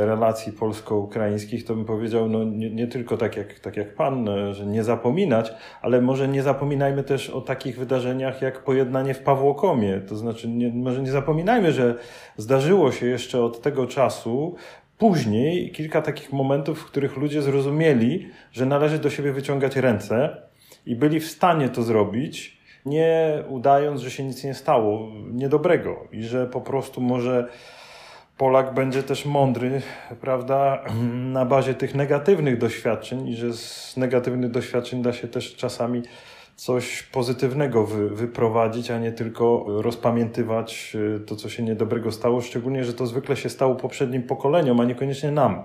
relacji 0.04 0.52
polsko-ukraińskich, 0.52 1.64
to 1.64 1.74
bym 1.74 1.84
powiedział, 1.84 2.28
no 2.28 2.44
nie, 2.44 2.70
nie, 2.70 2.86
tylko 2.86 3.16
tak 3.16 3.36
jak, 3.36 3.60
tak 3.60 3.76
jak 3.76 3.94
pan, 3.94 4.28
e, 4.28 4.54
że 4.54 4.66
nie 4.66 4.84
zapominać, 4.84 5.52
ale 5.82 6.00
może 6.00 6.28
nie 6.28 6.42
zapominajmy 6.42 7.02
też 7.02 7.30
o 7.30 7.40
takich 7.40 7.78
wydarzeniach 7.78 8.42
jak 8.42 8.64
pojednanie 8.64 9.14
w 9.14 9.22
Pawłokomie. 9.22 10.00
To 10.08 10.16
znaczy, 10.16 10.48
nie, 10.48 10.68
może 10.68 11.02
nie 11.02 11.10
zapominajmy, 11.10 11.72
że 11.72 11.94
zdarzyło 12.36 12.92
się 12.92 13.06
jeszcze 13.06 13.44
od 13.44 13.62
tego 13.62 13.86
czasu 13.86 14.54
później 14.98 15.70
kilka 15.70 16.02
takich 16.02 16.32
momentów, 16.32 16.80
w 16.80 16.84
których 16.84 17.16
ludzie 17.16 17.42
zrozumieli, 17.42 18.28
że 18.52 18.66
należy 18.66 18.98
do 18.98 19.10
siebie 19.10 19.32
wyciągać 19.32 19.76
ręce 19.76 20.36
i 20.86 20.96
byli 20.96 21.20
w 21.20 21.26
stanie 21.26 21.68
to 21.68 21.82
zrobić, 21.82 22.56
nie 22.86 23.42
udając, 23.48 24.00
że 24.00 24.10
się 24.10 24.24
nic 24.24 24.44
nie 24.44 24.54
stało 24.54 25.12
niedobrego 25.32 26.08
i 26.12 26.22
że 26.22 26.46
po 26.46 26.60
prostu 26.60 27.00
może 27.00 27.48
Polak 28.38 28.74
będzie 28.74 29.02
też 29.02 29.26
mądry, 29.26 29.82
prawda, 30.20 30.84
na 31.12 31.44
bazie 31.44 31.74
tych 31.74 31.94
negatywnych 31.94 32.58
doświadczeń 32.58 33.28
i 33.28 33.36
że 33.36 33.52
z 33.52 33.96
negatywnych 33.96 34.50
doświadczeń 34.50 35.02
da 35.02 35.12
się 35.12 35.28
też 35.28 35.56
czasami 35.56 36.02
coś 36.56 37.02
pozytywnego 37.02 37.86
wy, 37.86 38.10
wyprowadzić, 38.10 38.90
a 38.90 38.98
nie 38.98 39.12
tylko 39.12 39.64
rozpamiętywać 39.68 40.96
y, 41.16 41.20
to, 41.20 41.36
co 41.36 41.48
się 41.48 41.62
niedobrego 41.62 42.12
stało, 42.12 42.40
szczególnie, 42.40 42.84
że 42.84 42.94
to 42.94 43.06
zwykle 43.06 43.36
się 43.36 43.48
stało 43.48 43.74
poprzednim 43.74 44.22
pokoleniom, 44.22 44.80
a 44.80 44.84
niekoniecznie 44.84 45.30
nam. 45.30 45.62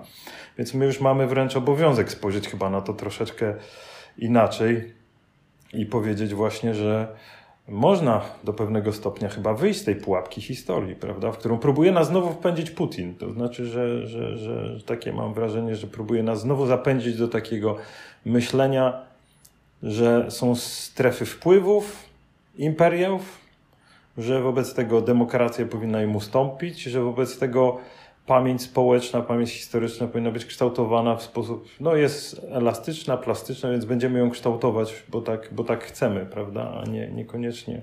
Więc 0.58 0.74
my 0.74 0.84
już 0.84 1.00
mamy 1.00 1.26
wręcz 1.26 1.56
obowiązek 1.56 2.10
spojrzeć 2.10 2.48
chyba 2.48 2.70
na 2.70 2.80
to 2.80 2.92
troszeczkę 2.92 3.54
inaczej 4.18 4.94
i 5.72 5.86
powiedzieć 5.86 6.34
właśnie, 6.34 6.74
że 6.74 7.16
można 7.68 8.20
do 8.44 8.52
pewnego 8.52 8.92
stopnia 8.92 9.28
chyba 9.28 9.54
wyjść 9.54 9.80
z 9.80 9.84
tej 9.84 9.96
pułapki 9.96 10.40
historii, 10.40 10.96
prawda, 10.96 11.32
w 11.32 11.38
którą 11.38 11.58
próbuje 11.58 11.92
nas 11.92 12.08
znowu 12.08 12.32
wpędzić 12.32 12.70
Putin. 12.70 13.14
To 13.14 13.32
znaczy, 13.32 13.66
że, 13.66 14.06
że, 14.06 14.36
że, 14.36 14.80
takie 14.86 15.12
mam 15.12 15.34
wrażenie, 15.34 15.76
że 15.76 15.86
próbuje 15.86 16.22
nas 16.22 16.40
znowu 16.40 16.66
zapędzić 16.66 17.16
do 17.16 17.28
takiego 17.28 17.76
myślenia, 18.24 19.00
że 19.82 20.30
są 20.30 20.54
strefy 20.54 21.26
wpływów 21.26 22.08
imperiów, 22.56 23.38
że 24.18 24.42
wobec 24.42 24.74
tego 24.74 25.00
demokracja 25.00 25.66
powinna 25.66 26.02
im 26.02 26.16
ustąpić, 26.16 26.82
że 26.82 27.00
wobec 27.02 27.38
tego 27.38 27.78
pamięć 28.26 28.62
społeczna, 28.62 29.20
pamięć 29.20 29.50
historyczna 29.50 30.06
powinna 30.06 30.30
być 30.30 30.44
kształtowana 30.44 31.16
w 31.16 31.22
sposób, 31.22 31.68
no 31.80 31.96
jest 31.96 32.46
elastyczna, 32.50 33.16
plastyczna, 33.16 33.70
więc 33.70 33.84
będziemy 33.84 34.18
ją 34.18 34.30
kształtować, 34.30 35.02
bo 35.08 35.20
tak, 35.20 35.48
bo 35.52 35.64
tak 35.64 35.84
chcemy, 35.84 36.26
prawda, 36.26 36.82
a 36.82 36.90
nie, 36.90 37.08
niekoniecznie. 37.08 37.82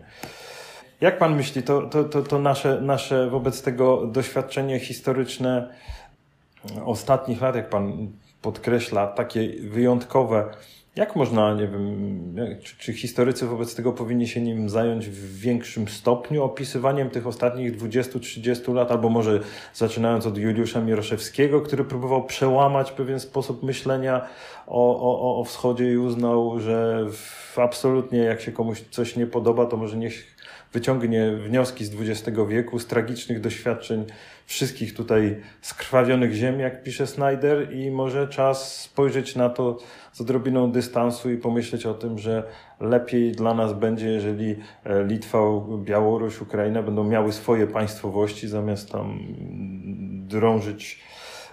Jak 1.01 1.17
pan 1.17 1.35
myśli, 1.35 1.63
to, 1.63 1.81
to, 1.81 2.03
to, 2.03 2.21
to 2.21 2.39
nasze, 2.39 2.81
nasze 2.81 3.29
wobec 3.29 3.61
tego 3.61 4.05
doświadczenie 4.05 4.79
historyczne 4.79 5.69
ostatnich 6.85 7.41
lat, 7.41 7.55
jak 7.55 7.69
pan 7.69 8.11
podkreśla, 8.41 9.07
takie 9.07 9.49
wyjątkowe, 9.61 10.45
Jak 10.99 11.15
można, 11.15 11.53
nie 11.53 11.67
wiem, 11.67 12.25
czy, 12.63 12.77
czy, 12.77 12.93
historycy 12.93 13.45
wobec 13.45 13.75
tego 13.75 13.93
powinni 13.93 14.27
się 14.27 14.41
nim 14.41 14.69
zająć 14.69 15.09
w 15.09 15.39
większym 15.39 15.87
stopniu, 15.87 16.43
opisywaniem 16.43 17.09
tych 17.09 17.27
ostatnich 17.27 17.77
20-30 17.77 18.73
lat, 18.73 18.91
albo 18.91 19.09
może 19.09 19.39
zaczynając 19.73 20.25
od 20.25 20.37
Juliusza 20.37 20.81
Miroszewskiego, 20.81 21.61
który 21.61 21.83
próbował 21.83 22.23
przełamać 22.23 22.91
pewien 22.91 23.19
sposób 23.19 23.63
myślenia 23.63 24.27
o, 24.67 24.99
o, 25.01 25.39
o 25.39 25.43
wschodzie 25.43 25.91
i 25.93 25.97
uznał, 25.97 26.59
że 26.59 27.05
absolutnie 27.55 28.19
jak 28.19 28.41
się 28.41 28.51
komuś 28.51 28.81
coś 28.91 29.15
nie 29.15 29.27
podoba, 29.27 29.65
to 29.65 29.77
może 29.77 29.97
niech 29.97 30.38
wyciągnie 30.73 31.31
wnioski 31.31 31.85
z 31.85 31.95
XX 32.01 32.37
wieku, 32.47 32.79
z 32.79 32.87
tragicznych 32.87 33.41
doświadczeń 33.41 34.05
wszystkich 34.45 34.93
tutaj 34.93 35.41
skrwawionych 35.61 36.33
ziem, 36.33 36.59
jak 36.59 36.83
pisze 36.83 37.07
Snyder, 37.07 37.75
i 37.75 37.91
może 37.91 38.27
czas 38.27 38.81
spojrzeć 38.81 39.35
na 39.35 39.49
to 39.49 39.77
z 40.13 40.21
odrobiną 40.21 40.71
dystansu 40.71 41.31
i 41.31 41.37
pomyśleć 41.37 41.85
o 41.85 41.93
tym, 41.93 42.19
że 42.19 42.43
lepiej 42.79 43.31
dla 43.31 43.53
nas 43.53 43.73
będzie, 43.73 44.07
jeżeli 44.07 44.55
e, 44.83 45.03
Litwa, 45.03 45.39
Białoruś, 45.83 46.41
Ukraina 46.41 46.83
będą 46.83 47.03
miały 47.03 47.31
swoje 47.31 47.67
państwowości, 47.67 48.47
zamiast 48.47 48.91
tam 48.91 49.19
drążyć 50.27 50.99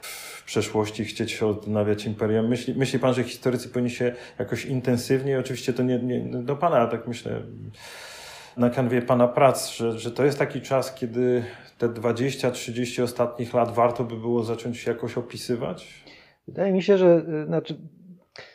w 0.01 0.45
przeszłości, 0.45 1.05
chcieć 1.05 1.33
się 1.33 1.47
odnawiać 1.47 2.07
imperium. 2.07 2.49
Myśli, 2.49 2.75
myśli 2.75 2.99
pan, 2.99 3.14
że 3.14 3.25
historycy 3.25 3.69
powinni 3.69 3.91
się 3.91 4.12
jakoś 4.39 4.64
intensywniej, 4.64 5.37
oczywiście 5.37 5.73
to 5.73 5.83
nie, 5.83 5.99
nie 5.99 6.21
do 6.21 6.57
pana, 6.57 6.77
ale 6.77 6.91
tak 6.91 7.09
myślę, 7.09 7.43
na 8.57 8.70
kanwie 8.70 9.02
Pana 9.02 9.28
prac, 9.28 9.70
że, 9.70 9.98
że 9.98 10.11
to 10.11 10.24
jest 10.24 10.38
taki 10.38 10.61
czas, 10.61 10.94
kiedy 10.94 11.44
te 11.78 11.88
20-30 11.88 13.02
ostatnich 13.02 13.54
lat 13.54 13.74
warto 13.74 14.04
by 14.04 14.16
było 14.16 14.42
zacząć 14.42 14.86
jakoś 14.86 15.18
opisywać? 15.18 16.04
Wydaje 16.46 16.72
mi 16.72 16.82
się, 16.82 16.98
że 16.98 17.24
y, 17.42 17.46
znaczy, 17.46 17.76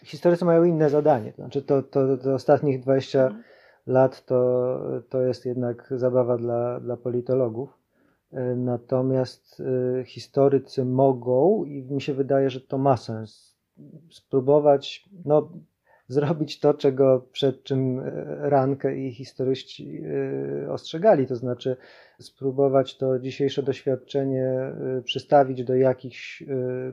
historycy 0.04 0.46
mają 0.46 0.64
inne 0.64 0.90
zadanie. 0.90 1.32
Znaczy, 1.32 1.62
to, 1.62 1.84
to, 1.84 2.18
to 2.18 2.34
ostatnich 2.34 2.80
20 2.80 3.36
lat 3.88 4.26
to, 4.26 4.80
to 5.10 5.22
jest 5.22 5.46
jednak 5.46 5.94
zabawa 5.96 6.38
dla, 6.38 6.80
dla 6.80 6.98
politologów. 6.98 7.78
Y, 8.34 8.56
natomiast 8.56 9.60
y, 9.60 10.04
historycy 10.06 10.86
mogą, 10.86 11.64
i 11.66 11.84
mi 11.84 12.02
się 12.02 12.14
wydaje, 12.14 12.50
że 12.50 12.62
to 12.62 12.78
ma 12.78 12.98
sens, 12.98 13.56
spróbować 14.10 15.10
no, 15.26 15.52
zrobić 16.12 16.60
to, 16.60 16.74
czego 16.74 17.28
przed 17.32 17.64
czym 17.64 18.00
e, 18.00 18.04
Rankę 18.50 18.98
i 18.98 19.12
historyści 19.12 20.02
e, 20.66 20.72
ostrzegali, 20.72 21.28
to 21.28 21.36
znaczy 21.36 21.78
spróbować 22.20 22.98
to 22.98 23.20
dzisiejsze 23.20 23.64
doświadczenie 23.64 24.46
e, 24.46 25.02
przystawić 25.04 25.64
do 25.64 25.76
jakichś 25.76 26.44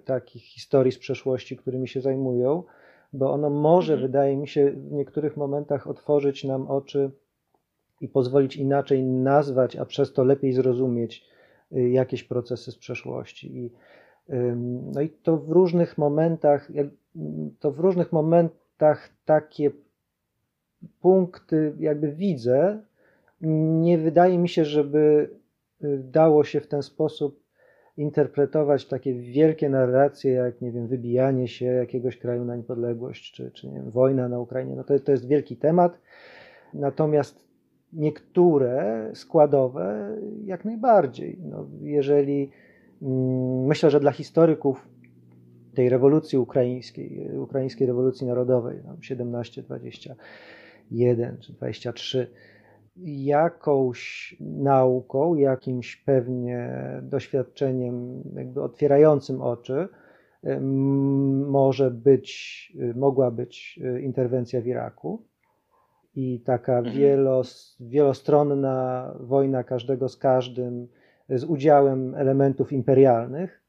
takich 0.04 0.42
historii 0.42 0.92
z 0.92 0.98
przeszłości, 0.98 1.56
którymi 1.56 1.88
się 1.88 2.00
zajmują, 2.00 2.62
bo 3.12 3.32
ono 3.32 3.50
może, 3.50 3.92
mhm. 3.92 4.08
wydaje 4.08 4.36
mi 4.36 4.48
się, 4.48 4.70
w 4.70 4.92
niektórych 4.92 5.36
momentach 5.36 5.86
otworzyć 5.86 6.44
nam 6.44 6.70
oczy 6.70 7.10
i 8.00 8.08
pozwolić 8.08 8.56
inaczej 8.56 9.02
nazwać, 9.04 9.76
a 9.76 9.84
przez 9.84 10.12
to 10.12 10.24
lepiej 10.24 10.52
zrozumieć 10.52 11.24
jakieś 11.70 12.24
procesy 12.24 12.72
z 12.72 12.78
przeszłości. 12.78 13.56
I, 13.56 13.70
no 14.94 15.00
i 15.00 15.08
to 15.08 15.36
w 15.36 15.50
różnych 15.50 15.98
momentach, 15.98 16.70
to 17.60 17.72
w 17.72 17.78
różnych 17.78 18.12
momentach 18.12 18.67
tak, 18.78 19.10
takie 19.24 19.70
punkty 21.00 21.72
jakby 21.78 22.12
widzę. 22.12 22.82
Nie 23.80 23.98
wydaje 23.98 24.38
mi 24.38 24.48
się, 24.48 24.64
żeby 24.64 25.30
y, 25.84 25.98
dało 25.98 26.44
się 26.44 26.60
w 26.60 26.66
ten 26.66 26.82
sposób 26.82 27.48
interpretować 27.96 28.86
takie 28.86 29.14
wielkie 29.14 29.68
narracje, 29.68 30.32
jak 30.32 30.60
nie 30.60 30.72
wiem, 30.72 30.86
wybijanie 30.86 31.48
się 31.48 31.64
jakiegoś 31.64 32.18
kraju 32.18 32.44
na 32.44 32.56
niepodległość, 32.56 33.32
czy, 33.32 33.50
czy 33.50 33.68
nie 33.68 33.74
wiem, 33.74 33.90
wojna 33.90 34.28
na 34.28 34.40
Ukrainie. 34.40 34.76
No 34.76 34.84
to, 34.84 34.98
to 34.98 35.12
jest 35.12 35.26
wielki 35.26 35.56
temat. 35.56 35.98
Natomiast 36.74 37.48
niektóre 37.92 39.10
składowe 39.14 40.16
jak 40.44 40.64
najbardziej. 40.64 41.38
No, 41.42 41.66
jeżeli 41.80 42.50
mm, 43.02 43.66
myślę, 43.66 43.90
że 43.90 44.00
dla 44.00 44.12
historyków 44.12 44.88
tej 45.78 45.88
rewolucji 45.88 46.38
ukraińskiej, 46.38 47.38
ukraińskiej 47.38 47.86
rewolucji 47.86 48.26
narodowej, 48.26 48.80
17, 49.00 49.62
21 49.62 51.38
czy 51.40 51.52
23, 51.52 52.30
jakąś 53.14 54.36
nauką, 54.40 55.34
jakimś 55.34 55.96
pewnie 55.96 56.72
doświadczeniem 57.02 58.22
jakby 58.34 58.62
otwierającym 58.62 59.42
oczy 59.42 59.88
może 61.46 61.90
być, 61.90 62.28
mogła 62.94 63.30
być 63.30 63.80
interwencja 64.00 64.60
w 64.60 64.66
Iraku 64.66 65.22
i 66.14 66.40
taka 66.40 66.78
mhm. 66.78 66.96
wielos, 66.96 67.76
wielostronna 67.80 69.14
wojna 69.20 69.64
każdego 69.64 70.08
z 70.08 70.16
każdym 70.16 70.88
z 71.28 71.44
udziałem 71.44 72.14
elementów 72.14 72.72
imperialnych, 72.72 73.67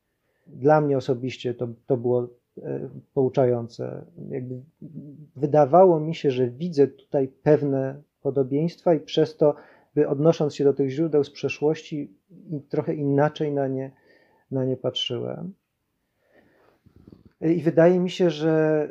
dla 0.53 0.81
mnie 0.81 0.97
osobiście 0.97 1.53
to, 1.53 1.67
to 1.87 1.97
było 1.97 2.27
e, 2.63 2.89
pouczające. 3.13 4.05
Jakby 4.29 4.61
wydawało 5.35 5.99
mi 5.99 6.15
się, 6.15 6.31
że 6.31 6.47
widzę 6.47 6.87
tutaj 6.87 7.27
pewne 7.27 8.01
podobieństwa 8.21 8.93
i 8.93 8.99
przez 8.99 9.37
to, 9.37 9.55
by 9.95 10.07
odnosząc 10.07 10.55
się 10.55 10.63
do 10.63 10.73
tych 10.73 10.89
źródeł 10.89 11.23
z 11.23 11.29
przeszłości, 11.29 12.13
trochę 12.69 12.93
inaczej 12.93 13.51
na 13.51 13.67
nie, 13.67 13.91
na 14.51 14.65
nie 14.65 14.77
patrzyłem. 14.77 15.53
I 17.41 17.61
wydaje 17.61 17.99
mi 17.99 18.09
się, 18.09 18.29
że, 18.29 18.89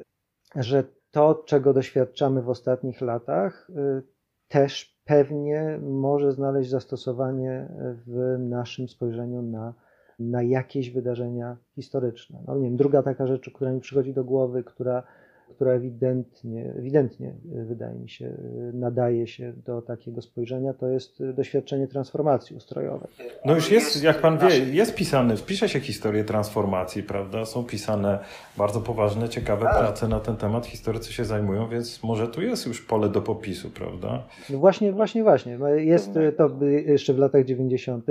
że 0.56 0.84
to, 1.10 1.34
czego 1.34 1.72
doświadczamy 1.72 2.42
w 2.42 2.48
ostatnich 2.48 3.00
latach, 3.00 3.70
e, 3.76 4.02
też 4.48 4.98
pewnie 5.04 5.78
może 5.82 6.32
znaleźć 6.32 6.70
zastosowanie 6.70 7.68
w 8.06 8.36
naszym 8.38 8.88
spojrzeniu 8.88 9.42
na 9.42 9.74
na 10.18 10.42
jakieś 10.42 10.90
wydarzenia 10.90 11.56
historyczne. 11.74 12.42
No, 12.46 12.56
nie 12.56 12.64
wiem, 12.64 12.76
druga 12.76 13.02
taka 13.02 13.26
rzecz, 13.26 13.50
która 13.54 13.72
mi 13.72 13.80
przychodzi 13.80 14.14
do 14.14 14.24
głowy, 14.24 14.64
która 14.64 15.02
która 15.48 15.72
ewidentnie, 15.72 16.74
ewidentnie 16.78 17.34
y, 17.60 17.64
wydaje 17.64 17.98
mi 17.98 18.08
się, 18.08 18.24
y, 18.24 18.72
nadaje 18.74 19.26
się 19.26 19.52
do 19.66 19.82
takiego 19.82 20.22
spojrzenia, 20.22 20.74
to 20.74 20.88
jest 20.88 21.20
y, 21.20 21.32
doświadczenie 21.32 21.86
transformacji 21.86 22.56
ustrojowej. 22.56 23.08
No 23.44 23.54
już 23.54 23.70
jest, 23.70 24.02
jak 24.02 24.20
pan 24.20 24.38
wie, 24.38 24.58
jest 24.58 24.94
pisany, 24.94 25.34
pisze 25.46 25.68
się 25.68 25.80
historię 25.80 26.24
transformacji, 26.24 27.02
prawda? 27.02 27.44
Są 27.44 27.64
pisane 27.64 28.18
bardzo 28.56 28.80
poważne, 28.80 29.28
ciekawe 29.28 29.64
tak. 29.64 29.78
prace 29.78 30.08
na 30.08 30.20
ten 30.20 30.36
temat, 30.36 30.66
historycy 30.66 31.12
się 31.12 31.24
zajmują, 31.24 31.68
więc 31.68 32.02
może 32.02 32.28
tu 32.28 32.42
jest 32.42 32.66
już 32.66 32.82
pole 32.82 33.08
do 33.08 33.22
popisu, 33.22 33.70
prawda? 33.70 34.24
No 34.50 34.58
właśnie, 34.58 34.92
właśnie, 34.92 35.22
właśnie. 35.22 35.58
Jest 35.76 36.14
to 36.36 36.50
jeszcze 36.64 37.14
w 37.14 37.18
latach 37.18 37.44
90. 37.44 38.06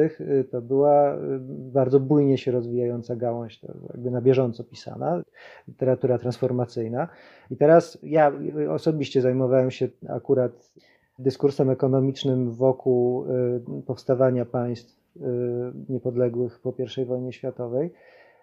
to 0.51 0.61
była 0.61 1.15
bardzo 1.49 1.99
bujnie 1.99 2.37
się 2.37 2.51
rozwijająca 2.51 3.15
gałąź, 3.15 3.59
jakby 3.93 4.11
na 4.11 4.21
bieżąco 4.21 4.63
pisana, 4.63 5.23
literatura 5.67 6.17
transformacyjna. 6.17 7.07
I 7.51 7.57
teraz 7.57 7.97
ja 8.03 8.31
osobiście 8.69 9.21
zajmowałem 9.21 9.71
się 9.71 9.87
akurat 10.09 10.71
dyskursem 11.19 11.69
ekonomicznym 11.69 12.51
wokół 12.51 13.25
y, 13.25 13.81
powstawania 13.85 14.45
państw 14.45 14.97
y, 15.17 15.21
niepodległych 15.89 16.59
po 16.59 16.73
I 17.01 17.05
wojnie 17.05 17.33
światowej. 17.33 17.93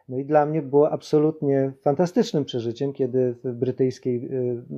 No 0.09 0.19
i 0.19 0.25
dla 0.25 0.47
mnie 0.47 0.63
było 0.63 0.91
absolutnie 0.91 1.73
fantastycznym 1.83 2.45
przeżyciem, 2.45 2.93
kiedy 2.93 3.35
w 3.45 3.53
brytyjskiej 3.53 4.29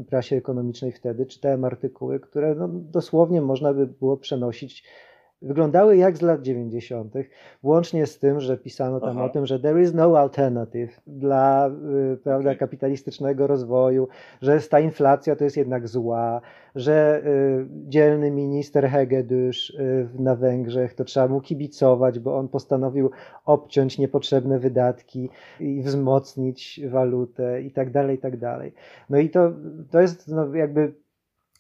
y, 0.01 0.05
prasie 0.05 0.37
ekonomicznej 0.37 0.93
wtedy 0.93 1.27
czytałem 1.27 1.65
artykuły, 1.65 2.21
które 2.21 2.55
no, 2.55 2.69
dosłownie 2.69 3.43
można 3.43 3.75
by 3.75 3.87
było 3.87 4.17
przenosić 4.17 4.85
wyglądały 5.43 5.97
jak 5.97 6.17
z 6.17 6.23
lat 6.23 6.43
90., 6.43 7.15
włącznie 7.63 8.07
z 8.07 8.19
tym, 8.19 8.41
że 8.41 8.57
pisano 8.57 9.01
tam 9.01 9.11
Aha. 9.11 9.25
o 9.25 9.29
tym, 9.29 9.47
że 9.47 9.61
there 9.61 9.83
is 9.83 9.95
no 9.95 10.19
alternative 10.19 11.01
dla 11.07 11.71
y, 12.13 12.17
prawda, 12.17 12.55
kapitalistycznego 12.55 13.47
rozwoju, 13.47 14.09
że 14.43 14.61
ta 14.61 14.81
inflacja 14.81 15.37
to 15.37 15.45
jest 15.45 15.57
jednak 15.57 15.89
zła, 15.89 16.41
że 16.75 17.23
y, 17.27 17.67
dzielny 17.71 18.31
minister 18.31 18.85
Hegedüsz 18.85 19.81
y, 19.81 20.09
na 20.19 20.35
Węgrzech 20.35 20.95
to 20.95 21.05
trzeba 21.05 21.29
mu 21.29 21.41
kibicować, 21.41 22.19
bo 22.19 22.39
on 22.39 22.49
postanowił 22.49 23.11
obciąć 23.45 23.99
niepotrzebne 23.99 24.59
wydatki 24.59 25.31
i 25.61 25.83
wzmocnić 25.83 26.81
walutę 26.89 27.63
i 27.63 27.71
tak 27.71 27.91
dalej, 27.91 28.17
i 28.17 28.19
tak 28.21 28.37
dalej. 28.37 28.73
No 29.11 29.19
i 29.19 29.31
to, 29.31 29.53
to 29.91 30.01
jest 30.01 30.29
no, 30.29 30.55
jakby 30.55 30.93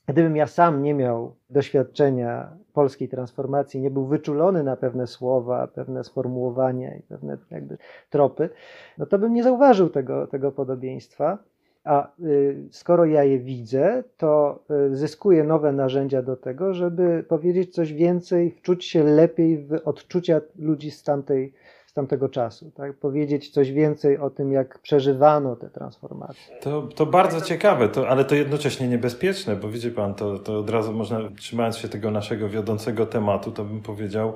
Gdybym 0.06 0.36
ja 0.36 0.46
sam 0.46 0.82
nie 0.82 0.94
miał 0.94 1.34
doświadczenia 1.50 2.56
polskiej 2.72 3.08
transformacji, 3.08 3.80
nie 3.80 3.90
był 3.90 4.06
wyczulony 4.06 4.62
na 4.62 4.76
pewne 4.76 5.06
słowa, 5.06 5.66
pewne 5.66 6.04
sformułowania 6.04 6.96
i 6.96 7.02
pewne 7.02 7.38
jakby 7.50 7.78
tropy, 8.10 8.48
no 8.98 9.06
to 9.06 9.18
bym 9.18 9.34
nie 9.34 9.42
zauważył 9.42 9.88
tego, 9.88 10.26
tego 10.26 10.52
podobieństwa. 10.52 11.38
A 11.84 12.10
y, 12.20 12.68
skoro 12.70 13.04
ja 13.04 13.24
je 13.24 13.38
widzę, 13.38 14.04
to 14.16 14.62
y, 14.92 14.96
zyskuję 14.96 15.44
nowe 15.44 15.72
narzędzia 15.72 16.22
do 16.22 16.36
tego, 16.36 16.74
żeby 16.74 17.24
powiedzieć 17.28 17.74
coś 17.74 17.92
więcej, 17.92 18.50
wczuć 18.50 18.84
się 18.84 19.04
lepiej 19.04 19.58
w 19.58 19.72
odczucia 19.84 20.40
ludzi 20.58 20.90
z 20.90 21.02
tamtej 21.02 21.52
tamtego 21.96 22.28
czasu, 22.28 22.70
tak? 22.70 22.94
powiedzieć 22.94 23.50
coś 23.50 23.72
więcej 23.72 24.18
o 24.18 24.30
tym, 24.30 24.52
jak 24.52 24.78
przeżywano 24.78 25.56
te 25.56 25.70
transformacje. 25.70 26.56
To, 26.60 26.82
to 26.82 27.06
bardzo 27.06 27.40
ciekawe, 27.40 27.88
to, 27.88 28.08
ale 28.08 28.24
to 28.24 28.34
jednocześnie 28.34 28.88
niebezpieczne, 28.88 29.56
bo 29.56 29.68
widzi 29.68 29.90
pan, 29.90 30.14
to, 30.14 30.38
to 30.38 30.58
od 30.58 30.70
razu 30.70 30.92
można, 30.92 31.20
trzymając 31.38 31.76
się 31.76 31.88
tego 31.88 32.10
naszego 32.10 32.48
wiodącego 32.48 33.06
tematu, 33.06 33.52
to 33.52 33.64
bym 33.64 33.80
powiedział, 33.80 34.32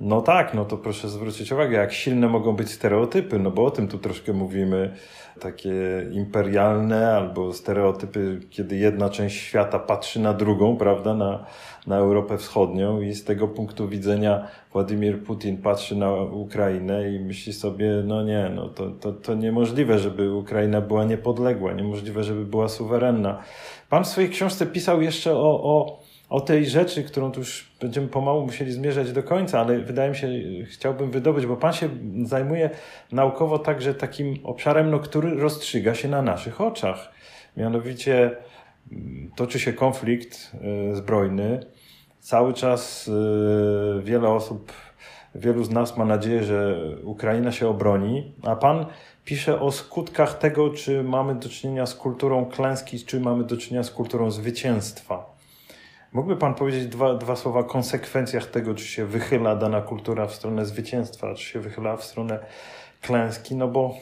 no 0.00 0.20
tak, 0.20 0.54
no 0.54 0.64
to 0.64 0.76
proszę 0.76 1.08
zwrócić 1.08 1.52
uwagę, 1.52 1.76
jak 1.76 1.92
silne 1.92 2.28
mogą 2.28 2.52
być 2.52 2.70
stereotypy, 2.70 3.38
no 3.38 3.50
bo 3.50 3.64
o 3.64 3.70
tym 3.70 3.88
tu 3.88 3.98
troszkę 3.98 4.32
mówimy, 4.32 4.94
takie 5.40 5.72
imperialne 6.12 7.16
albo 7.16 7.52
stereotypy, 7.52 8.40
kiedy 8.50 8.76
jedna 8.76 9.10
część 9.10 9.36
świata 9.36 9.78
patrzy 9.78 10.20
na 10.20 10.34
drugą, 10.34 10.76
prawda, 10.76 11.14
na, 11.14 11.46
na 11.86 11.96
Europę 11.96 12.38
Wschodnią 12.38 13.00
i 13.00 13.14
z 13.14 13.24
tego 13.24 13.48
punktu 13.48 13.88
widzenia 13.88 14.48
Władimir 14.72 15.24
Putin 15.24 15.58
patrzy 15.58 15.96
na 15.96 16.12
Ukrainę 16.22 17.10
i 17.10 17.20
myśli 17.20 17.52
sobie, 17.52 18.02
no 18.04 18.22
nie, 18.22 18.50
no 18.54 18.68
to, 18.68 18.90
to, 18.90 19.12
to 19.12 19.34
niemożliwe, 19.34 19.98
żeby 19.98 20.34
Ukraina 20.34 20.80
była 20.80 21.04
niepodległa, 21.04 21.72
niemożliwe, 21.72 22.24
żeby 22.24 22.44
była 22.44 22.68
suwerenna. 22.68 23.42
Pan 23.90 24.04
w 24.04 24.08
swojej 24.08 24.30
książce 24.30 24.66
pisał 24.66 25.02
jeszcze 25.02 25.32
o, 25.32 25.62
o 25.62 26.01
o 26.32 26.40
tej 26.40 26.66
rzeczy, 26.66 27.04
którą 27.04 27.32
tu 27.32 27.40
już 27.40 27.72
będziemy 27.80 28.08
pomału 28.08 28.46
musieli 28.46 28.72
zmierzać 28.72 29.12
do 29.12 29.22
końca, 29.22 29.60
ale 29.60 29.78
wydaje 29.78 30.10
mi 30.10 30.16
się, 30.16 30.28
chciałbym 30.64 31.10
wydobyć, 31.10 31.46
bo 31.46 31.56
Pan 31.56 31.72
się 31.72 31.88
zajmuje 32.24 32.70
naukowo 33.12 33.58
także 33.58 33.94
takim 33.94 34.34
obszarem, 34.44 34.90
no, 34.90 34.98
który 34.98 35.34
rozstrzyga 35.34 35.94
się 35.94 36.08
na 36.08 36.22
naszych 36.22 36.60
oczach. 36.60 37.12
Mianowicie 37.56 38.36
mm, 38.92 39.30
toczy 39.36 39.58
się 39.58 39.72
konflikt 39.72 40.52
y, 40.90 40.96
zbrojny. 40.96 41.60
Cały 42.20 42.54
czas 42.54 43.08
y, 43.08 44.02
wiele 44.02 44.28
osób, 44.28 44.72
wielu 45.34 45.64
z 45.64 45.70
nas 45.70 45.96
ma 45.96 46.04
nadzieję, 46.04 46.44
że 46.44 46.76
Ukraina 47.04 47.52
się 47.52 47.68
obroni, 47.68 48.34
a 48.42 48.56
Pan 48.56 48.86
pisze 49.24 49.60
o 49.60 49.72
skutkach 49.72 50.38
tego, 50.38 50.70
czy 50.70 51.02
mamy 51.02 51.34
do 51.34 51.48
czynienia 51.48 51.86
z 51.86 51.94
kulturą 51.94 52.46
klęski, 52.46 53.04
czy 53.04 53.20
mamy 53.20 53.44
do 53.44 53.56
czynienia 53.56 53.82
z 53.82 53.90
kulturą 53.90 54.30
zwycięstwa. 54.30 55.31
Mógłby 56.12 56.36
Pan 56.36 56.54
powiedzieć 56.54 56.86
dwa, 56.86 57.14
dwa 57.14 57.36
słowa 57.36 57.60
o 57.60 57.64
konsekwencjach 57.64 58.46
tego, 58.46 58.74
czy 58.74 58.84
się 58.84 59.06
wychyla 59.06 59.56
dana 59.56 59.82
kultura 59.82 60.26
w 60.26 60.34
stronę 60.34 60.66
zwycięstwa, 60.66 61.34
czy 61.34 61.44
się 61.44 61.60
wychyla 61.60 61.96
w 61.96 62.04
stronę 62.04 62.38
klęski, 63.02 63.56
no 63.56 63.68
bo 63.68 63.94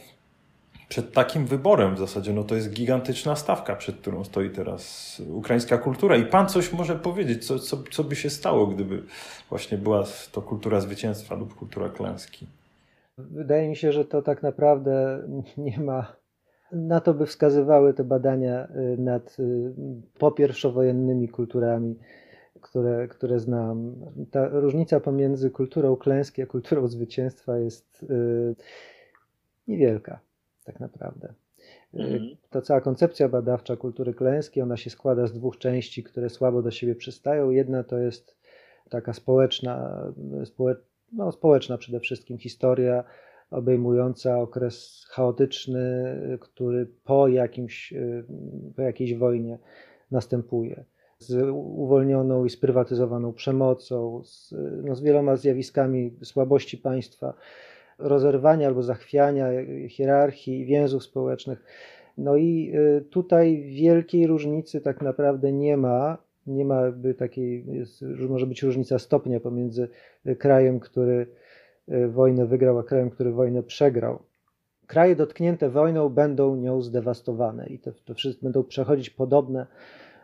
przed 0.89 1.13
takim 1.13 1.47
wyborem 1.47 1.95
w 1.95 1.99
zasadzie, 1.99 2.33
no 2.33 2.45
to 2.45 2.55
jest 2.55 2.73
gigantyczna 2.73 3.37
stawka, 3.37 3.77
przed 3.77 3.97
którą 3.97 4.25
stoi 4.25 4.51
teraz 4.51 5.23
ukraińska 5.29 5.79
kultura. 5.79 6.17
I 6.17 6.27
Pan 6.27 6.49
coś 6.49 6.73
może 6.73 6.97
powiedzieć, 6.97 7.47
co, 7.47 7.59
co, 7.59 7.83
co 7.91 8.05
by 8.05 8.17
się 8.17 8.31
stało, 8.31 8.67
gdyby 8.67 9.03
właśnie 9.49 9.79
była 9.79 10.05
to 10.33 10.43
kultura 10.43 10.81
zwycięstwa 10.81 11.35
lub 11.35 11.55
kultura 11.55 11.89
klęski? 11.89 12.47
Wydaje 13.19 13.69
mi 13.69 13.77
się, 13.77 13.93
że 13.93 14.05
to 14.05 14.23
tak 14.23 14.43
naprawdę 14.43 15.23
nie 15.57 15.81
ma 15.81 16.20
na 16.73 17.01
to 17.01 17.15
by 17.15 17.27
wskazywały 17.27 17.95
te 17.95 18.05
badania 18.05 18.69
y, 18.95 18.99
nad 18.99 19.37
y, 19.41 19.73
popierwszowojennymi 20.19 21.29
kulturami, 21.29 21.99
które, 22.61 23.09
które 23.09 23.39
znam. 23.39 23.95
Ta 24.31 24.49
różnica 24.49 25.01
pomiędzy 25.01 25.51
kulturą 25.51 25.97
klęski 25.97 26.43
a 26.43 26.47
kulturą 26.47 26.89
zwycięstwa 26.89 27.59
jest 27.59 28.03
y, 28.03 28.55
niewielka, 29.69 30.21
tak 30.65 30.81
naprawdę. 30.81 31.35
Mhm. 31.95 32.37
Ta 32.51 32.61
cała 32.61 32.81
koncepcja 32.81 33.29
badawcza 33.29 33.77
kultury 33.77 34.15
klęski, 34.15 34.63
ona 34.63 34.77
się 34.77 34.91
składa 34.91 35.27
z 35.27 35.33
dwóch 35.33 35.59
części, 35.59 36.03
które 36.03 36.31
słabo 36.31 36.63
do 36.63 36.71
siebie 36.71 36.95
przystają. 36.95 37.51
Jedna 37.51 37.85
to 37.85 37.99
jest 37.99 38.37
taka 38.91 39.13
społeczna, 39.13 40.05
społeczna 40.45 40.91
no, 41.13 41.33
społeczna 41.33 41.79
przede 41.79 42.01
wszystkim 42.01 42.39
historia 42.39 43.05
obejmująca 43.51 44.39
okres 44.39 45.07
chaotyczny, 45.11 46.17
który 46.41 46.87
po, 47.05 47.29
jakimś, 47.29 47.95
po 48.77 48.83
jakiejś 48.83 49.15
wojnie 49.15 49.59
następuje. 50.11 50.85
Z 51.19 51.51
uwolnioną 51.53 52.45
i 52.45 52.51
sprywatyzowaną 52.51 53.33
przemocą, 53.33 54.23
z, 54.25 54.55
no, 54.85 54.95
z 54.95 55.03
wieloma 55.03 55.37
zjawiskami 55.37 56.15
słabości 56.23 56.79
państwa, 56.79 57.35
rozerwania 57.99 58.67
albo 58.67 58.83
zachwiania 58.83 59.47
hierarchii 59.89 60.61
i 60.61 60.65
więzów 60.65 61.05
społecznych. 61.05 61.65
No 62.19 62.37
i 62.37 62.73
y, 62.75 63.05
tutaj 63.11 63.63
wielkiej 63.63 64.27
różnicy 64.27 64.81
tak 64.81 65.03
naprawdę 65.03 65.53
nie 65.53 65.77
ma. 65.77 66.19
Nie 66.47 66.65
ma 66.65 66.83
takiej, 67.19 67.67
jest, 67.67 68.05
może 68.29 68.47
być 68.47 68.63
różnica 68.63 68.99
stopnia 68.99 69.41
pomiędzy 69.41 69.89
krajem, 70.39 70.81
który 70.81 71.21
Y, 71.23 71.50
wojnę 72.09 72.47
wygrał, 72.47 72.79
a 72.79 72.83
krajem, 72.83 73.11
który 73.11 73.33
wojnę 73.33 73.63
przegrał. 73.63 74.19
Kraje 74.91 75.17
dotknięte 75.17 75.71
wojną 75.71 76.09
będą 76.09 76.57
nią 76.57 76.83
zdewastowane 76.83 77.67
i 77.67 77.79
to, 77.79 77.91
to 78.05 78.15
wszystko 78.15 78.43
będą 78.43 78.65
przechodzić 78.65 79.11
podobne, 79.11 79.67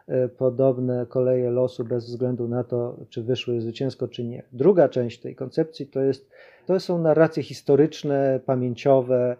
y, 0.09 0.29
podobne 0.29 1.07
koleje 1.09 1.51
losu 1.51 1.85
bez 1.85 2.07
względu 2.07 2.49
na 2.49 2.65
to, 2.65 2.97
czy 3.09 3.23
wyszły 3.23 3.61
zwycięsko, 3.61 4.09
czy 4.09 4.25
nie. 4.25 4.43
Druga 4.53 4.89
część 4.89 5.21
tej 5.21 5.35
koncepcji 5.35 5.87
to, 5.87 6.01
jest, 6.01 6.31
to 6.67 6.81
są 6.81 6.99
narracje 6.99 7.43
historyczne, 7.43 8.41
pamięciowe, 8.47 9.37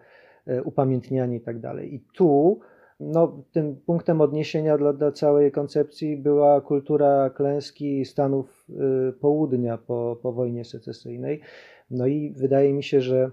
y, 0.47 0.63
upamiętnianie 0.63 1.35
i 1.35 1.41
tak 1.41 1.59
dalej. 1.59 1.95
I 1.95 1.99
tu 1.99 2.59
no, 2.99 3.43
tym 3.51 3.75
punktem 3.85 4.21
odniesienia 4.21 4.77
dla, 4.77 4.93
dla, 4.93 5.11
całej 5.11 5.51
koncepcji 5.51 6.17
była 6.17 6.61
kultura 6.61 7.29
klęski 7.29 8.05
Stanów 8.05 8.67
Południa 9.21 9.77
po, 9.77 10.17
po 10.21 10.33
wojnie 10.33 10.65
secesyjnej. 10.65 11.41
No 11.91 12.07
i 12.07 12.33
wydaje 12.37 12.73
mi 12.73 12.83
się, 12.83 13.01
że 13.01 13.31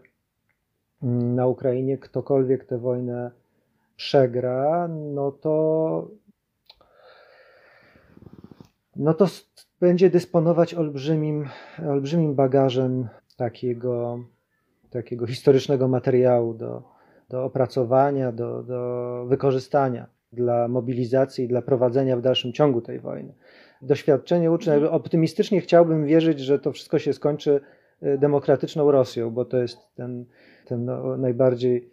mm, 1.02 1.34
na 1.34 1.46
Ukrainie 1.46 1.98
ktokolwiek 1.98 2.64
tę 2.64 2.78
wojnę 2.78 3.30
przegra, 3.96 4.88
no 4.88 5.32
to 5.32 6.08
no 8.96 9.14
to 9.14 9.26
będzie 9.80 10.10
dysponować 10.10 10.74
olbrzymim, 10.74 11.48
olbrzymim 11.88 12.34
bagażem 12.34 13.08
takiego, 13.36 14.18
takiego 14.90 15.26
historycznego 15.26 15.88
materiału 15.88 16.54
do, 16.54 16.82
do 17.28 17.44
opracowania, 17.44 18.32
do, 18.32 18.62
do 18.62 19.24
wykorzystania 19.28 20.06
dla 20.32 20.68
mobilizacji 20.68 21.48
dla 21.48 21.62
prowadzenia 21.62 22.16
w 22.16 22.22
dalszym 22.22 22.52
ciągu 22.52 22.80
tej 22.80 23.00
wojny. 23.00 23.34
Doświadczenie 23.82 24.50
uczy, 24.50 24.90
optymistycznie 24.90 25.60
chciałbym 25.60 26.06
wierzyć, 26.06 26.40
że 26.40 26.58
to 26.58 26.72
wszystko 26.72 26.98
się 26.98 27.12
skończy 27.12 27.60
demokratyczną 28.02 28.90
Rosją, 28.90 29.30
bo 29.30 29.44
to 29.44 29.58
jest 29.58 29.78
ten, 29.94 30.24
ten 30.66 30.84
no, 30.84 31.16
najbardziej 31.16 31.90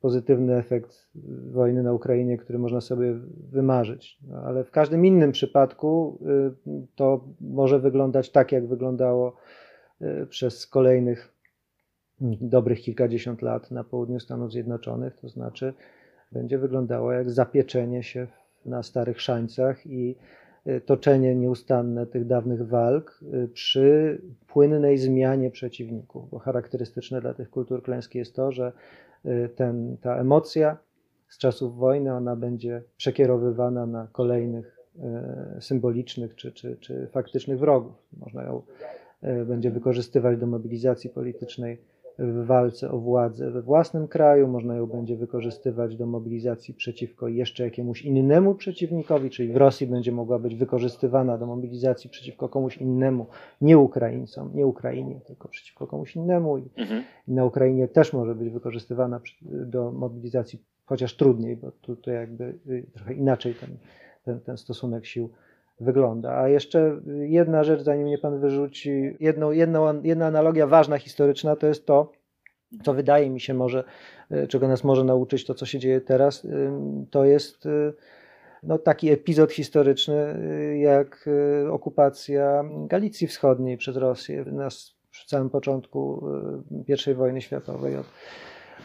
pozytywny 0.00 0.56
efekt 0.56 1.08
wojny 1.50 1.82
na 1.82 1.92
Ukrainie, 1.92 2.38
który 2.38 2.58
można 2.58 2.80
sobie 2.80 3.14
wymarzyć. 3.50 4.18
No, 4.28 4.36
ale 4.36 4.64
w 4.64 4.70
każdym 4.70 5.06
innym 5.06 5.32
przypadku 5.32 6.18
y, 6.66 6.86
to 6.94 7.24
może 7.40 7.78
wyglądać 7.78 8.30
tak, 8.30 8.52
jak 8.52 8.66
wyglądało 8.66 9.36
y, 10.02 10.26
przez 10.26 10.66
kolejnych 10.66 11.32
dobrych 12.40 12.80
kilkadziesiąt 12.80 13.42
lat 13.42 13.70
na 13.70 13.84
południu 13.84 14.20
Stanów 14.20 14.52
Zjednoczonych, 14.52 15.16
to 15.16 15.28
znaczy 15.28 15.74
będzie 16.32 16.58
wyglądało 16.58 17.12
jak 17.12 17.30
zapieczenie 17.30 18.02
się 18.02 18.26
na 18.66 18.82
starych 18.82 19.20
szańcach 19.20 19.86
i 19.86 20.16
toczenie 20.86 21.34
nieustanne 21.34 22.06
tych 22.06 22.26
dawnych 22.26 22.68
walk 22.68 23.20
y, 23.22 23.48
przy 23.48 24.20
płynnej 24.46 24.98
zmianie 24.98 25.50
przeciwników, 25.50 26.30
bo 26.30 26.38
charakterystyczne 26.38 27.20
dla 27.20 27.34
tych 27.34 27.50
kultur 27.50 27.82
klęski 27.82 28.18
jest 28.18 28.34
to, 28.34 28.52
że 28.52 28.72
y, 29.26 29.48
ten, 29.56 29.96
ta 29.96 30.16
emocja 30.16 30.78
z 31.28 31.38
czasów 31.38 31.76
wojny, 31.76 32.14
ona 32.14 32.36
będzie 32.36 32.82
przekierowywana 32.96 33.86
na 33.86 34.08
kolejnych 34.12 34.78
symbolicznych 35.60 36.34
czy, 36.34 36.52
czy, 36.52 36.76
czy 36.80 37.06
faktycznych 37.06 37.58
wrogów. 37.58 37.92
Można 38.16 38.42
ją 38.42 38.62
będzie 39.46 39.70
wykorzystywać 39.70 40.38
do 40.38 40.46
mobilizacji 40.46 41.10
politycznej 41.10 41.78
w 42.18 42.46
walce 42.46 42.90
o 42.90 42.98
władzę 42.98 43.50
we 43.50 43.62
własnym 43.62 44.08
kraju, 44.08 44.48
można 44.48 44.76
ją 44.76 44.86
będzie 44.86 45.16
wykorzystywać 45.16 45.96
do 45.96 46.06
mobilizacji 46.06 46.74
przeciwko 46.74 47.28
jeszcze 47.28 47.64
jakiemuś 47.64 48.02
innemu 48.02 48.54
przeciwnikowi, 48.54 49.30
czyli 49.30 49.52
w 49.52 49.56
Rosji 49.56 49.86
będzie 49.86 50.12
mogła 50.12 50.38
być 50.38 50.54
wykorzystywana 50.54 51.38
do 51.38 51.46
mobilizacji 51.46 52.10
przeciwko 52.10 52.48
komuś 52.48 52.76
innemu, 52.76 53.26
nie 53.60 53.78
Ukraińcom, 53.78 54.50
nie 54.54 54.66
Ukrainie, 54.66 55.20
tylko 55.26 55.48
przeciwko 55.48 55.86
komuś 55.86 56.16
innemu. 56.16 56.58
I 56.58 56.70
mhm. 56.76 57.04
na 57.28 57.44
Ukrainie 57.44 57.88
też 57.88 58.12
może 58.12 58.34
być 58.34 58.50
wykorzystywana 58.50 59.20
do 59.42 59.92
mobilizacji, 59.92 60.62
chociaż 60.84 61.16
trudniej, 61.16 61.56
bo 61.56 61.72
tu, 61.72 61.96
tu 61.96 62.10
jakby 62.10 62.44
y, 62.66 62.86
trochę 62.94 63.14
inaczej 63.14 63.54
ten, 63.54 63.70
ten, 64.24 64.40
ten 64.40 64.56
stosunek 64.56 65.06
sił 65.06 65.30
wygląda. 65.80 66.38
A 66.38 66.48
jeszcze 66.48 67.00
jedna 67.20 67.64
rzecz, 67.64 67.82
zanim 67.82 68.06
mnie 68.06 68.18
pan 68.18 68.40
wyrzuci, 68.40 69.16
jedną, 69.20 69.50
jedną, 69.50 70.02
jedna 70.02 70.26
analogia 70.26 70.66
ważna, 70.66 70.98
historyczna, 70.98 71.56
to 71.56 71.66
jest 71.66 71.86
to, 71.86 72.12
co 72.82 72.94
wydaje 72.94 73.30
mi 73.30 73.40
się 73.40 73.54
może, 73.54 73.84
e, 74.30 74.46
czego 74.46 74.68
nas 74.68 74.84
może 74.84 75.04
nauczyć 75.04 75.44
to, 75.44 75.54
co 75.54 75.66
się 75.66 75.78
dzieje 75.78 76.00
teraz, 76.00 76.44
e, 76.44 76.48
to 77.10 77.24
jest 77.24 77.66
e, 77.66 77.92
no, 78.62 78.78
taki 78.78 79.10
epizod 79.10 79.52
historyczny 79.52 80.34
jak 80.78 81.28
okupacja 81.70 82.64
Galicji 82.86 83.26
Wschodniej 83.26 83.76
przez 83.76 83.96
Rosję. 83.96 84.44
Przy 85.10 85.28
samym 85.28 85.50
początku 85.50 86.24
I 87.10 87.14
wojny 87.14 87.40
światowej, 87.40 87.96
od, 87.96 88.06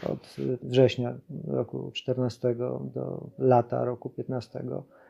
od 0.06 0.36
września 0.62 1.14
roku 1.46 1.90
14 1.94 2.54
do 2.94 3.30
lata 3.38 3.84
roku 3.84 4.10
15, 4.10 4.58
y, 4.58 5.03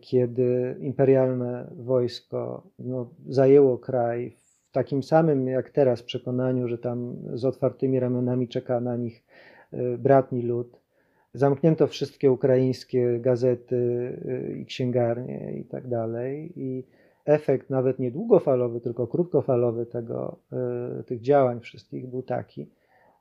kiedy 0.00 0.76
imperialne 0.80 1.70
wojsko 1.76 2.62
no, 2.78 3.10
zajęło 3.28 3.78
kraj 3.78 4.30
w 4.30 4.72
takim 4.72 5.02
samym 5.02 5.48
jak 5.48 5.70
teraz 5.70 6.02
przekonaniu, 6.02 6.68
że 6.68 6.78
tam 6.78 7.16
z 7.34 7.44
otwartymi 7.44 8.00
ramionami 8.00 8.48
czeka 8.48 8.80
na 8.80 8.96
nich 8.96 9.24
y, 9.74 9.98
bratni 9.98 10.42
lud. 10.42 10.80
Zamknięto 11.34 11.86
wszystkie 11.86 12.32
ukraińskie 12.32 13.20
gazety 13.20 14.12
i 14.60 14.66
księgarnie 14.66 15.52
i 15.60 15.64
tak 15.64 15.88
dalej. 15.88 16.52
I 16.56 16.84
efekt 17.24 17.70
nawet 17.70 17.98
nie 17.98 18.10
długofalowy, 18.10 18.80
tylko 18.80 19.06
krótkofalowy 19.06 19.86
tego, 19.86 20.36
tych 21.06 21.20
działań 21.20 21.60
wszystkich 21.60 22.06
był 22.06 22.22
taki, 22.22 22.68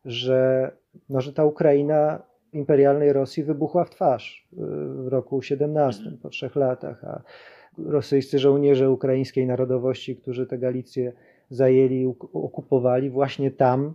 że, 0.05 0.71
no, 1.09 1.21
że 1.21 1.33
ta 1.33 1.45
Ukraina 1.45 2.21
imperialnej 2.53 3.13
Rosji 3.13 3.43
wybuchła 3.43 3.85
w 3.85 3.89
twarz 3.89 4.47
e, 4.53 4.55
w 5.03 5.07
roku 5.07 5.41
17, 5.41 6.11
po 6.21 6.29
trzech 6.29 6.55
latach, 6.55 7.03
a 7.03 7.21
rosyjscy 7.77 8.39
żołnierze 8.39 8.91
ukraińskiej 8.91 9.47
narodowości, 9.47 10.15
którzy 10.15 10.47
te 10.47 10.57
Galicję 10.57 11.13
zajęli, 11.49 12.13
okupowali, 12.33 13.09
właśnie 13.09 13.51
tam 13.51 13.93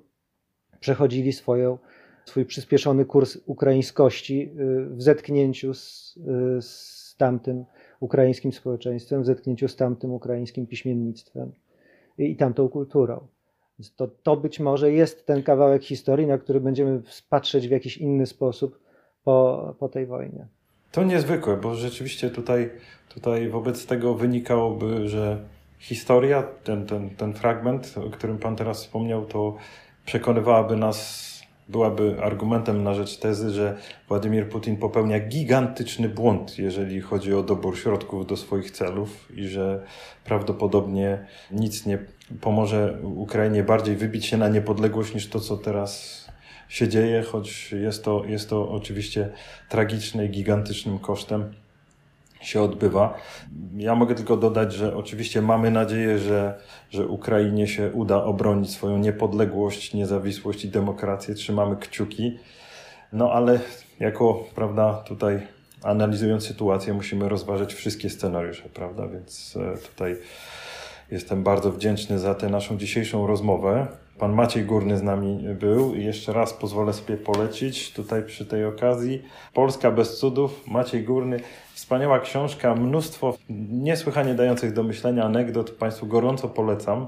przechodzili 0.81 1.33
swoją, 1.33 1.79
swój 2.25 2.45
przyspieszony 2.45 3.05
kurs 3.05 3.39
ukraińskości 3.47 4.43
e, 4.43 4.85
w 4.85 5.03
zetknięciu 5.03 5.75
z, 5.75 6.19
z 6.61 7.17
tamtym 7.17 7.65
ukraińskim 8.01 8.53
społeczeństwem, 8.53 9.23
w 9.23 9.27
zetknięciu 9.27 9.69
z 9.69 9.77
tamtym 9.77 10.13
ukraińskim 10.13 10.67
piśmiennictwem 10.67 11.53
i, 12.19 12.31
i 12.31 12.37
tamtą 12.37 12.69
kulturą. 12.69 13.27
To, 13.97 14.09
to 14.23 14.37
być 14.37 14.61
może 14.61 14.93
jest 14.93 15.27
ten 15.27 15.43
kawałek 15.43 15.85
historii, 15.85 16.27
na 16.27 16.39
który 16.39 16.61
będziemy 16.61 17.03
patrzeć 17.31 17.69
w 17.69 17.71
jakiś 17.71 17.97
inny 17.97 18.27
sposób 18.27 18.81
po, 19.25 19.75
po 19.79 19.89
tej 19.89 20.07
wojnie. 20.07 20.47
To 20.93 21.03
niezwykłe, 21.05 21.57
bo 21.57 21.75
rzeczywiście 21.75 22.31
tutaj, 22.31 22.71
tutaj 23.09 23.49
wobec 23.49 23.87
tego 23.87 24.15
wynikałoby, 24.15 25.09
że 25.09 25.39
historia, 25.79 26.43
ten, 26.65 26.87
ten, 26.87 27.11
ten 27.11 27.35
fragment, 27.35 27.95
o 28.07 28.11
którym 28.11 28.39
Pan 28.39 28.57
teraz 28.57 28.85
wspomniał, 28.85 29.27
to 29.27 29.57
przekonywałaby 30.07 30.77
nas 30.77 31.29
byłaby 31.69 32.17
argumentem 32.23 32.83
na 32.83 32.95
rzecz 32.95 33.19
tezy, 33.19 33.51
że 33.51 33.77
Władimir 34.09 34.49
Putin 34.49 34.77
popełnia 34.77 35.21
gigantyczny 35.21 36.09
błąd, 36.09 36.59
jeżeli 36.59 37.01
chodzi 37.01 37.35
o 37.35 37.43
dobór 37.43 37.79
środków 37.79 38.27
do 38.27 38.37
swoich 38.37 38.71
celów 38.71 39.33
i 39.37 39.49
że 39.49 39.83
prawdopodobnie 40.25 41.27
nic 41.51 41.87
nie 41.87 41.99
pomoże 42.41 42.99
Ukrainie 43.03 43.63
bardziej 43.63 43.97
wybić 43.97 44.27
się 44.27 44.37
na 44.37 44.49
niepodległość 44.49 45.15
niż 45.15 45.29
to, 45.29 45.41
co 45.41 45.57
teraz 45.57 46.25
się 46.69 46.89
dzieje, 46.89 47.23
choć 47.23 47.73
jest 47.73 48.05
to, 48.05 48.25
jest 48.25 48.51
to 48.51 48.71
oczywiście 48.71 49.29
tragiczne 49.69 50.27
i 50.27 50.31
gigantycznym 50.31 50.99
kosztem 50.99 51.53
się 52.41 52.63
odbywa. 52.63 53.15
Ja 53.77 53.95
mogę 53.95 54.15
tylko 54.15 54.37
dodać, 54.37 54.73
że 54.73 54.97
oczywiście 54.97 55.43
mamy 55.43 55.71
nadzieję, 55.71 56.19
że, 56.19 56.61
że 56.91 57.07
Ukrainie 57.07 57.67
się 57.67 57.93
uda 57.93 58.25
obronić 58.25 58.71
swoją 58.71 58.99
niepodległość, 58.99 59.95
niezawisłość 59.95 60.65
i 60.65 60.69
demokrację. 60.69 61.35
Trzymamy 61.35 61.77
kciuki. 61.77 62.39
No 63.13 63.33
ale 63.33 63.61
jako, 64.01 64.45
prawda, 64.55 64.95
tutaj 64.95 65.47
analizując 65.83 66.47
sytuację, 66.47 66.95
musimy 66.95 67.29
rozważyć 67.29 67.75
wszystkie 67.75 68.11
scenariusze, 68.11 68.69
prawda? 68.75 69.09
Więc 69.09 69.57
e, 69.57 69.79
tutaj 69.79 70.17
jestem 71.11 71.43
bardzo 71.43 71.73
wdzięczny 71.73 72.19
za 72.19 72.35
tę 72.35 72.49
naszą 72.49 72.79
dzisiejszą 72.79 73.27
rozmowę. 73.27 73.87
Pan 74.19 74.33
Maciej 74.33 74.65
Górny 74.65 74.97
z 74.97 75.03
nami 75.03 75.45
był 75.61 75.95
i 75.95 76.05
jeszcze 76.05 76.33
raz 76.33 76.53
pozwolę 76.53 76.93
sobie 76.93 77.17
polecić 77.17 77.93
tutaj 77.93 78.23
przy 78.23 78.47
tej 78.47 78.65
okazji. 78.65 79.23
Polska 79.55 79.91
bez 79.91 80.19
cudów, 80.19 80.67
Maciej 80.67 81.05
Górny. 81.05 81.41
Wspaniała 81.75 82.21
książka, 82.21 82.75
mnóstwo 82.75 83.35
niesłychanie 83.71 84.35
dających 84.35 84.73
do 84.73 84.83
myślenia 84.83 85.25
anegdot. 85.25 85.71
Państwu 85.71 86.07
gorąco 86.07 86.49
polecam. 86.49 87.07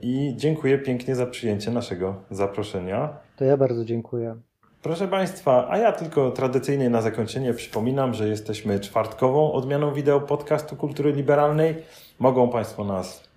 I 0.00 0.34
dziękuję 0.36 0.78
pięknie 0.78 1.14
za 1.14 1.26
przyjęcie 1.26 1.70
naszego 1.70 2.14
zaproszenia. 2.30 3.08
To 3.36 3.44
ja 3.44 3.56
bardzo 3.56 3.84
dziękuję. 3.84 4.36
Proszę 4.82 5.08
Państwa, 5.08 5.66
a 5.70 5.78
ja 5.78 5.92
tylko 5.92 6.30
tradycyjnie 6.30 6.90
na 6.90 7.02
zakończenie 7.02 7.54
przypominam, 7.54 8.14
że 8.14 8.28
jesteśmy 8.28 8.80
czwartkową 8.80 9.52
odmianą 9.52 9.92
wideo 9.92 10.20
podcastu 10.20 10.76
Kultury 10.76 11.12
Liberalnej. 11.12 11.74
Mogą 12.18 12.48
Państwo 12.48 12.84
nas 12.84 13.33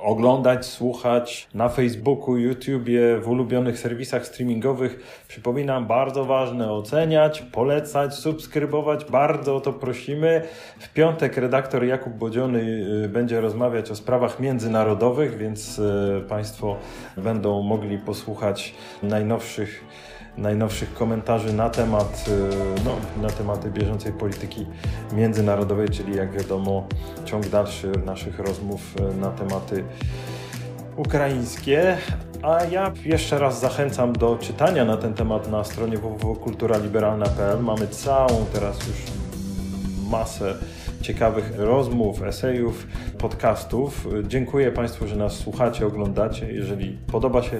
oglądać, 0.00 0.66
słuchać 0.66 1.48
na 1.54 1.68
Facebooku, 1.68 2.36
YouTubie, 2.36 3.18
w 3.20 3.28
ulubionych 3.28 3.78
serwisach 3.78 4.26
streamingowych. 4.26 5.24
Przypominam, 5.28 5.86
bardzo 5.86 6.24
ważne 6.24 6.72
oceniać, 6.72 7.42
polecać, 7.42 8.14
subskrybować. 8.14 9.04
Bardzo 9.04 9.56
o 9.56 9.60
to 9.60 9.72
prosimy. 9.72 10.42
W 10.78 10.92
piątek 10.92 11.36
redaktor 11.36 11.84
Jakub 11.84 12.12
Bodziony 12.12 12.60
y, 13.04 13.08
będzie 13.08 13.40
rozmawiać 13.40 13.90
o 13.90 13.96
sprawach 13.96 14.40
międzynarodowych, 14.40 15.38
więc 15.38 15.78
y, 15.78 16.24
Państwo 16.28 16.76
będą 17.16 17.62
mogli 17.62 17.98
posłuchać 17.98 18.74
najnowszych 19.02 19.84
najnowszych 20.38 20.94
komentarzy 20.94 21.52
na 21.52 21.70
temat, 21.70 22.24
y, 22.28 22.84
no, 22.84 22.96
na 23.22 23.30
tematy 23.30 23.70
bieżącej 23.70 24.12
polityki 24.12 24.66
międzynarodowej, 25.12 25.88
czyli 25.88 26.16
jak 26.16 26.32
wiadomo 26.32 26.86
ciąg 27.24 27.48
dalszy 27.48 27.92
naszych 28.04 28.38
rozmów 28.38 28.80
y, 29.00 29.16
na 29.16 29.30
tematy 29.30 29.84
ukraińskie. 30.96 31.96
A 32.42 32.64
ja 32.64 32.92
jeszcze 33.04 33.38
raz 33.38 33.60
zachęcam 33.60 34.12
do 34.12 34.38
czytania 34.40 34.84
na 34.84 34.96
ten 34.96 35.14
temat 35.14 35.50
na 35.50 35.64
stronie 35.64 35.98
www.kulturaliberalna.pl. 35.98 37.62
Mamy 37.62 37.88
całą 37.88 38.46
teraz 38.52 38.78
już 38.78 38.96
masę 40.10 40.54
ciekawych 41.02 41.52
rozmów, 41.56 42.22
esejów, 42.22 42.86
podcastów. 43.18 44.06
Dziękuję 44.28 44.72
Państwu, 44.72 45.06
że 45.06 45.16
nas 45.16 45.32
słuchacie, 45.32 45.86
oglądacie. 45.86 46.52
Jeżeli 46.52 46.98
podoba 47.06 47.42
się 47.42 47.58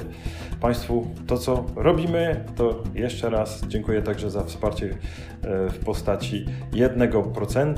Państwu 0.61 1.07
to, 1.27 1.39
co 1.39 1.65
robimy, 1.77 2.45
to 2.57 2.83
jeszcze 2.95 3.31
raz 3.31 3.61
dziękuję 3.69 4.03
także 4.03 4.31
za 4.31 4.45
wsparcie 4.45 4.87
e, 4.87 5.69
w 5.71 5.79
postaci 5.79 6.47
1% 6.73 7.75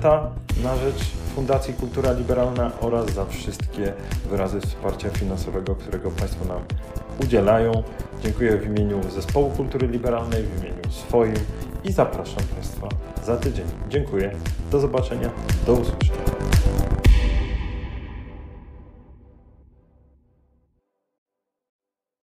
na 0.63 0.77
rzecz 0.77 1.11
Fundacji 1.35 1.75
Kultura 1.75 2.13
Liberalna 2.13 2.71
oraz 2.81 3.11
za 3.13 3.25
wszystkie 3.25 3.93
wyrazy 4.31 4.61
wsparcia 4.61 5.11
finansowego, 5.11 5.75
którego 5.75 6.11
Państwo 6.11 6.45
nam 6.45 6.61
udzielają. 7.25 7.73
Dziękuję 8.23 8.57
w 8.57 8.67
imieniu 8.67 9.03
Zespołu 9.11 9.51
Kultury 9.51 9.89
Liberalnej, 9.89 10.43
w 10.43 10.61
imieniu 10.61 10.91
swoim 10.91 11.35
i 11.85 11.93
zapraszam 11.93 12.43
Państwa 12.55 13.10
za 13.25 13.37
tydzień. 13.37 13.67
Dziękuję, 13.89 14.31
do 14.71 14.81
zobaczenia, 14.81 15.31
do 15.67 15.73
usłyszenia. 15.73 16.21